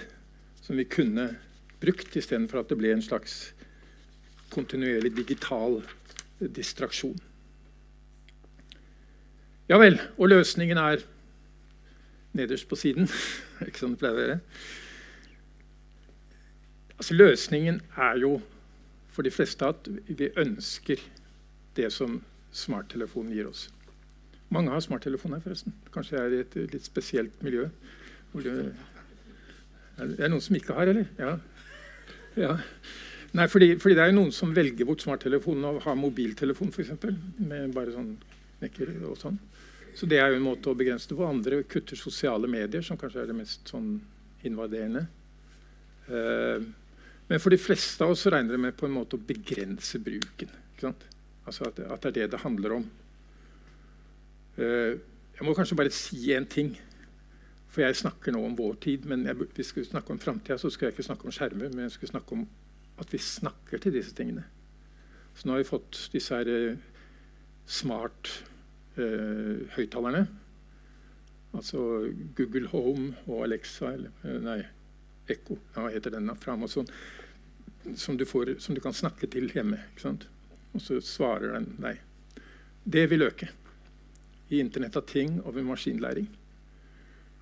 [0.62, 1.36] som vi kunne
[1.80, 3.54] brukt, istedenfor at det ble en slags
[4.50, 5.82] kontinuerlig digital
[6.40, 7.20] distraksjon.
[9.68, 10.00] Ja vel.
[10.16, 11.04] Og løsningen er
[12.32, 13.08] nederst på siden.
[13.66, 14.40] ikke sånn det pleier å være.
[17.04, 18.38] Altså, løsningen er jo
[19.12, 20.96] for de fleste at vi ønsker
[21.76, 22.14] det som
[22.56, 23.66] smarttelefonen gir oss.
[24.48, 25.74] Mange har smarttelefon her, forresten.
[25.92, 27.66] Kanskje jeg er i et litt spesielt miljø.
[28.32, 28.54] Det,
[30.00, 31.10] er det noen som ikke har, eller?
[31.20, 31.34] Ja.
[32.40, 32.54] ja.
[33.36, 36.94] Nei, fordi, fordi, det er noen som velger bort smarttelefonen og har mobiltelefon, f.eks.
[37.36, 38.14] Med bare sånn
[38.62, 39.36] knekker og sånn.
[39.92, 41.28] Så det er jo en måte å begrense det på.
[41.28, 43.98] Andre kutter sosiale medier, som kanskje er det mest sånn
[44.48, 45.04] invaderende.
[46.08, 46.64] Uh,
[47.28, 50.50] men for de fleste av oss regner det med på en måte å begrense bruken.
[51.44, 52.84] Altså at, at, det er det det handler om.
[54.58, 54.92] Uh,
[55.34, 56.70] jeg må kanskje bare si én ting.
[57.72, 59.00] For jeg snakker nå om vår tid.
[59.10, 61.82] Men jeg, vi skulle snakke om framtida, så skulle jeg ikke snakke om skjermer, men
[61.86, 62.42] jeg skulle snakke om
[63.02, 64.44] at vi snakker til disse tingene.
[65.34, 66.78] Så nå har vi fått disse her uh,
[67.80, 70.22] smart-høyttalerne.
[70.28, 70.32] Uh,
[71.54, 74.62] Altså Google Home og Alexa eller, eh, Nei,
[75.30, 76.86] Ekko ja, heter den fra Amazon.
[77.96, 79.78] Som du, får, som du, kan snakke til hjemme.
[80.72, 82.00] Og så svarer den deg.
[82.84, 83.50] Det vil øke
[84.52, 86.28] i Internett av ting og ved maskinlæring.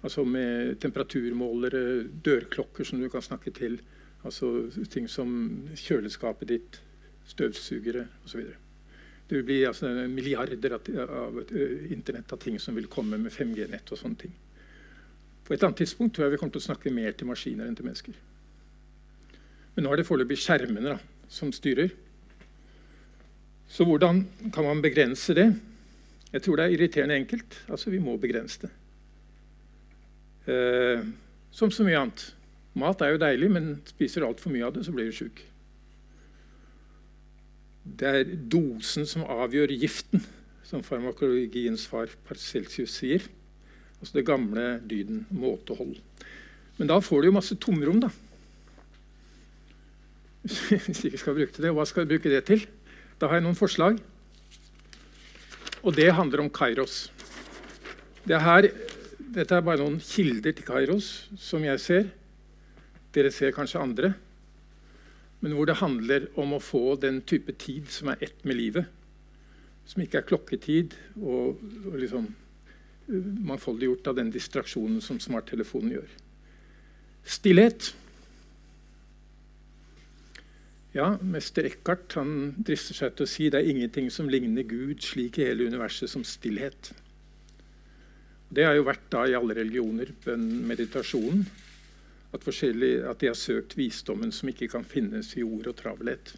[0.03, 3.79] Altså med temperaturmålere, dørklokker som du kan snakke til.
[4.27, 5.31] Altså ting som
[5.79, 6.81] kjøleskapet ditt,
[7.27, 8.43] støvsugere osv.
[9.29, 13.33] Det vil bli altså, milliarder av, av uh, internett av ting som vil komme med
[13.33, 14.35] 5G-nett og sånne ting.
[15.45, 17.77] På et annet tidspunkt tror jeg vi kommer til å snakke mer til maskiner enn
[17.79, 18.15] til mennesker.
[19.75, 20.99] Men nå er det foreløpig skjermene da,
[21.33, 21.93] som styrer.
[23.73, 25.49] Så hvordan kan man begrense det?
[26.33, 27.57] Jeg tror det er irriterende enkelt.
[27.69, 28.71] Altså, Vi må begrense det.
[30.53, 31.05] Eh,
[31.51, 32.35] som så mye annet.
[32.75, 35.43] Mat er jo deilig, men spiser du altfor mye av det, så blir du sjuk.
[37.85, 40.23] Det er dosen som avgjør giften,
[40.65, 43.25] som farmakologiens far Parcelsius sier.
[44.03, 45.97] Altså det gamle dyden måtehold.
[46.77, 48.11] Men da får du jo masse tomrom, da.
[50.87, 52.67] Hvis ikke skal bruke det, hva skal du bruke det til?
[53.21, 54.01] Da har jeg noen forslag.
[55.83, 57.07] Og det handler om Kairos.
[58.27, 58.69] Det her,
[59.33, 62.13] dette er bare noen kilder til Kairos som jeg ser.
[63.15, 64.15] Dere ser kanskje andre
[65.43, 68.87] men hvor det handler om å få den type tid som er ett med livet.
[69.91, 72.29] Som ikke er klokketid og, og liksom
[73.09, 76.15] mangfoldiggjort av den distraksjonen som smarttelefonen gjør.
[77.23, 77.93] Stillhet.
[80.93, 85.01] Ja, Mester Eckhart han drister seg til å si det er ingenting som ligner Gud
[85.05, 86.93] slik i hele universet som stillhet.
[88.53, 91.47] Det har jo vært da i alle religioner, bønn, meditasjonen,
[92.33, 96.35] at, at de har søkt visdommen som ikke kan finnes i ord og travelhet.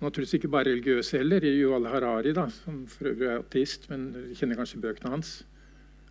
[0.00, 1.44] Naturligvis ikke bare religiøse heller.
[1.44, 5.38] Yuval Harari, da, som for øvrig er ateist, men kjenner kanskje bøkene hans,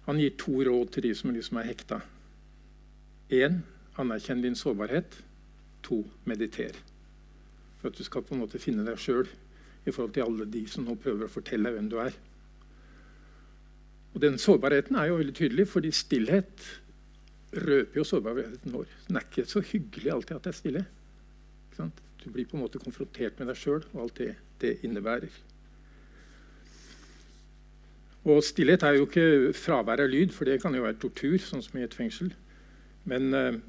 [0.06, 2.00] han gir to råd til de som liksom er hekta.
[3.34, 3.62] Én
[4.02, 5.22] anerkjenn din sårbarhet.
[5.86, 6.74] To mediter.
[7.78, 9.28] For at du skal på en måte finne deg sjøl
[9.86, 12.16] i forhold til alle de som nå prøver å fortelle deg hvem du er.
[14.16, 16.66] Og Den sårbarheten er jo veldig tydelig, fordi stillhet
[17.54, 18.88] røper jo sårbarheten vår.
[19.08, 20.86] Den er ikke så hyggelig alltid at det er stille.
[22.26, 25.34] Du blir på en måte konfrontert med deg sjøl og alt det det innebærer.
[28.26, 31.62] Og stillhet er jo ikke fravær av lyd, for det kan jo være tortur, sånn
[31.62, 32.32] som i et fengsel.
[33.06, 33.60] Men, uh,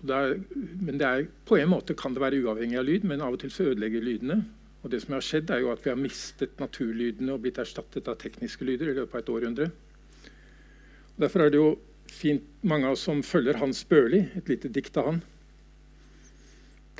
[0.00, 0.38] det er,
[0.80, 3.42] men det er, på en måte kan det være uavhengig av lyd, men av og
[3.42, 4.38] til så ødelegger lydene.
[4.80, 8.08] Og det som har skjedd er jo at Vi har mistet naturlydene og blitt erstattet
[8.08, 9.68] av tekniske lyder i løpet av et århundre.
[11.20, 11.74] Derfor er det jo
[12.08, 15.20] fint mange av oss som følger Hans Børli, et lite dikt av han.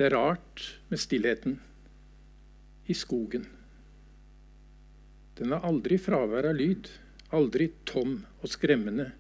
[0.01, 1.59] Det er rart med stillheten
[2.89, 3.43] i skogen.
[5.37, 6.87] Den har aldri fravær av lyd,
[7.37, 9.11] aldri tom og skremmende,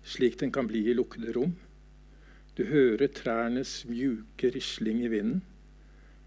[0.00, 1.52] slik den kan bli i lukkede rom.
[2.56, 5.42] Du hører trærnes mjuke risling i vinden.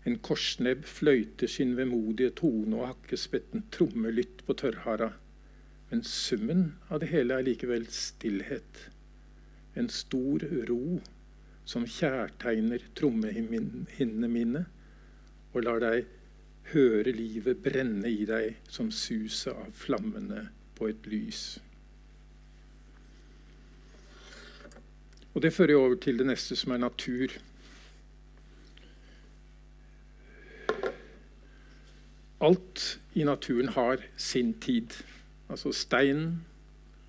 [0.05, 5.09] En korsnebb fløyter sin vemodige tone, og hakkespetten trommelytt på tørrhara.
[5.89, 8.85] Men summen av det hele er likevel stillhet.
[9.73, 11.01] En stor ro
[11.65, 14.65] som kjærtegner trommehinnene mine,
[15.53, 16.07] og lar deg
[16.73, 20.47] høre livet brenne i deg som suset av flammene
[20.77, 21.43] på et lys.
[25.33, 27.33] Og Det fører over til det neste, som er natur.
[32.43, 34.93] Alt i naturen har sin tid.
[35.49, 36.43] Altså Steinen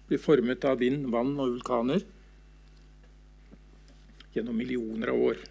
[0.08, 2.04] blir formet av vind, vann og vulkaner
[4.34, 5.42] gjennom millioner av år.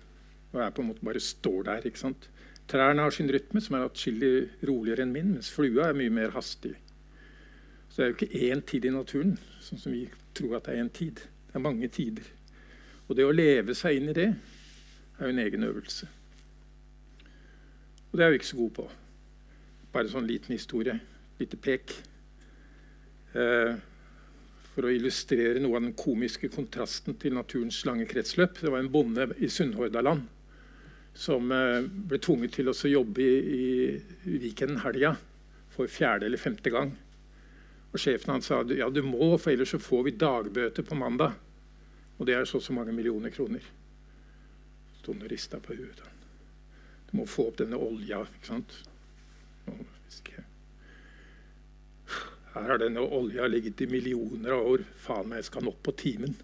[0.54, 1.88] Og jeg på en måte bare står der.
[1.88, 2.30] ikke sant?
[2.68, 4.34] Trærne har sin rytme, som er atskillig
[4.68, 6.76] roligere enn min, mens flua er mye mer hastig.
[7.90, 10.76] Så det er jo ikke én tid i naturen, sånn som vi tror at det
[10.76, 11.22] er én tid.
[11.50, 12.26] Det er mange tider.
[13.08, 16.08] Og det å leve seg inn i det er jo en egen øvelse.
[18.12, 18.88] Og det er vi ikke så gode på.
[19.94, 20.96] Bare sånn liten historie.
[21.40, 21.94] Lite pek.
[23.34, 23.76] Eh,
[24.74, 28.58] for å illustrere noe av den komiske kontrasten til naturens lange kretsløp.
[28.62, 30.26] Det var en bonde i Sunnhordaland
[31.14, 33.66] som eh, ble tvunget til å jobbe i,
[34.26, 35.14] i Viken helga
[35.74, 36.90] for fjerde eller femte gang.
[37.94, 41.38] Og Sjefen hans sa ja, du må, for ellers får vi dagbøter på mandag.
[42.18, 43.66] Og det er så og så mange millioner kroner.
[45.02, 46.02] Sto og rista på huet.
[47.10, 48.24] Du må få opp denne olja.
[48.26, 48.80] ikke sant?
[49.70, 49.86] Og,
[52.54, 54.84] her har denne olja ligget i millioner av år.
[55.02, 56.36] Faen meg, jeg skal den opp på timen.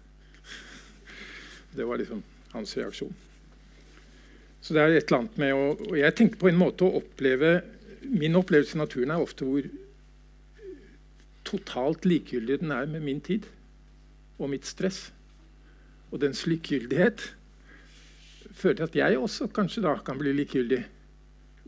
[1.70, 3.14] Det var liksom hans reaksjon.
[4.60, 6.98] Så det er et eller annet med å Og jeg tenker på en måte å
[6.98, 7.62] oppleve
[8.02, 9.64] Min opplevelse i naturen er ofte hvor
[11.46, 13.46] totalt likegyldig den er med min tid
[14.38, 15.10] og mitt stress.
[16.10, 17.24] Og dens likegyldighet
[18.56, 20.80] fører til at jeg også kanskje da kan bli likegyldig.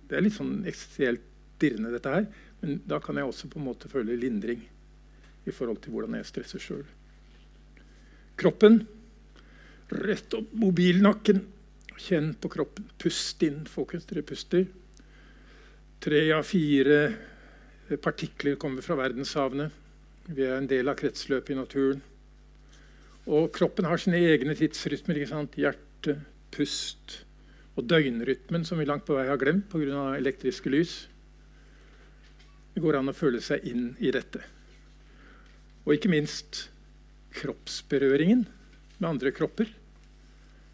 [0.08, 1.24] Det er litt sånn eksistensielt
[1.62, 2.26] dirrende, dette her.
[2.62, 4.62] Men da kan jeg også på en måte føle lindring
[5.46, 6.84] i forhold til hvordan jeg stresser sjøl.
[8.38, 8.84] Kroppen.
[9.92, 11.42] Rett opp mobilnakken.
[11.98, 12.86] Kjenn på kroppen.
[13.02, 14.06] Pust inn, folkens.
[14.08, 14.64] Dere puster.
[16.02, 17.02] Tre av fire
[18.02, 19.68] partikler kommer fra verdenshavene.
[20.30, 22.00] Vi er en del av kretsløpet i naturen.
[23.26, 25.18] Og kroppen har sine egne tidsrytmer.
[25.18, 26.16] Hjerte,
[26.54, 27.20] pust
[27.76, 30.12] og døgnrytmen, som vi langt på vei har glemt pga.
[30.16, 31.08] elektriske lys.
[32.72, 34.40] Det går an å føle seg inn i dette.
[35.84, 36.66] Og ikke minst
[37.36, 38.46] kroppsberøringen
[38.98, 39.68] med andre kropper.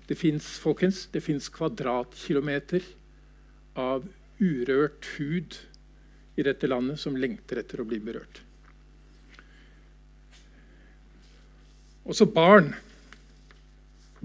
[0.08, 2.84] Det fins kvadratkilometer
[3.78, 4.06] av
[4.38, 5.58] urørt hud
[6.38, 8.42] i dette landet som lengter etter å bli berørt.
[12.08, 12.72] Også barn.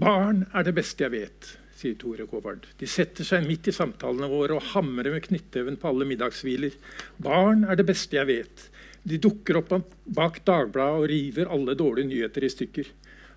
[0.00, 1.50] Barn er det beste jeg vet
[1.84, 2.66] sier Tore Kovard.
[2.80, 6.76] De setter seg midt i samtalene våre og hamrer med knyttneven på alle middagshviler.
[7.22, 8.68] Barn er det beste jeg vet.
[9.04, 9.72] De dukker opp
[10.16, 12.88] bak Dagbladet og river alle dårlige nyheter i stykker.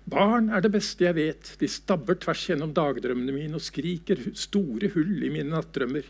[0.08, 1.50] Barn er det beste jeg vet.
[1.60, 6.06] De stabber tvers gjennom dagdrømmene mine og skriker store hull i mine nattdrømmer.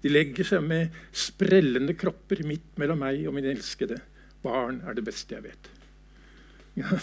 [0.00, 4.00] De legger seg med sprellende kropper midt mellom meg og min elskede.
[4.42, 5.72] Barn er det beste jeg vet.
[6.72, 6.96] Ja.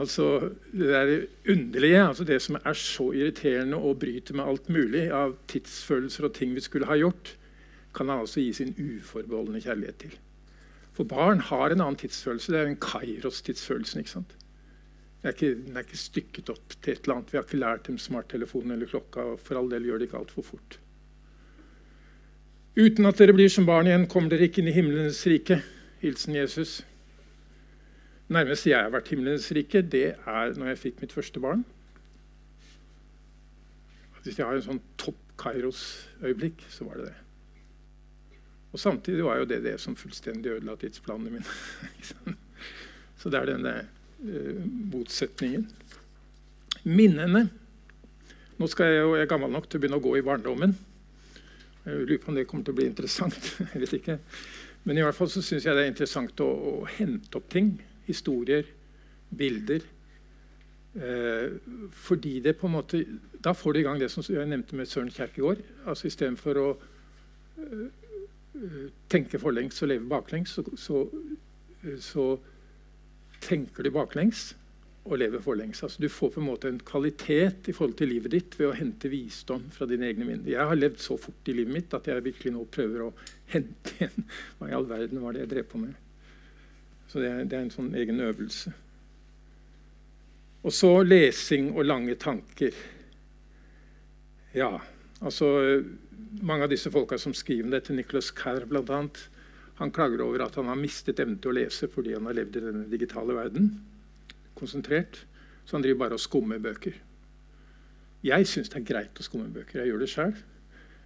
[0.00, 1.10] Altså det der
[1.50, 6.34] underlige, altså det som er så irriterende og bryter med alt mulig av tidsfølelser og
[6.38, 7.34] ting vi skulle ha gjort,
[7.94, 10.18] kan han altså gi sin uforbeholdne kjærlighet til.
[10.96, 12.52] For barn har en annen tidsfølelse.
[12.52, 14.00] Det er den Kairos-tidsfølelsen.
[14.00, 14.36] ikke sant?
[15.20, 17.32] Den er, ikke, den er ikke stykket opp til et eller annet.
[17.32, 19.20] Vi har ikke lært dem smarttelefonen eller klokka.
[19.20, 20.78] og For all del gjør det ikke altfor fort.
[22.78, 25.60] Uten at dere blir som barn igjen, kommer dere ikke inn i himmelens rike.
[26.00, 26.80] Hilsen Jesus.
[28.30, 31.64] Nærmest jeg har vært himmelens rike, det er når jeg fikk mitt første barn.
[34.22, 37.16] Hvis jeg har en sånn topp Kairos-øyeblikk, så var det det.
[38.70, 42.36] Og samtidig var jo det det som fullstendig ødela tidsplanene mine.
[43.20, 43.74] så det er denne
[44.22, 44.62] uh,
[44.92, 45.66] motsetningen.
[46.84, 47.48] Minnene.
[48.60, 50.78] Nå skal jeg jeg er gammel nok til å begynne å gå i barndommen.
[51.82, 53.54] Jeg lurer på om det kommer til å bli interessant.
[53.72, 54.20] jeg vet ikke.
[54.84, 57.74] Men i hvert fall så syns jeg det er interessant å, å hente opp ting
[58.10, 58.68] historier,
[59.36, 59.86] bilder.
[60.94, 61.52] Eh,
[61.92, 63.06] fordi det på en måte,
[63.44, 65.62] Da får du i gang det som jeg nevnte med Søren Kjerkegaard.
[65.86, 66.68] altså Istedenfor å
[67.58, 67.86] eh,
[69.08, 71.08] tenke forlengs og leve baklengs, så, så,
[71.98, 72.38] så,
[73.40, 74.56] tenker du baklengs
[75.04, 75.82] og lever forlengs.
[75.82, 78.76] Altså, du får på en måte en kvalitet i forhold til livet ditt ved å
[78.76, 80.50] hente visdom fra dine egne minner.
[80.50, 83.14] Jeg har levd så fort i livet mitt at jeg virkelig nå prøver å
[83.54, 86.09] hente igjen hva i all verden var det jeg drev på med.
[87.10, 88.72] Så det er, det er en sånn egen øvelse.
[90.62, 92.76] Og så lesing og lange tanker.
[94.54, 94.76] Ja,
[95.20, 95.50] altså
[96.46, 98.98] Mange av disse folka som skriver det til Nicholas Carr bl.a.,
[99.80, 102.58] han klager over at han har mistet evnen til å lese fordi han har levd
[102.58, 103.70] i denne digitale verden.
[104.54, 105.22] Konsentrert.
[105.64, 106.98] Så han driver bare og skummer bøker.
[108.22, 109.80] Jeg syns det er greit å skumme bøker.
[109.80, 110.34] Jeg gjør det sjøl.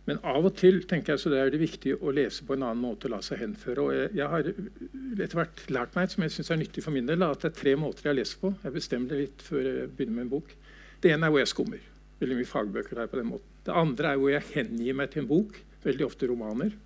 [0.05, 2.67] Men av og til tenker jeg så det er det viktig å lese på en
[2.67, 3.87] annen måte og la seg henføre.
[3.97, 7.25] Jeg, jeg har etter hvert lært meg som jeg synes er nyttig for min del,
[7.25, 8.53] at det er tre måter jeg leser på.
[8.67, 10.53] Jeg bestemmer det litt før jeg begynner med en bok.
[11.01, 11.87] Det ene er hvor jeg skummer.
[12.21, 13.55] Veldig mye fagbøker der på den måten.
[13.65, 15.57] Det andre er hvor jeg hengir meg til en bok.
[15.85, 16.77] Veldig ofte romaner.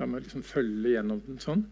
[0.00, 1.62] La meg liksom følge gjennom den sånn.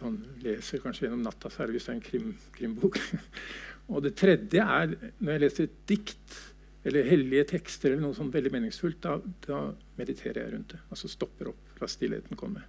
[0.00, 2.96] Man leser kanskje gjennom natta, særlig hvis det er en krim, krimbok.
[3.92, 6.40] og det tredje er når jeg leser et dikt
[6.84, 9.60] eller hellige tekster eller noe sånt veldig meningsfullt, da, da,
[9.98, 10.80] mediterer jeg rundt det.
[10.90, 12.64] Altså stopper opp, la stillheten komme.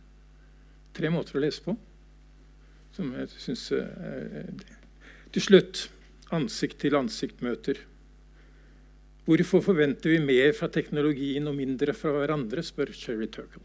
[0.94, 1.76] Tre måter å lese på
[2.94, 4.52] som jeg syns er
[5.34, 5.88] Til slutt
[6.34, 7.80] ansikt-til-ansikt-møter.
[9.26, 13.64] Hvorfor forventer vi mer fra teknologien og mindre fra hverandre, spør Sherry Turkle.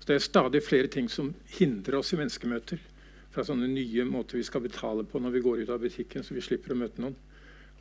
[0.00, 2.80] Så det er stadig flere ting som hindrer oss i menneskemøter.
[3.32, 6.36] Fra sånne nye måter vi skal betale på når vi går ut av butikken, så
[6.36, 7.16] vi slipper å møte noen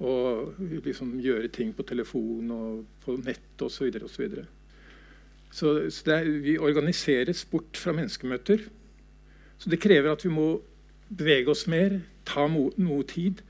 [0.02, 3.76] og liksom gjøre ting på telefon og på nett osv.
[3.76, 4.45] Så, videre, og så, videre.
[5.52, 8.66] så, så er, vi organiseres bort fra menneskemøter.
[9.62, 10.56] Så det krever at vi må
[11.12, 13.43] bevege oss mer, ta noe tid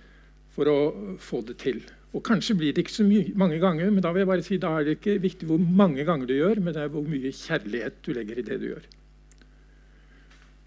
[0.52, 0.80] for å
[1.22, 1.82] få det til.
[2.12, 3.06] Og Kanskje blir det ikke så
[3.39, 6.04] mange ganger, men da vil jeg bare si, da er det ikke viktig hvor mange
[6.08, 8.89] ganger du gjør, men det er hvor mye kjærlighet du legger i det du gjør.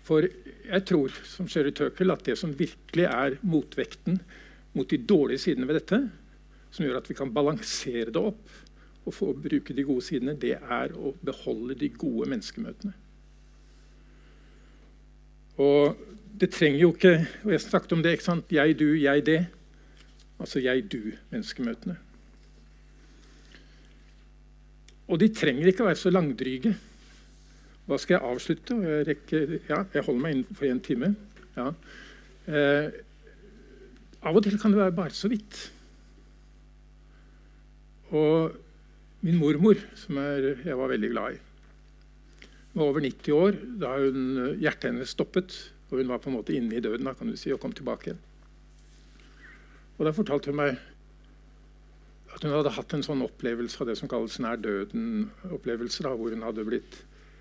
[0.05, 4.19] For jeg tror som Sherry Turkle, at det som virkelig er motvekten
[4.75, 6.01] mot de dårlige sidene ved dette,
[6.75, 8.51] som gjør at vi kan balansere det opp
[9.05, 12.95] og få bruke de gode sidene, det er å beholde de gode menneskemøtene.
[15.61, 16.01] Og
[16.35, 17.13] det trenger jo ikke
[17.45, 18.13] og Jeg snakket om det.
[18.13, 18.53] ikke sant?
[18.53, 19.47] Jeg, du, jeg, det.
[20.41, 21.97] Altså jeg-du-menneskemøtene.
[25.07, 26.75] Og de trenger ikke å være så langdryge.
[27.85, 28.77] Hva skal jeg avslutte?
[28.81, 31.11] Jeg, rekker, ja, jeg holder meg innenfor én time.
[31.55, 31.69] Ja.
[32.49, 32.89] Eh,
[34.25, 35.59] av og til kan det være bare så vidt.
[38.15, 38.55] Og
[39.25, 41.43] min mormor, som jeg var veldig glad i,
[42.75, 44.23] var over 90 år da hun,
[44.61, 45.55] hjertet hennes stoppet.
[45.91, 47.73] Og hun var på en måte inne i døden da, kan du si, og kom
[47.77, 48.23] tilbake igjen.
[49.95, 50.81] Og Da fortalte hun meg
[52.35, 56.43] at hun hadde hatt en sånn opplevelse av det som kalles nær døden-opplevelse, hvor hun
[56.43, 56.97] hadde blitt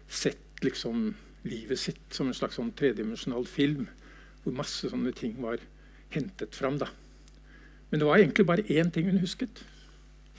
[0.06, 1.16] sett liksom,
[1.50, 3.88] livet sitt som en slags sånn tredimensjonal film,
[4.44, 5.64] hvor masse sånne ting var
[6.14, 6.78] hentet fram.
[6.80, 6.90] da.
[7.90, 9.64] Men det var egentlig bare én ting hun husket.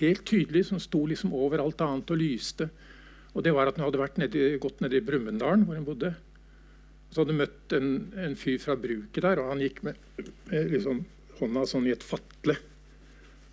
[0.00, 2.68] Helt tydelig, som sto liksom over alt annet og lyste.
[3.34, 6.14] Og det var at hun hadde nedi, gått nede i Brumunddalen, hvor hun bodde.
[7.08, 9.98] Og så hadde hun møtt en, en, fyr fra bruket der, og han gikk med,
[10.50, 11.04] med liksom,
[11.38, 12.56] hånda sånn i et fatle.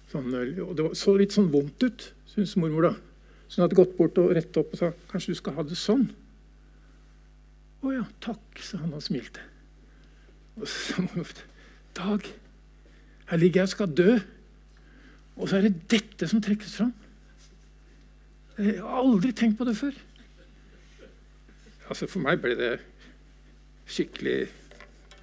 [0.09, 0.33] Sånn,
[0.65, 2.89] og det så litt sånn vondt ut, syntes mormor.
[2.89, 2.95] da.
[3.47, 5.77] Så hun hadde gått bort og rettet opp og sa kanskje du skal ha det
[5.77, 6.07] sånn.
[7.81, 9.45] Å ja, takk, sa han og smilte.
[10.61, 11.05] Og så,
[11.97, 12.27] Dag,
[13.31, 14.17] her ligger jeg og skal dø.
[15.35, 16.93] Og så er det dette som trekkes fram.
[18.57, 19.95] Jeg har aldri tenkt på det før.
[21.89, 22.73] Altså For meg ble det
[23.91, 24.45] skikkelig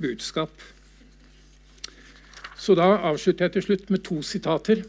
[0.00, 0.52] budskap.
[2.58, 4.82] Så da avslutter jeg til slutt med to sitater.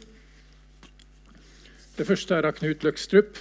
[1.99, 3.39] Det første er av Knut Løkstrup.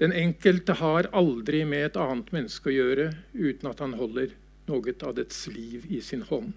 [0.00, 4.32] Den enkelte har aldri med et annet menneske å gjøre uten at han holder
[4.70, 6.54] noe av dets liv i sin hånd.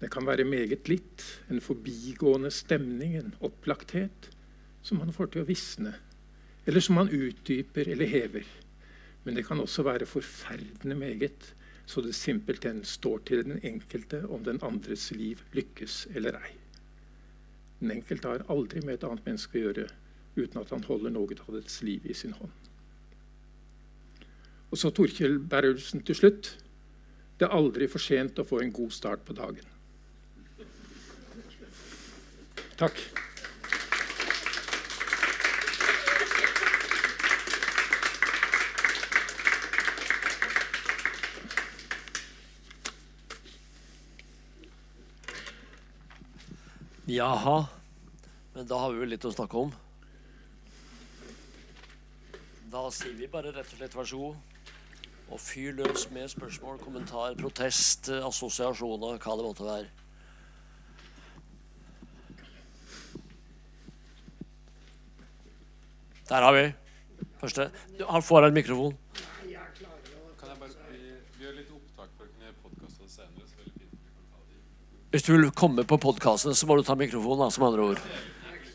[0.00, 4.30] Det kan være meget litt, en forbigående stemning, en opplagthet,
[4.82, 5.92] som han får til å visne,
[6.64, 8.46] eller som han utdyper eller hever.
[9.26, 11.50] Men det kan også være forferdende meget,
[11.90, 16.54] så det simpelthen står til den enkelte om den andres liv lykkes eller ei.
[17.80, 19.86] Den enkelte har aldri med et annet menneske å gjøre
[20.36, 22.52] uten at han holder noe av dets liv i sin hånd.
[24.70, 26.52] Og så Torkjell Berrelsen til slutt.
[27.40, 29.64] Det er aldri for sent å få en god start på dagen.
[32.76, 33.00] Takk.
[47.08, 47.56] Jaha.
[48.52, 49.72] Men da har vi jo litt å snakke om.
[52.68, 54.49] Da sier vi bare rett og slett vær så god.
[55.30, 59.86] Og fyr løs med spørsmål, kommentar, protest, eh, assosiasjoner, hva det måtte være.
[66.28, 66.72] Der har vi
[67.40, 67.70] første.
[68.08, 68.98] Han får en mikrofon.
[75.10, 77.98] Hvis du vil komme på podkasten, så må du ta mikrofonen, som andre ord.
[77.98, 78.68] Du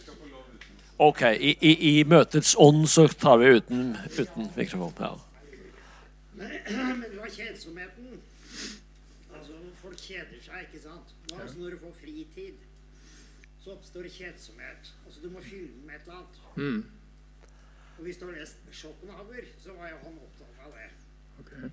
[0.00, 0.81] skal få lov uten.
[0.98, 4.92] Ok, i, i, i møtets ånd så tar vi uten, uten mikrofon.
[5.00, 5.14] Ja.
[6.36, 8.20] Men det var kjedsomheten.
[9.32, 11.14] Altså, folk kjeder seg, ikke sant?
[11.30, 12.66] Nå, altså, når du får fritid,
[13.64, 14.92] så oppstår kjedsomhet.
[15.06, 16.84] Altså, du må fylle den med et eller annet.
[17.98, 20.90] Og hvis du har lest Schopenhauer, så var jo han opptatt av det.
[21.42, 21.70] Okay.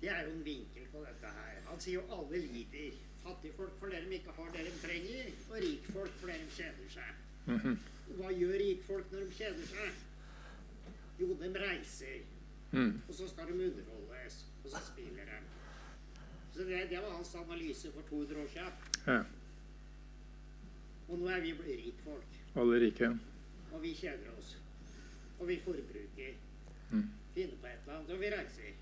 [0.00, 1.56] Det er jo en vinkel på dette her.
[1.68, 2.98] Han sier jo alle lider.
[3.20, 6.94] Fattigfolk for dere de ikke har det de trenger, og rikfolk for dere de kjeder
[6.94, 7.18] seg.
[7.46, 9.98] Hva gjør rikfolk når de kjeder seg?
[11.20, 12.20] Jo, de reiser.
[13.08, 15.38] Og så skal de underholdes, og så spiller de.
[16.54, 18.72] Så det, det var hans analyse for 200 år siden.
[19.06, 19.18] Ja.
[21.08, 23.08] Og nå er vi rikfolk, Alle rike.
[23.72, 24.56] og vi kjeder oss.
[25.40, 26.34] Og vi forbruker.
[27.34, 28.72] Finner på et eller annet, og vi reiser.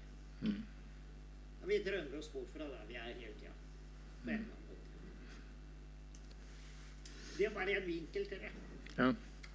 [1.62, 3.52] Og vi drømmer oss bort fra der vi er hele tida.
[4.24, 4.67] På en eller annen.
[7.38, 8.50] Det er bare en vinkel til det.
[8.98, 9.12] Ja.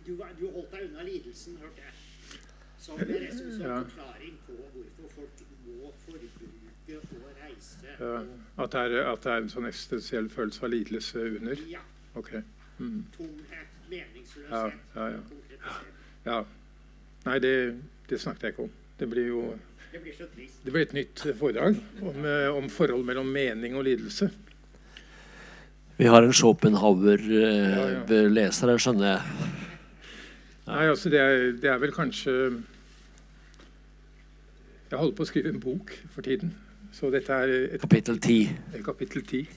[0.07, 1.93] Du, var- du holdt deg unna lidelsen, hørte jeg.
[2.79, 3.83] Som en Ja.
[3.83, 7.77] forklaring på hvorfor folk må forbruke og reise.
[7.99, 8.23] Ja.
[8.63, 11.55] At, det er, at det er en sånn eksistensiell følelse av lidelse under?
[11.71, 11.79] ja,
[12.15, 12.31] Ok.
[13.17, 14.73] tomhet, meningsløshet.
[14.95, 15.19] Ja, ja.
[16.25, 16.43] Ja.
[17.25, 17.79] Nei, det,
[18.09, 18.71] det snakket jeg ikke om.
[18.99, 19.41] Det blir jo
[19.93, 20.63] Det blir så trist.
[20.65, 24.29] det blir et nytt foredrag om, eh, om forhold mellom mening og lidelse.
[25.97, 29.21] Vi har en Schopenhauer-leser her, skjønner jeg.
[30.65, 32.31] Nei, altså det er, det er vel kanskje
[34.89, 36.49] Jeg holder på å skrive en bok for tiden.
[36.93, 38.49] Så dette er et Kapittel 10.
[38.77, 39.49] Er kapittel ti.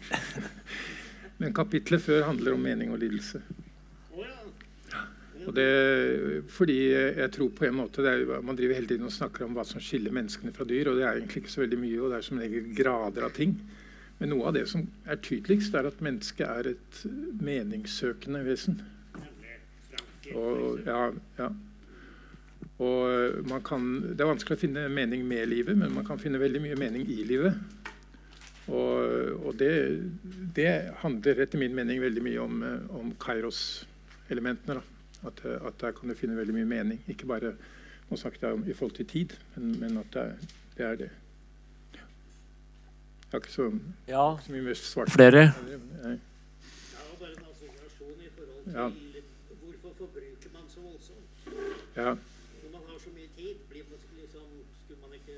[1.40, 3.40] Men kapitlet før handler om mening og lidelse.
[5.46, 5.70] Og det,
[6.50, 9.54] fordi jeg tror på en måte det er, Man driver hele tiden og snakker om
[9.54, 12.08] hva som skiller menneskene fra dyr, og det er egentlig ikke så veldig mye, og
[12.10, 13.52] det er som regel grader av ting.
[14.18, 17.00] Men noe av det som er tydeligst, er at mennesket er et
[17.44, 18.80] meningssøkende vesen.
[20.34, 21.02] Og, ja,
[21.38, 21.50] ja.
[22.82, 26.40] og man kan, det er vanskelig å finne mening med livet, men man kan finne
[26.42, 27.60] veldig mye mening i livet.
[28.66, 29.70] Og, og det,
[30.56, 30.72] det
[31.04, 34.80] handler etter min mening veldig mye om, eh, om Kairos-elementene.
[35.22, 37.04] At, eh, at der kan du finne veldig mye mening.
[37.06, 37.54] Ikke bare
[38.08, 40.34] nå snakket jeg om i forhold til tid, men, men at det er
[40.74, 40.88] det.
[40.90, 41.12] Er det.
[43.26, 43.66] Jeg har ikke så,
[44.08, 45.10] Ja, så mye mer svart.
[45.10, 45.38] flere?
[45.38, 45.50] Ja,
[47.20, 48.88] bare en assosiasjon i forhold til Ja.
[49.60, 51.28] hvorfor forbruker man så voldsomt.
[51.96, 52.14] Ja.
[52.14, 54.46] Når man har så mye tid, blir man liksom,
[54.84, 55.36] skulle man ikke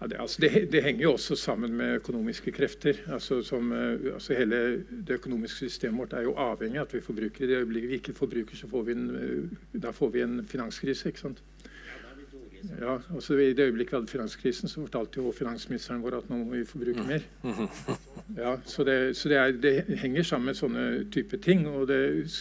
[0.00, 2.94] Ja, det, altså, det, det henger jo også sammen med økonomiske krefter.
[3.12, 7.00] Altså, som, eh, altså, hele det økonomiske systemet vårt er jo avhengig av at vi
[7.00, 7.44] forbruker.
[7.44, 10.46] I det øyeblikket vi ikke forbruker, så får vi en, eh, da får vi en
[10.46, 11.08] finanskrise.
[11.08, 11.42] ikke sant?
[12.62, 12.86] Ja, er dårlige.
[12.86, 16.36] Ja, altså, I det øyeblikket vi hadde finanskrisen, så fortalte jo finansministeren vår at nå
[16.44, 17.22] må vi forbruke mer.
[18.36, 21.66] Ja, Så, det, så det, er, det henger sammen med sånne type ting.
[21.68, 21.98] Og det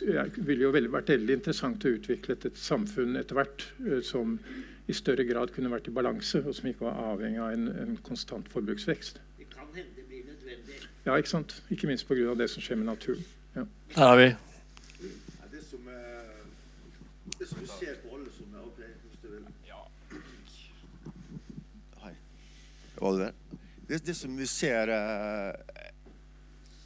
[0.08, 4.02] er- ville jo veldig vært veldig interessant å utvikle et, et samfunn etter hvert eh,
[4.06, 4.38] som
[4.88, 7.98] i større grad kunne vært i balanse, og som ikke var avhengig av en, en
[8.04, 9.20] konstant forbruksvekst.
[9.40, 10.80] Det kan hende det blir nødvendig.
[11.06, 11.58] Ja, ikke sant?
[11.72, 12.34] Ikke minst pga.
[12.38, 13.26] det som skjer med naturen.
[13.56, 13.66] Ja.
[13.96, 14.30] Her har vi.
[14.32, 16.24] Ja, det som er
[17.40, 19.46] Det som ser på alle som er ok, hvis du vil.
[19.68, 19.82] Ja.
[22.04, 22.14] Hei.
[23.02, 23.60] Var det det?
[23.90, 25.88] det, det som vi ser eh,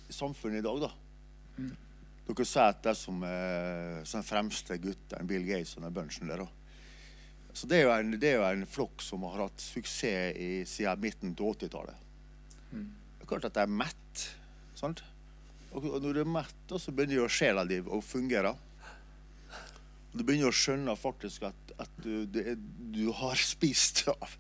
[0.10, 0.94] i samfunnet i dag, da
[2.26, 6.32] Dere sier at det er som eh, den fremste gutten, Bill Gates og den bunchen
[6.32, 6.42] der.
[6.42, 6.48] da.
[7.56, 11.04] Så det er, jo en, er jo en flokk som har hatt suksess i, siden
[11.04, 12.02] midten til 80-tallet.
[12.72, 14.24] Det er klart at de er mett.
[14.76, 15.04] Sant?
[15.72, 18.56] Og og når du er mett, så begynner jo sjela di å fungere.
[20.12, 22.60] Og du begynner å skjønne faktisk at, at du, det er,
[22.96, 24.36] du har spist av,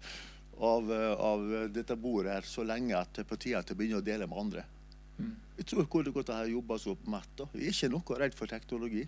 [0.59, 3.75] av, eh, av dette bordet her så lenge at det er på tide at å
[3.75, 4.65] begynner å dele med andre.
[5.55, 7.45] Jeg tror hvor godt godt å jobbe så på da.
[7.53, 9.05] Vi er ikke noe redd for teknologi.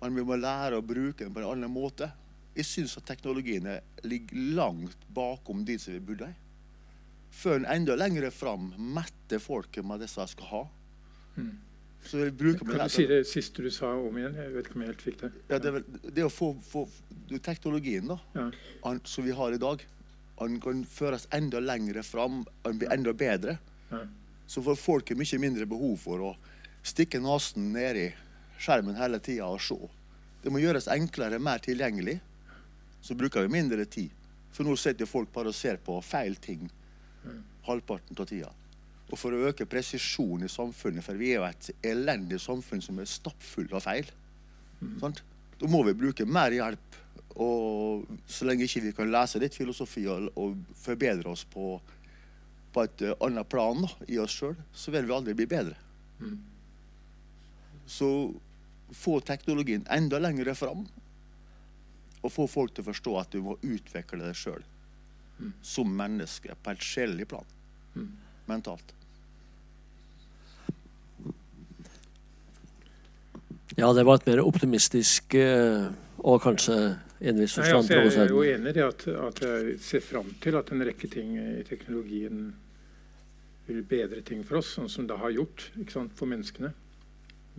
[0.00, 2.08] Men vi må lære å bruke den på en annen måte.
[2.56, 6.32] Jeg syns at teknologiene ligger langt bakom de som vi burde.
[7.32, 10.64] Før en enda lenger fram metter folket med det som de skal ha.
[12.02, 14.34] Så vi Kan du si det siste du sa om igjen?
[14.34, 15.30] Jeg vet ikke om jeg helt fikk det.
[15.48, 16.82] Ja, det, er vel, det å få, få
[17.30, 18.50] er teknologien da, Ja.
[19.04, 19.86] som vi har i dag,
[20.42, 23.56] han kan føres enda lenger fram, han blir enda bedre.
[24.46, 26.32] Så får folk mye mindre behov for å
[26.84, 28.08] stikke nesen ned i
[28.62, 29.78] skjermen hele tida og se.
[30.42, 32.18] Det må gjøres enklere, mer tilgjengelig.
[33.02, 34.10] Så bruker vi mindre tid.
[34.52, 36.68] For nå sitter folk bare og ser på feil ting
[37.66, 38.50] halvparten av tida.
[39.12, 42.98] Og for å øke presisjon i samfunnet, for vi er jo et elendig samfunn som
[43.00, 44.08] er stappfull av feil,
[45.00, 45.22] sant?
[45.60, 46.98] da må vi bruke mer hjelp.
[47.40, 51.76] Og så lenge ikke vi kan lese litt filosofi og, og forbedre oss på,
[52.72, 55.76] på et eh, annet plan da, i oss sjøl, så vil vi aldri bli bedre.
[57.88, 58.08] Så
[58.92, 60.84] få teknologien enda lenger fram,
[62.22, 64.62] og få folk til å forstå at du må utvikle deg sjøl
[65.62, 67.46] som menneske på et sjelelig plan.
[68.46, 68.92] Mentalt.
[73.78, 75.88] Ja, det var et mer optimistisk eh,
[76.22, 76.76] og kanskje
[77.22, 80.30] i en viss Nei, altså, jeg er jo enig i at, at jeg ser fram
[80.42, 82.52] til at en rekke ting i teknologien
[83.66, 86.72] vil bedre ting for oss, sånn som det har gjort sant, for menneskene.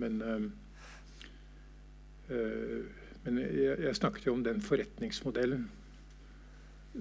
[0.02, 0.44] Men, øh,
[2.34, 2.82] øh,
[3.24, 5.70] men jeg, jeg snakket jo om den forretningsmodellen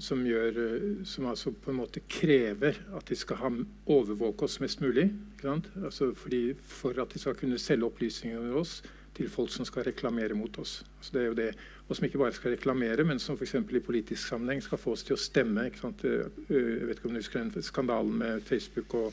[0.00, 3.52] som, gjør, øh, som altså på en måte krever at de skal ha,
[3.86, 5.10] overvåke oss mest mulig.
[5.44, 8.80] Altså fordi, for at de skal kunne selge opplysninger om oss
[9.16, 10.80] til folk som skal reklamere mot oss.
[10.98, 11.48] Altså det er jo det,
[11.88, 13.54] og som ikke bare skal reklamere, men som f.eks.
[13.54, 15.66] i politisk sammenheng skal få oss til å stemme.
[15.68, 16.04] Ikke sant?
[16.04, 19.12] Øh, Jeg vet ikke om du husker den skandalen med Facebook og,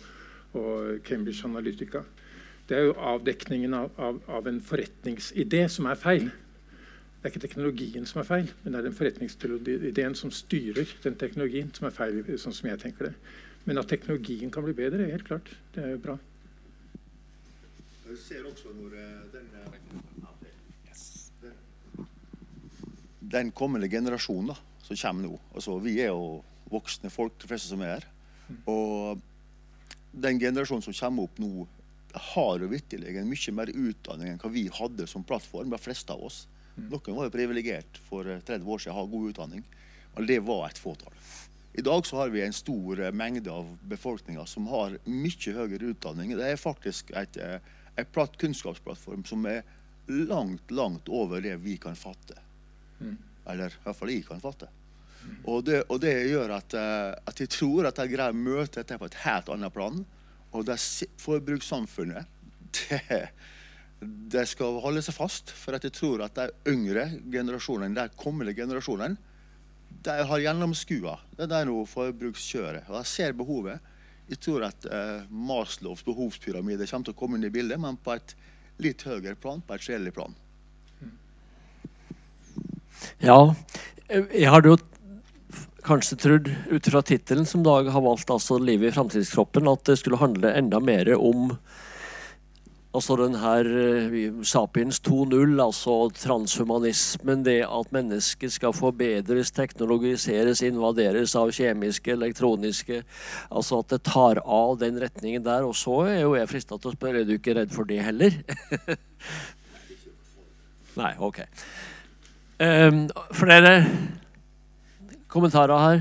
[0.54, 2.04] og Cambridge Analytica.
[2.70, 6.30] Det er jo avdekningen av, av, av en forretningsidé som er feil.
[7.20, 11.18] Det er ikke teknologien som er feil, men det er den forretningsideen som styrer den
[11.20, 13.16] teknologien, som er feil, sånn som jeg tenker det.
[13.66, 15.50] Men at teknologien kan bli bedre, er helt klart.
[15.76, 16.16] Det er jo bra.
[18.10, 18.96] Jeg ser også når
[23.30, 26.40] den, kommende generasjonen da, som kommer nå altså, Vi er jo
[26.70, 28.08] voksne folk, de fleste som er her.
[28.70, 29.20] Og
[30.12, 31.68] den generasjonen som kommer opp nå,
[32.34, 36.24] har jo vitterlig mye mer utdanning enn hva vi hadde som plattform, de fleste av
[36.26, 36.48] oss.
[36.80, 39.64] Noen var jo privilegert for eh, 30 år siden å ha god utdanning,
[40.16, 41.14] men det var et fåtall.
[41.78, 45.92] I dag så har vi en stor eh, mengde av befolkninga som har mye høyere
[45.94, 46.34] utdanning.
[46.40, 47.60] Det er faktisk et, eh,
[48.00, 49.62] et platt kunnskapsplattform som er
[50.08, 52.40] langt, langt over det vi kan fatte.
[53.50, 54.70] Eller i hvert fall jeg kan fatte.
[55.50, 58.82] Og det, og det gjør at, eh, at jeg tror at jeg greier å møte
[58.82, 60.02] dette på et helt annet plan.
[60.56, 60.78] Og det
[61.22, 62.30] forbrukssamfunnet,
[62.80, 63.20] det,
[64.34, 65.54] det skal holde seg fast.
[65.56, 69.20] For jeg tror at de yngre generasjonene, de kommende generasjonene,
[69.90, 72.88] de har gjennomskua det der nå forbrukskjøret.
[72.92, 73.96] Og jeg ser behovet.
[74.30, 78.14] Jeg tror at eh, Maslows behovspyramide kommer til å komme inn i bildet, men på
[78.14, 78.36] et
[78.80, 80.36] litt høyere plan, på et sjelelig plan.
[83.24, 83.56] Ja,
[84.08, 84.80] eh, jeg hadde jo
[85.90, 90.00] kanskje trodd, ut fra tittelen som Dag har valgt, altså 'Livet i framtidskroppen', at det
[90.00, 91.58] skulle handle enda mer om
[92.94, 101.36] altså den her eh, Sapiens 2.0, altså transhumanismen, det at mennesket skal forbedres, teknologiseres, invaderes
[101.38, 103.04] av kjemiske, elektroniske
[103.52, 105.68] Altså at det tar av den retningen der.
[105.68, 108.02] Og så er jo jeg frista til å spørre, er du ikke redd for det
[108.04, 108.42] heller?
[111.00, 111.46] Nei, ok.
[112.60, 113.86] Um, flere
[115.28, 116.00] kommentarer her?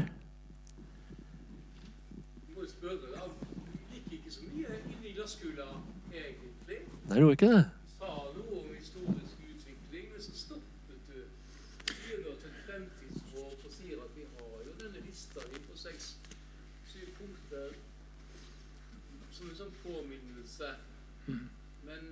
[7.09, 7.65] Nei, det gjorde ikke det.
[7.99, 11.21] Sa noe om historisk utvikling, men så stoppet du.
[11.89, 17.07] Begynner til et fremtidshåp og sier at vi har jo denne lista di på seks-syv
[17.17, 17.71] punkter
[19.39, 20.75] som en sånn påminnelse.
[21.89, 22.11] Men,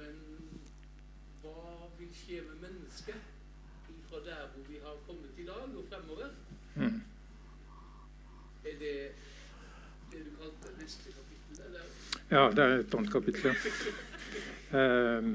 [0.00, 0.18] men
[1.44, 3.30] hva vil skje med mennesket
[4.08, 6.34] fra der hvor vi har kommet i dag og fremover?
[8.66, 8.96] Er det
[10.10, 11.62] det du kalte neste kapittel?
[11.68, 11.86] Eller?
[12.32, 13.50] Ja, det er et annet kapittel.
[14.72, 15.18] ja.
[15.18, 15.32] Um.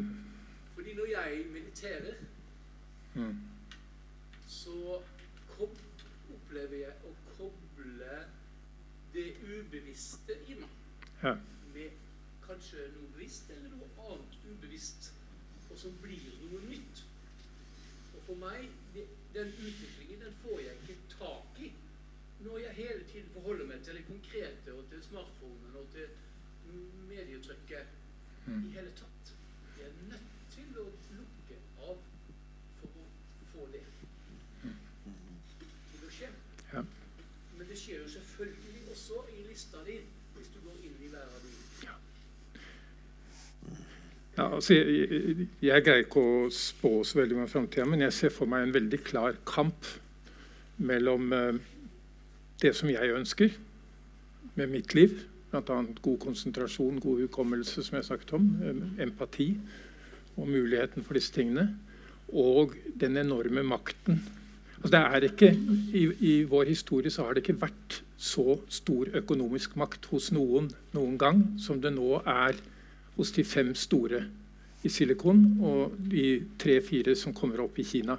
[0.75, 2.13] Fordi når jeg mediterer,
[3.17, 3.37] Mm.
[4.47, 5.01] så
[5.59, 8.17] opplever jeg å koble
[9.13, 10.69] det ubevisste i meg
[11.23, 11.31] ja.
[11.73, 11.95] med
[12.45, 15.11] kanskje noe bevisst eller noe annet ubevisst,
[15.71, 17.03] og som blir noe nytt.
[18.13, 21.73] Og for meg, det, den utviklingen den får jeg ikke tak i
[22.45, 26.07] når jeg hele tiden forholder meg til det konkrete og til smartphonen og til
[27.09, 27.95] medietrykket
[28.47, 29.33] i hele tatt.
[29.75, 30.85] Vi er nødt til å
[31.17, 31.57] lukke
[31.89, 31.97] av
[32.79, 33.05] for å
[33.53, 33.83] få det
[34.63, 36.29] til å skje.
[36.73, 36.83] Ja.
[37.57, 39.99] Men det skjer jo selvfølgelig også i lista di
[40.37, 41.53] hvis du går inn i hver av de.
[44.37, 48.13] Ja, altså, jeg, jeg- jeg greier ikke å spå så veldig om framtida, men jeg
[48.13, 49.87] ser for meg en veldig klar kamp
[50.77, 51.53] mellom eh,
[52.61, 53.49] det som jeg ønsker
[54.55, 55.81] med mitt liv, bl.a.
[56.01, 58.49] god konsentrasjon, god hukommelse, som jeg snakket om,
[58.99, 59.53] empati
[60.37, 61.69] og muligheten for disse tingene,
[62.33, 64.21] og den enorme makten.
[64.83, 65.53] Altså, ikke,
[65.93, 71.17] i, I vår historie har det ikke vært så stor økonomisk makt hos noen noen
[71.17, 72.59] gang som det nå er
[73.17, 74.21] hos de fem store
[74.85, 78.17] i Silikon og de tre-fire som kommer opp i Kina.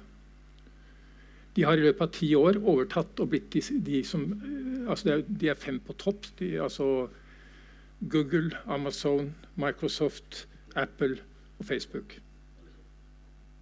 [1.55, 5.15] De har i løpet av ti år overtatt og blitt de, de som eh, altså
[5.15, 6.29] er, De er fem på topp.
[6.39, 7.09] De, altså
[7.99, 11.17] Google, Amazon, Microsoft, Apple
[11.59, 12.19] og Facebook.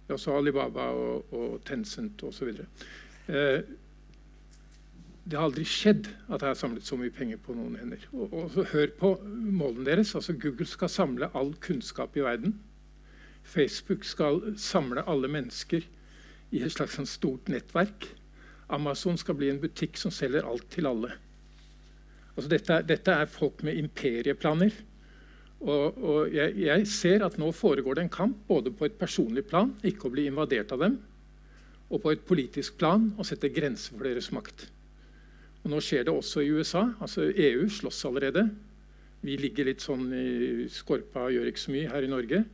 [0.08, 2.54] Er Alibaba og, og Tencent osv.
[3.28, 3.60] Eh,
[5.28, 8.06] det har aldri skjedd at jeg har samlet så mye penger på noen hender.
[8.14, 10.14] Og, og Hør på målene deres.
[10.14, 12.56] altså Google skal samle all kunnskap i verden.
[13.42, 15.84] Facebook skal samle alle mennesker
[16.54, 18.08] i et slags sånn stort nettverk.
[18.72, 21.14] Amazon skal bli en butikk som selger alt til alle.
[22.36, 24.74] Altså dette, dette er folk med imperieplaner.
[25.58, 29.42] Og, og jeg, jeg ser at nå foregår det en kamp både på et personlig
[29.48, 31.00] plan, ikke å bli invadert av dem,
[31.88, 34.68] og på et politisk plan å sette grenser for deres makt.
[35.64, 36.86] Og nå skjer det også i USA.
[37.02, 38.46] altså EU slåss allerede.
[39.26, 42.44] Vi ligger litt sånn i skorpa og gjør ikke så mye her i Norge.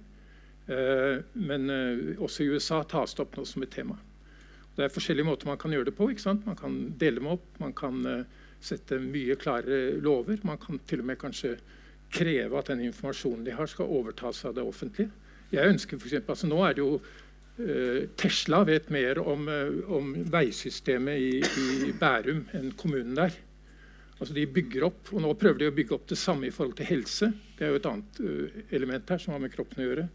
[0.66, 3.98] Eh, men eh, også i USA tas det opp nå som et tema.
[4.74, 6.08] Det er forskjellige måter man kan gjøre det på.
[6.46, 8.24] Man kan dele dem opp, man kan eh,
[8.64, 10.40] sette mye klarere lover.
[10.42, 11.58] Man kan til og med kanskje
[12.14, 15.12] kreve at den informasjonen de har, skal overtas av det offentlige.
[15.52, 16.96] Jeg ønsker for eksempel, altså Nå er det jo
[18.18, 19.44] Tesla vet mer om,
[19.94, 23.36] om veisystemet i, i Bærum enn kommunen der.
[24.16, 26.74] Altså de bygger opp, og Nå prøver de å bygge opp det samme i forhold
[26.80, 27.28] til helse.
[27.54, 28.18] Det er jo et annet
[28.74, 30.08] element her som har med kroppen å gjøre.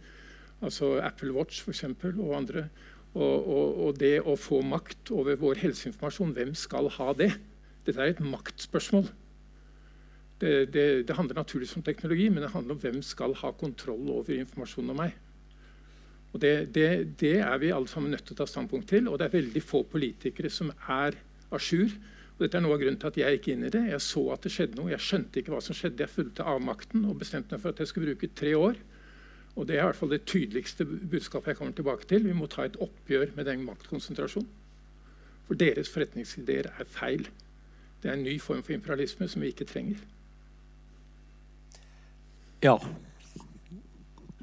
[0.66, 2.68] Altså Apple Watch for eksempel, og andre.
[3.14, 7.32] Og, og, og det å få makt over vår helseinformasjon, hvem skal ha det?
[7.88, 9.08] Dette er et maktspørsmål.
[10.40, 14.12] Det, det, det handler naturligvis om teknologi, men det handler om hvem skal ha kontroll
[14.14, 15.18] over informasjonen om meg.
[16.34, 19.10] Og det, det, er vi alle sammen nødt til å ta standpunkt til.
[19.10, 21.18] Og det er veldig få politikere som er
[21.50, 21.90] à jour.
[22.40, 23.82] Dette er noe av grunnen til at jeg gikk inn i det.
[23.90, 24.94] Jeg så at det skjedde noe.
[24.94, 26.06] Jeg skjønte ikke hva som skjedde.
[26.06, 28.78] Jeg fulgte avmakten og bestemte meg for at jeg skulle bruke tre år.
[29.56, 32.26] Og det er i hvert fall det tydeligste budskapet jeg kommer tilbake til.
[32.28, 34.50] Vi må ta et oppgjør med den maktkonsentrasjonen.
[35.50, 37.24] For deres forretningsideer er feil.
[38.04, 39.98] Det er en ny form for imperialisme som vi ikke trenger.
[42.64, 42.76] Ja.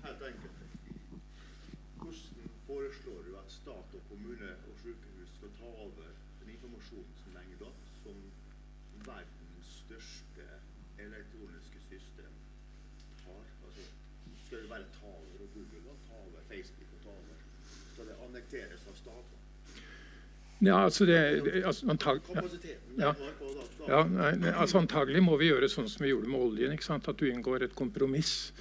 [0.07, 0.59] Helt enkelt.
[2.01, 6.11] Hvordan foreslår du at stat og kommune og sykehus skal ta over
[6.41, 7.71] den informasjonsmengda
[8.03, 8.19] som
[9.07, 10.45] verdens største
[11.07, 12.33] elektroniske system
[13.25, 13.45] har?
[13.67, 13.85] Altså,
[14.47, 15.95] skal det bare ta over og Google da?
[16.09, 17.37] ta over Facebook og ta over?
[18.51, 19.37] Det av stater?
[20.59, 21.19] Ja, altså det,
[21.65, 22.21] altså antag,
[22.97, 23.13] ja.
[23.87, 24.01] Ja.
[24.09, 26.73] nei, altså Antagelig må vi gjøre sånn som vi gjorde med oljen.
[26.75, 28.53] At du inngår et kompromiss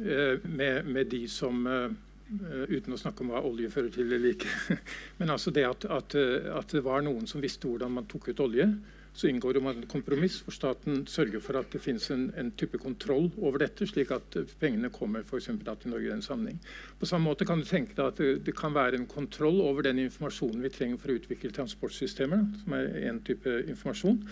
[0.00, 1.92] eh, med, med de som eh,
[2.32, 4.78] eh, Uten å snakke om hva olje fører til eller ikke.
[5.20, 8.32] Men altså det at, at, eh, at det var noen som visste hvordan man tok
[8.32, 8.66] ut olje.
[9.12, 12.78] Så inngår det et kompromiss hvor staten sørger for at det finnes en, en type
[12.80, 16.60] kontroll over dette, slik at eh, pengene kommer for til Norge i den sammenheng.
[16.98, 19.82] På samme måte kan du tenke deg at det, det kan være en kontroll over
[19.82, 24.22] den informasjonen vi trenger for å utvikle transportsystemer, som er en type informasjon.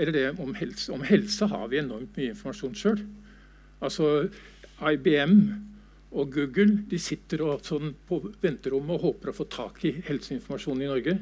[0.00, 0.92] Eller det om helse.
[0.92, 3.02] Om helse har vi enormt mye informasjon sjøl.
[3.84, 4.30] Altså
[4.80, 5.36] IBM
[6.10, 10.80] og Google de sitter og, sånn på venterommet og håper å få tak i helseinformasjon
[10.80, 11.18] i Norge.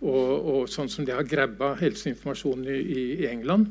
[0.00, 2.80] Og, og sånn som de har grabba helseinformasjonen i,
[3.22, 3.70] i, England.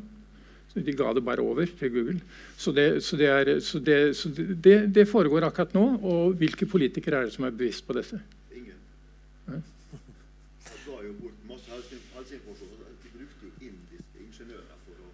[0.74, 2.22] De ga det bare over til Google.
[2.58, 5.84] Så, det, så, det, er, så, det, så det foregår akkurat nå.
[6.02, 8.18] Og hvilke politikere er det som er bevisst på dette?
[8.56, 8.80] Ingen.
[9.52, 9.60] Ja.
[9.60, 12.72] De ga jo bort masse helse- helseinformasjon.
[13.04, 15.12] De brukte jo indiske ingeniører for å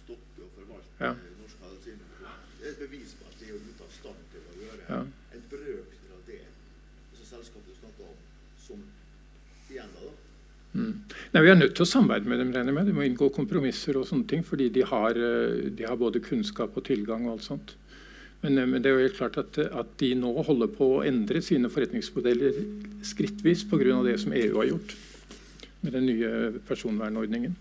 [0.00, 1.12] stoppe og forvalte Ja.
[1.38, 2.42] norsk medisinproduksjon.
[2.58, 5.00] Det er et bevis på at de er ute av stand til å gjøre Ja.
[5.38, 6.42] en brøkdel av det
[7.14, 8.18] som selskapet du snakker om,
[8.66, 8.82] som
[9.70, 10.10] igjen da.
[10.10, 10.18] da.
[11.30, 12.52] Nei, Vi er nødt til å samarbeide med dem.
[12.52, 12.86] regner med.
[12.86, 16.76] De må inngå kompromisser og sånne ting, fordi de har, eh, de har både kunnskap
[16.76, 17.74] og tilgang og alt sånt.
[18.42, 21.06] Men, eh, men det er jo helt klart at, at de nå holder på å
[21.06, 22.52] endre sine forretningsmodeller
[23.02, 24.02] skrittvis pga.
[24.02, 24.96] det som EU har gjort
[25.82, 27.54] med den nye personvernordningen.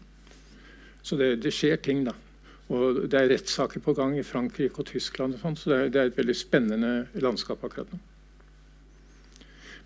[1.04, 2.14] Så det, det skjer ting, da.
[2.70, 5.36] Og det er rettssaker på gang i Frankrike og Tyskland.
[5.36, 8.00] og sånt, så det er, det er et veldig spennende landskap akkurat nå.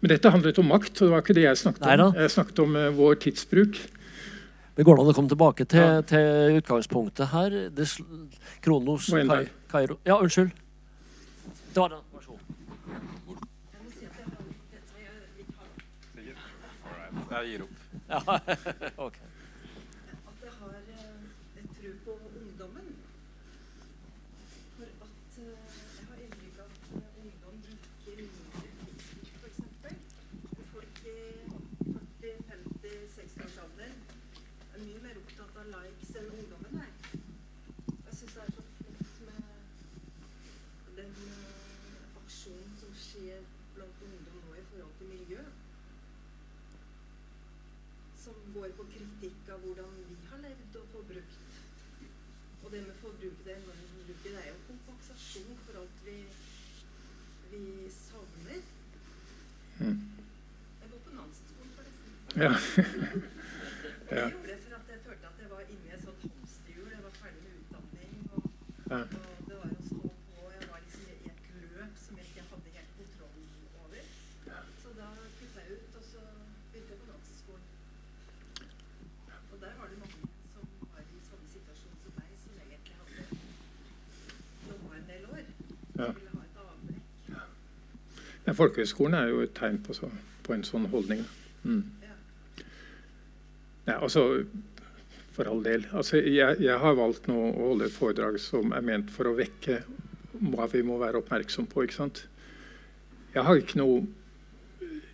[0.03, 2.05] Men dette handlet om makt, og det var ikke det jeg snakket Neida.
[2.11, 2.15] om.
[2.19, 3.77] Jeg snakket om eh, vår tidsbruk.
[4.75, 6.01] Det går an å komme tilbake til, Ja.
[6.01, 7.55] til utgangspunktet her.
[7.71, 8.27] Det, sl-
[8.65, 9.45] Kronos Kai.
[9.71, 10.51] Kairo Ja, unnskyld.
[11.73, 12.03] Det var den.
[12.11, 13.47] Vær så god.
[17.33, 17.77] Jeg gir opp.
[18.09, 18.19] Ja,
[19.05, 19.15] ok.
[20.29, 22.91] at jeg har eh, et tro på ungdommen.
[24.77, 25.63] For at eh,
[25.97, 28.99] jeg har inntrykk av at eh, ungdom bruker mindre Facebook,
[29.41, 29.59] f.eks.
[30.45, 31.17] Og folk i
[31.89, 33.97] 40-, 50-, 60-årsalderen
[34.75, 36.93] er mye mer opptatt av likes enn ungdommen er.
[37.97, 43.41] Jeg syns det er så flott med den eh, aksjonen som skjer
[43.73, 45.41] blant ungdom nå i forhold til miljø
[48.23, 51.39] som går på kritikk av hvordan vi har levd og forbrukt.
[52.63, 56.15] Og det med forbruket, det enorme forbruket, det er jo kompensasjon for alt vi,
[57.51, 58.61] vi savner.
[59.81, 59.99] Mm.
[60.85, 61.19] Jeg går på Nansen-skolen, forresten.
[61.19, 61.27] Ja.
[61.27, 61.27] Og Ja.
[61.27, 62.13] jeg gjorde det for at jeg følte at jeg var inne i et sånt hamsterhjul.
[62.13, 62.21] Jeg var ferdig med
[68.33, 68.43] og,
[68.91, 68.97] Ja.
[68.97, 70.39] og det var å stå på.
[70.59, 71.41] Jeg var liksom i et
[71.73, 73.37] løp som jeg ikke hadde helt kontroll
[73.83, 74.01] over.
[74.81, 75.07] Så da
[75.39, 76.21] kutta jeg ut, og så
[76.71, 77.67] begynte jeg på Nansen-skolen.
[79.51, 80.19] Og der var det mange
[80.53, 83.21] som var i samme situasjon som meg, som egentlig hadde
[84.69, 85.43] jobba en del år.
[85.97, 86.11] Ja.
[86.11, 87.03] Ville ha et avbrekk.
[88.47, 90.11] Ja, Folkehøgskolen er jo et tegn på, så,
[90.43, 91.25] på en sånn holdning.
[91.63, 91.83] Mm.
[93.87, 94.45] Ja, altså,
[95.33, 95.87] for all del.
[95.91, 99.35] Altså, jeg, jeg har valgt nå å holde et foredrag som er ment for å
[99.37, 99.81] vekke
[100.53, 101.83] hva vi må være oppmerksom på.
[101.83, 102.25] ikke sant?
[103.33, 104.03] Jeg har ikke noe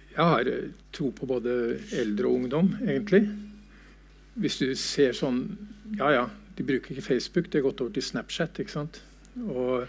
[0.10, 1.52] Jeg har eh, tro på både
[1.96, 3.24] eldre og ungdom, egentlig.
[4.40, 5.44] Hvis du ser sånn
[5.98, 6.26] Ja, ja,
[6.58, 8.60] de bruker ikke Facebook, det er gått over til Snapchat.
[8.60, 9.02] ikke sant?
[9.48, 9.88] Og,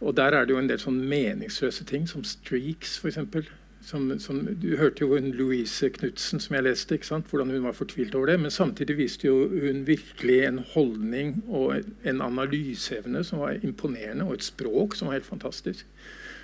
[0.00, 3.48] og der er det jo en del sånn meningsløse ting, som streaks, f.eks.
[3.82, 8.14] Som, som, du hørte jo hun Louise Knutsen, som jeg leste, hvordan hun var fortvilt
[8.14, 8.40] over det.
[8.40, 14.36] Men samtidig viste jo hun virkelig en holdning og en analyseevne som var imponerende, og
[14.36, 15.86] et språk som var helt fantastisk.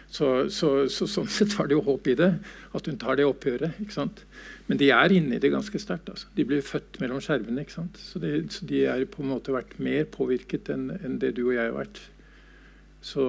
[0.08, 2.30] Så, så, så sånn sett var det jo håp i det,
[2.78, 3.80] at hun tar det oppgjøret.
[4.66, 6.10] Men de er inne i det ganske sterkt.
[6.12, 6.30] Altså.
[6.36, 7.66] De blir født mellom skjermene.
[7.68, 11.48] Så, det, så de er på en måte vært mer påvirket enn en det du
[11.48, 12.00] og jeg har vært.
[13.06, 13.26] Så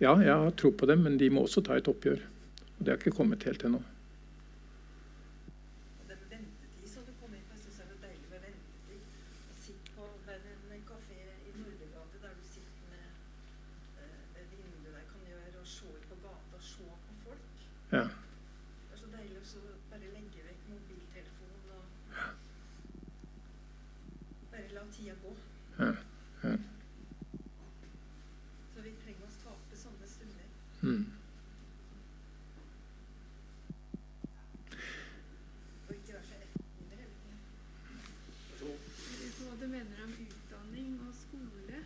[0.00, 2.20] ja, jeg har tro på dem, men de må også ta et oppgjør.
[2.78, 3.80] Og det har ikke kommet helt ennå.
[6.00, 9.02] Og den ventetid som du kom inn på, jeg syns er det deilig med ventetid.
[9.52, 10.44] Å sitte på det er
[10.76, 13.06] en kafé i Nordregate der du sitter med
[14.04, 17.66] eh, et vindu der kan gjøre og se ut på gata og se på folk.
[17.96, 18.04] Ja.
[18.06, 21.84] Det er så deilig å så bare legge vekk mobiltelefonen og
[24.52, 25.32] bare la tida gå.
[25.78, 25.92] Ja,
[26.44, 26.56] ja.
[28.74, 30.48] Så vi trenger å skape sånne stunder.
[30.82, 31.04] Mm.
[35.86, 37.36] Og ikke være så efterhåndere hele tida.
[38.60, 41.78] Lurer på hva du mener om utdanning og skole.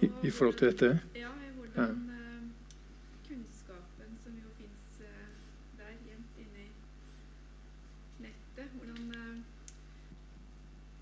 [0.00, 0.90] I, I forhold til dette?
[1.20, 2.42] Ja, hvordan eh,
[3.28, 4.84] kunnskapen som jo fins
[5.78, 6.66] der gjemt inni
[8.24, 9.36] nettet Hvordan eh,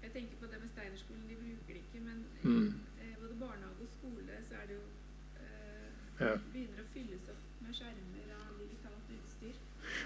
[0.02, 2.69] Jeg tenker på det med Steinerskolen, de bruker det ikke, men Mm.
[3.02, 4.85] eh, både barnehage og skole så er det jo
[5.43, 5.89] eh,
[6.20, 6.35] Ja.
[6.52, 9.56] Begynner å fylles opp med skjermer av digitalt utstyr.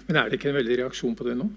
[0.07, 1.47] Men er det ikke en veldig reaksjon på det nå?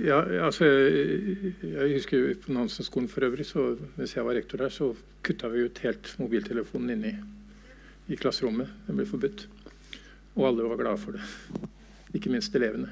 [0.00, 4.94] Ja, altså, jeg, husker på Nansen-skolen for øvrig, så mens jeg var rektor der, så
[5.22, 8.70] kutta vi ut helt mobiltelefonen inne i, i klasserommet.
[8.86, 9.46] Den ble forbudt.
[10.38, 11.68] Og alle var glade for det.
[12.16, 12.88] Ikke minst elevene.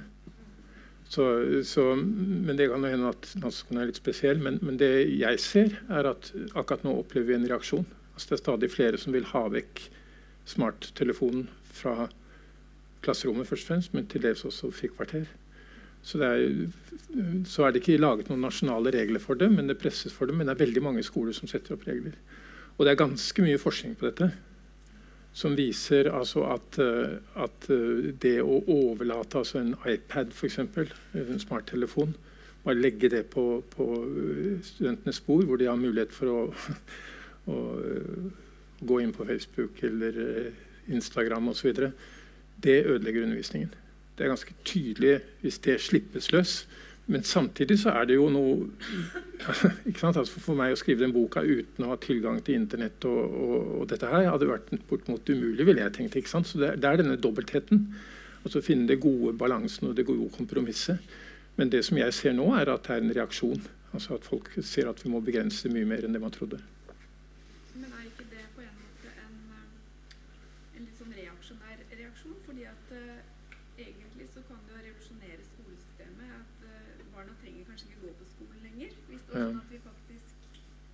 [1.11, 1.25] Så,
[1.67, 4.39] så, men Det kan hende at Nansen-skolen er litt spesiell.
[4.45, 7.89] Men, men det jeg ser, er at akkurat nå opplever vi en reaksjon.
[8.13, 9.87] Altså, det er stadig flere som vil ha vekk
[10.53, 11.49] smarttelefonen
[11.81, 12.11] fra
[13.01, 15.25] klasserommet, først og fremst, men til dels også frikvarter.
[16.03, 16.45] Så, er,
[17.45, 20.37] så er det ikke laget noen nasjonale regler for det, men det presses for det.
[20.37, 22.17] Men det er veldig mange skoler som setter opp regler.
[22.79, 24.31] Og det er ganske mye forskning på dette
[25.33, 31.43] som viser altså at, eh, at eh, det å overlate altså en iPad, f.eks., en
[31.43, 32.17] smarttelefon,
[32.65, 36.41] bare legge det på, på øh, studentenes bord, hvor de har mulighet for å,
[37.53, 37.61] å
[38.81, 40.51] gå inn på Facebook eller
[40.91, 41.71] Instagram osv.,
[42.61, 43.71] det ødelegger undervisningen.
[44.21, 46.55] Det er ganske tydelig hvis det slippes løs.
[47.11, 48.69] Men samtidig så er det jo noe?
[50.05, 53.71] Altså For meg å skrive den boka uten å ha tilgang til Internett og, og,
[53.81, 56.19] og dette her hadde vært bortimot umulig, ville jeg tenkt.
[56.21, 56.47] ikke sant?
[56.51, 57.87] Så det, det er denne dobbeltheten.
[58.45, 61.01] Altså Finne det gode balansen og det gode kompromisset.
[61.57, 63.65] Men det som jeg ser nå, er at det er en reaksjon.
[63.97, 66.61] Altså At folk ser at vi må begrense mye mer enn det man trodde.
[67.75, 72.37] Men er ikke det på en måte en, eh, en litt sånn reaksjonær reaksjon?
[72.47, 73.19] Fordi at eh,
[73.89, 76.33] egentlig så kan det jo revolusjonere skolesystemet.
[76.39, 78.97] At eh, barna trenger kanskje ikke gå på skolen lenger.
[79.11, 79.51] Hvis det var Ja.
[79.51, 80.29] sånn at vi faktisk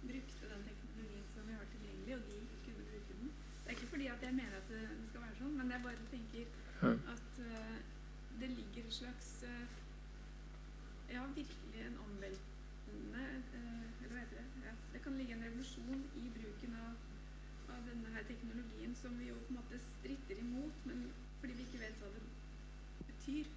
[0.08, 3.30] brukte den teknologien som vi har tilgjengelig, og de kunne bruke den.
[3.62, 5.84] Det er ikke fordi at jeg mener at det det skal være sånn, men jeg
[5.86, 6.46] bare tenker
[6.82, 6.90] Ja.
[7.14, 7.76] at eh,
[8.40, 9.66] det ligger et slags eh,
[11.14, 13.22] Ja, virkelig en omveltende
[13.56, 14.48] eh, Eller hva heter det?
[14.66, 16.92] Ja, det kan ligge en revolusjon i bruken av,
[17.72, 21.06] av denne her teknologien som vi jo på en måte stritter imot, men
[21.40, 22.24] fordi vi ikke vet hva det
[23.08, 23.48] betyr,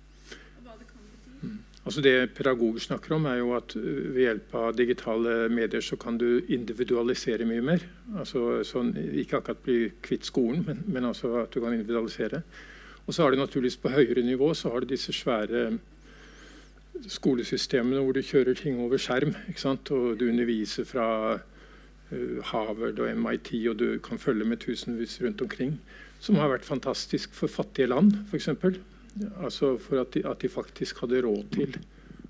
[0.58, 1.52] og hva det kan bety.
[1.90, 6.20] Altså Det pedagoger snakker om, er jo at ved hjelp av digitale medier så kan
[6.22, 7.86] du individualisere mye mer.
[8.14, 12.44] Altså sånn, Ikke akkurat bli kvitt skolen, men, men altså at du kan individualisere.
[13.08, 15.80] Og så har du naturligvis på høyere nivå så har du disse svære
[17.10, 19.34] skolesystemene hvor du kjører ting over skjerm.
[19.90, 21.08] Og du underviser fra
[22.52, 25.80] Harvard og MIT, og du kan følge med tusenvis rundt omkring.
[26.20, 28.54] Som har vært fantastisk for fattige land, f.eks.
[29.44, 31.76] Altså for at de, at de faktisk hadde råd til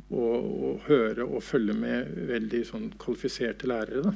[0.10, 4.02] å, å høre og følge med veldig sånn kvalifiserte lærere.
[4.10, 4.14] Da.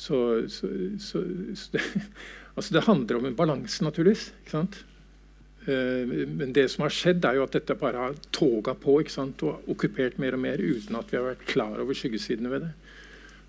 [0.00, 0.18] Så,
[0.52, 0.68] så,
[1.00, 1.22] så,
[1.56, 1.84] så det,
[2.56, 4.28] altså det handler om en balanse, naturligvis.
[4.52, 9.68] Eh, Men det som har skjedd, er jo at dette bare har toga på og
[9.74, 12.72] okkupert mer og mer uten at vi har vært klar over skyggesidene ved det.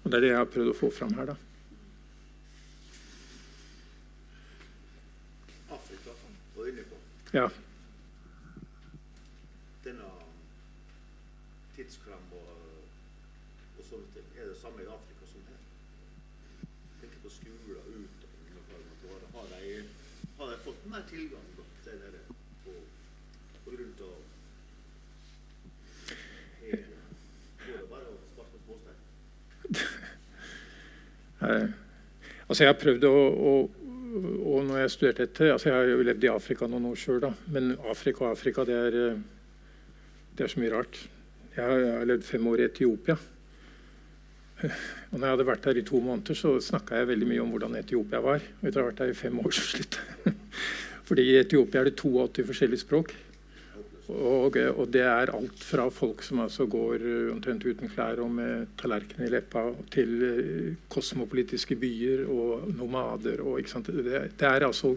[0.03, 1.33] Og Det er det jeg har prøvd å få fram her.
[1.33, 1.39] da.
[7.33, 7.47] Ja,
[9.85, 10.03] Denne
[11.77, 12.49] tidskram og,
[13.79, 14.27] og sånne ting.
[14.35, 15.61] Er det samme i Afrika som her?
[16.99, 19.27] Tenk på skoler, utdanning og hva det måtte være.
[19.37, 19.61] Har de,
[20.41, 22.21] har de fått mer tilgang da, der nede
[22.65, 22.71] på,
[23.63, 24.17] på grunn av
[26.67, 26.87] er-
[27.61, 28.99] Går det bare å sparke med småstein?
[29.71, 29.79] Eh,
[31.41, 33.15] altså jeg har prøvd å,
[33.51, 33.53] å
[34.11, 37.27] og når jeg studerte etter, altså Jeg har jo levd i Afrika noen år sjøl,
[37.53, 39.21] men Afrika og Afrika det er, eh,
[40.35, 40.99] det er så mye rart.
[41.55, 43.17] Jeg har, jeg har levd fem år i Etiopia.
[44.61, 47.53] Og når jeg hadde vært der i to måneder, så snakka jeg veldig mye om
[47.55, 48.43] hvordan Etiopia var.
[48.61, 50.35] Og etter å ha vært der i fem år, så slutta jeg.
[51.07, 53.15] Fordi i Etiopia er det 82 forskjellige språk.
[54.11, 58.31] Og, og det er alt fra folk som altså går eh, omtrent uten klær og
[58.35, 63.43] med tallerken i leppa, til eh, kosmopolitiske byer og nomader.
[63.45, 63.61] Og?
[63.87, 64.95] Det, det er altså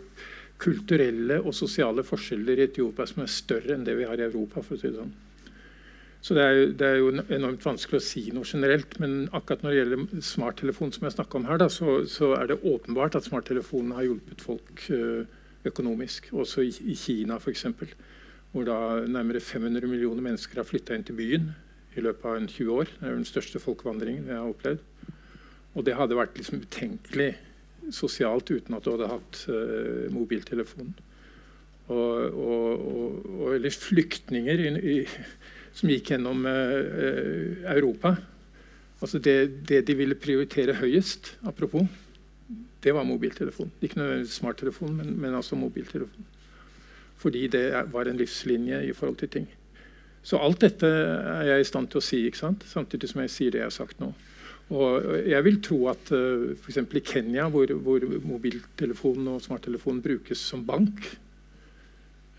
[0.59, 4.63] kulturelle og sosiale forskjeller i Etiopia som er større enn det vi har i Europa.
[4.63, 5.15] for å si det sånn.
[6.25, 8.97] Så det er, det er jo enormt vanskelig å si noe generelt.
[9.03, 12.49] Men akkurat når det gjelder smarttelefon, som jeg snakka om her, da, så, så er
[12.49, 15.29] det åpenbart at smarttelefonen har hjulpet folk eh,
[15.69, 16.33] økonomisk.
[16.33, 17.69] Også i, i Kina, f.eks
[18.55, 21.49] hvor da nærmere 500 millioner mennesker har flytta inn til byen
[21.99, 22.91] i løpet av en 20 år.
[23.01, 24.85] Det er den største folkevandringen jeg har opplevd.
[25.75, 27.33] Og det hadde vært liksom utenkelig
[27.95, 30.93] sosialt uten at du hadde hatt uh, mobiltelefon.
[31.91, 31.97] Og,
[32.31, 34.95] og, og, og, eller flyktninger i, i,
[35.75, 38.15] som gikk gjennom uh, Europa.
[39.03, 41.91] Altså det, det de ville prioritere høyest, apropos,
[42.87, 43.75] det var mobiltelefon.
[43.83, 46.31] Ikke nødvendigvis smarttelefon, men, men altså mobiltelefon
[47.21, 49.49] fordi det var en livslinje i forhold til ting.
[50.25, 53.61] Så alt dette er jeg i stand til å si, samtidig som jeg sier det
[53.61, 54.13] jeg har sagt nå.
[54.73, 56.79] Og jeg vil tro at uh, f.eks.
[56.81, 61.05] i Kenya, hvor, hvor mobiltelefonen og smarttelefonen brukes som bank,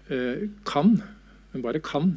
[0.10, 0.96] uh, kan,
[1.54, 2.16] men bare kan,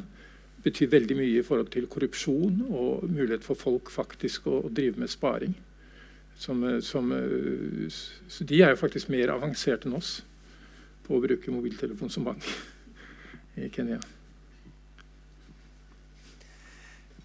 [0.63, 4.99] bety veldig mye i forhold til korrupsjon og mulighet for folk faktisk å, å drive
[4.99, 5.53] med sparing.
[6.39, 7.85] Som, som, uh,
[8.27, 10.17] så de er jo faktisk mer avanserte enn oss
[11.09, 12.45] på å bruke mobiltelefon som bank
[13.57, 13.97] i Kenya.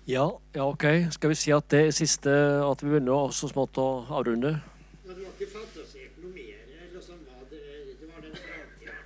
[0.08, 0.84] Ja, ja, ok.
[1.12, 4.50] Skal vi si at det er siste At vi begynner å så smått å avrunde?
[5.04, 6.58] Men du har ikke fantasert noe mer?
[6.92, 7.60] Liksom, hva det,
[8.00, 8.98] det var den framtida.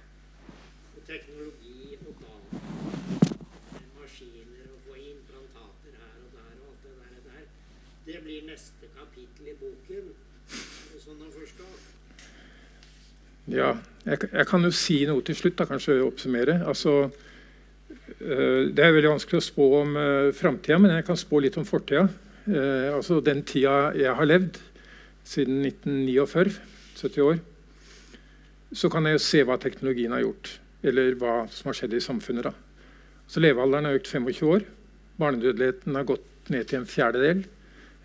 [1.06, 2.62] Teknologi og data.
[3.98, 7.22] Maskiner og få implantater her og der og alt det der.
[7.28, 7.46] der.
[8.08, 10.10] Det blir neste kapittel i boken,
[10.98, 11.70] sånn å forstå.
[13.54, 13.70] Ja,
[14.08, 16.60] jeg, jeg, kan jo si noe til slutt, da, kanskje oppsummere.
[16.66, 17.10] Altså,
[18.20, 21.58] Eh, Det er veldig vanskelig å spå om uh, framtida, men jeg kan spå litt
[21.60, 22.06] om fortida.
[22.48, 24.56] Uh, altså den tida jeg har levd,
[25.28, 26.56] siden 1949,
[26.98, 27.42] 70 år,
[28.72, 30.54] så kan jeg jo se hva teknologien har gjort.
[30.84, 32.48] Eller hva som har skjedd i samfunnet.
[32.48, 32.54] da.
[33.28, 34.64] Så Levealderen har økt 25 år.
[35.20, 37.44] Barnedødeligheten har gått ned til en fjerdedel.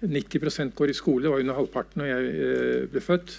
[0.04, 1.24] 90% går i skole.
[1.24, 3.36] Det var under halvparten da jeg eh, ble født.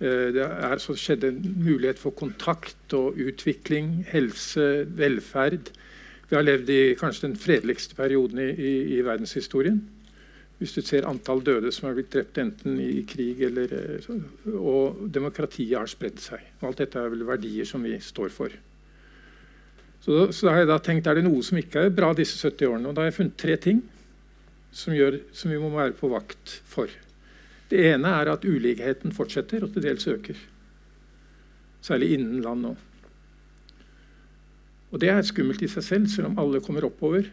[0.00, 5.70] Eh, Det er skjedde en mulighet for kontakt og utvikling, helse, velferd.
[6.28, 9.82] Vi har levd i kanskje den fredeligste perioden i, i, i verdenshistorien.
[10.58, 14.10] Hvis du ser antall døde som har blitt drept enten i krig eller eh,
[14.54, 16.40] Og demokratiet har spredd seg.
[16.62, 18.54] Alt dette er vel verdier som vi står for.
[20.04, 22.36] Så, så da har jeg da tenkt er det noe som ikke er bra disse
[22.36, 22.88] 70 årene.
[22.88, 23.82] Og da har jeg funnet tre ting
[24.74, 26.90] som, gjør, som vi må være på vakt for.
[27.70, 30.36] Det ene er at ulikheten fortsetter og til dels øker.
[31.84, 32.74] Særlig innen land nå.
[34.94, 37.26] Og det er skummelt i seg selv, selv om alle kommer oppover.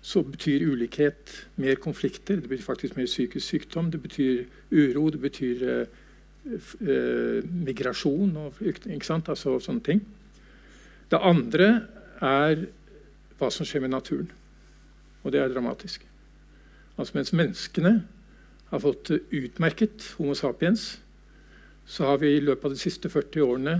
[0.00, 5.20] Så betyr ulikhet mer konflikter, det betyr faktisk mer psykisk sykdom, det betyr uro, det
[5.20, 5.98] betyr eh,
[6.80, 8.62] eh, migrasjon og?
[8.62, 10.04] Altså sånne ting.
[11.10, 11.68] Det andre
[12.22, 12.64] er
[13.40, 14.30] hva som skjer med naturen.
[15.24, 16.06] Og det er dramatisk.
[16.96, 17.94] Altså Mens menneskene
[18.70, 21.00] har fått utmerket Homo sapiens,
[21.86, 23.74] så har vi i løpet av de siste 40 årene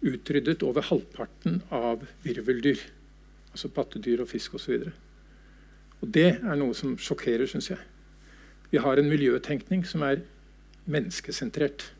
[0.00, 2.80] utryddet over halvparten av virveldyr.
[3.52, 4.86] Altså pattedyr og fisk osv.
[4.86, 4.96] Og,
[6.00, 7.80] og det er noe som sjokkerer, syns jeg.
[8.72, 10.22] Vi har en miljøtenkning som er
[10.88, 11.90] menneskesentrert.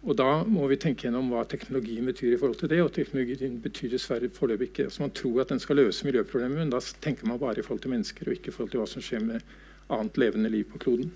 [0.00, 2.78] Og da må vi tenke gjennom hva teknologien betyr i forhold til det.
[2.80, 6.72] Og teknologien betyr dessverre foreløpig ikke altså Man tror at den skal løse miljøproblemet, men
[6.72, 9.04] da tenker man bare i forhold til mennesker, og ikke i forhold til hva som
[9.04, 9.44] skjer med
[9.92, 11.12] annet levende liv på kloden.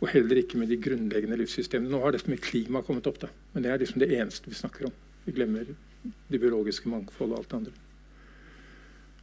[0.00, 1.92] Og heller ikke med de grunnleggende livssystemene.
[1.92, 3.28] Nå har dette med klima kommet opp, da.
[3.52, 4.96] men det er liksom det eneste vi snakker om.
[5.24, 7.74] Vi glemmer det biologiske mangfoldet og alt det andre.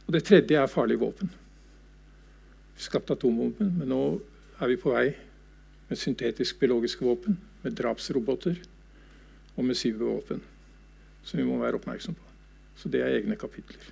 [0.06, 1.30] Og det tredje er farlige våpen.
[2.76, 4.02] Vi skapte atomvåpen, men nå
[4.62, 5.08] er vi på vei
[5.90, 8.58] med syntetisk biologiske våpen, med drapsroboter
[9.56, 10.40] og med cybervåpen,
[11.24, 12.30] som vi må være oppmerksom på.
[12.78, 13.90] Så det er egne kapitler.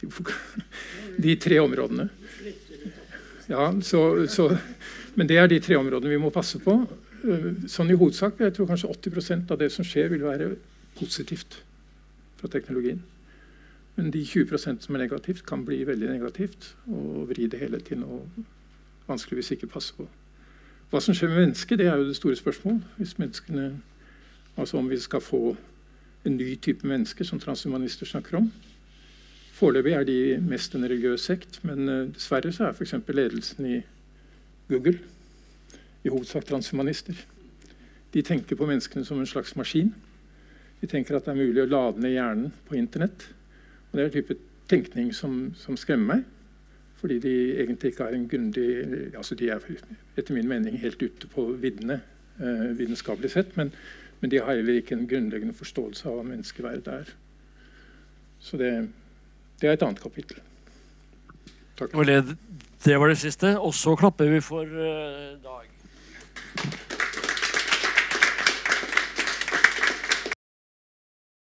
[1.24, 2.08] De, tre områdene.
[3.50, 4.48] Ja, så, så,
[5.14, 6.78] men det er de tre områdene vi må passe på.
[7.26, 10.54] Eh, Sånn i hovedsak, Jeg tror kanskje 80% av det som skjer, vil være
[10.98, 11.60] positivt
[12.40, 13.02] fra teknologien.
[13.96, 18.00] Men de 20% som er negativt, kan bli veldig negativt og vri det hele til
[18.00, 18.22] noe
[19.10, 20.06] vanskelig hvis ikke passer på.
[20.90, 22.86] Hva som skjer med mennesket, det er jo det store spørsmålet.
[22.98, 23.66] Hvis menneskene,
[24.56, 25.56] altså om vi skal få
[26.26, 28.50] en ny type mennesker som transhumanister snakker om.
[29.56, 32.94] Foreløpig er de mest en religiøs sekt, men eh, dessverre så er f.eks.
[33.08, 33.80] ledelsen i
[34.68, 34.98] Google
[36.04, 37.16] i hovedsak transhumanister.
[38.14, 39.92] De tenker på menneskene som en slags maskin.
[40.80, 43.26] De tenker at det er mulig å lade ned hjernen på internett.
[43.90, 44.36] Og Det er en type
[44.70, 46.24] tenkning som, som skremmer meg.
[47.00, 48.66] Fordi de egentlig ikke har en grundig
[49.16, 49.62] altså De er
[50.20, 52.00] etter min mening helt ute på viddene
[52.40, 53.56] eh, vitenskapelig sett.
[53.56, 53.72] Men,
[54.20, 57.12] men de har heller ikke en grunnleggende forståelse av hva menneskeverdet er.
[58.40, 58.72] Så det,
[59.60, 60.40] det er et annet kapittel.
[61.80, 61.96] Takk.
[62.84, 63.56] Det var det siste.
[63.60, 65.66] Og så klapper vi for uh, Dag.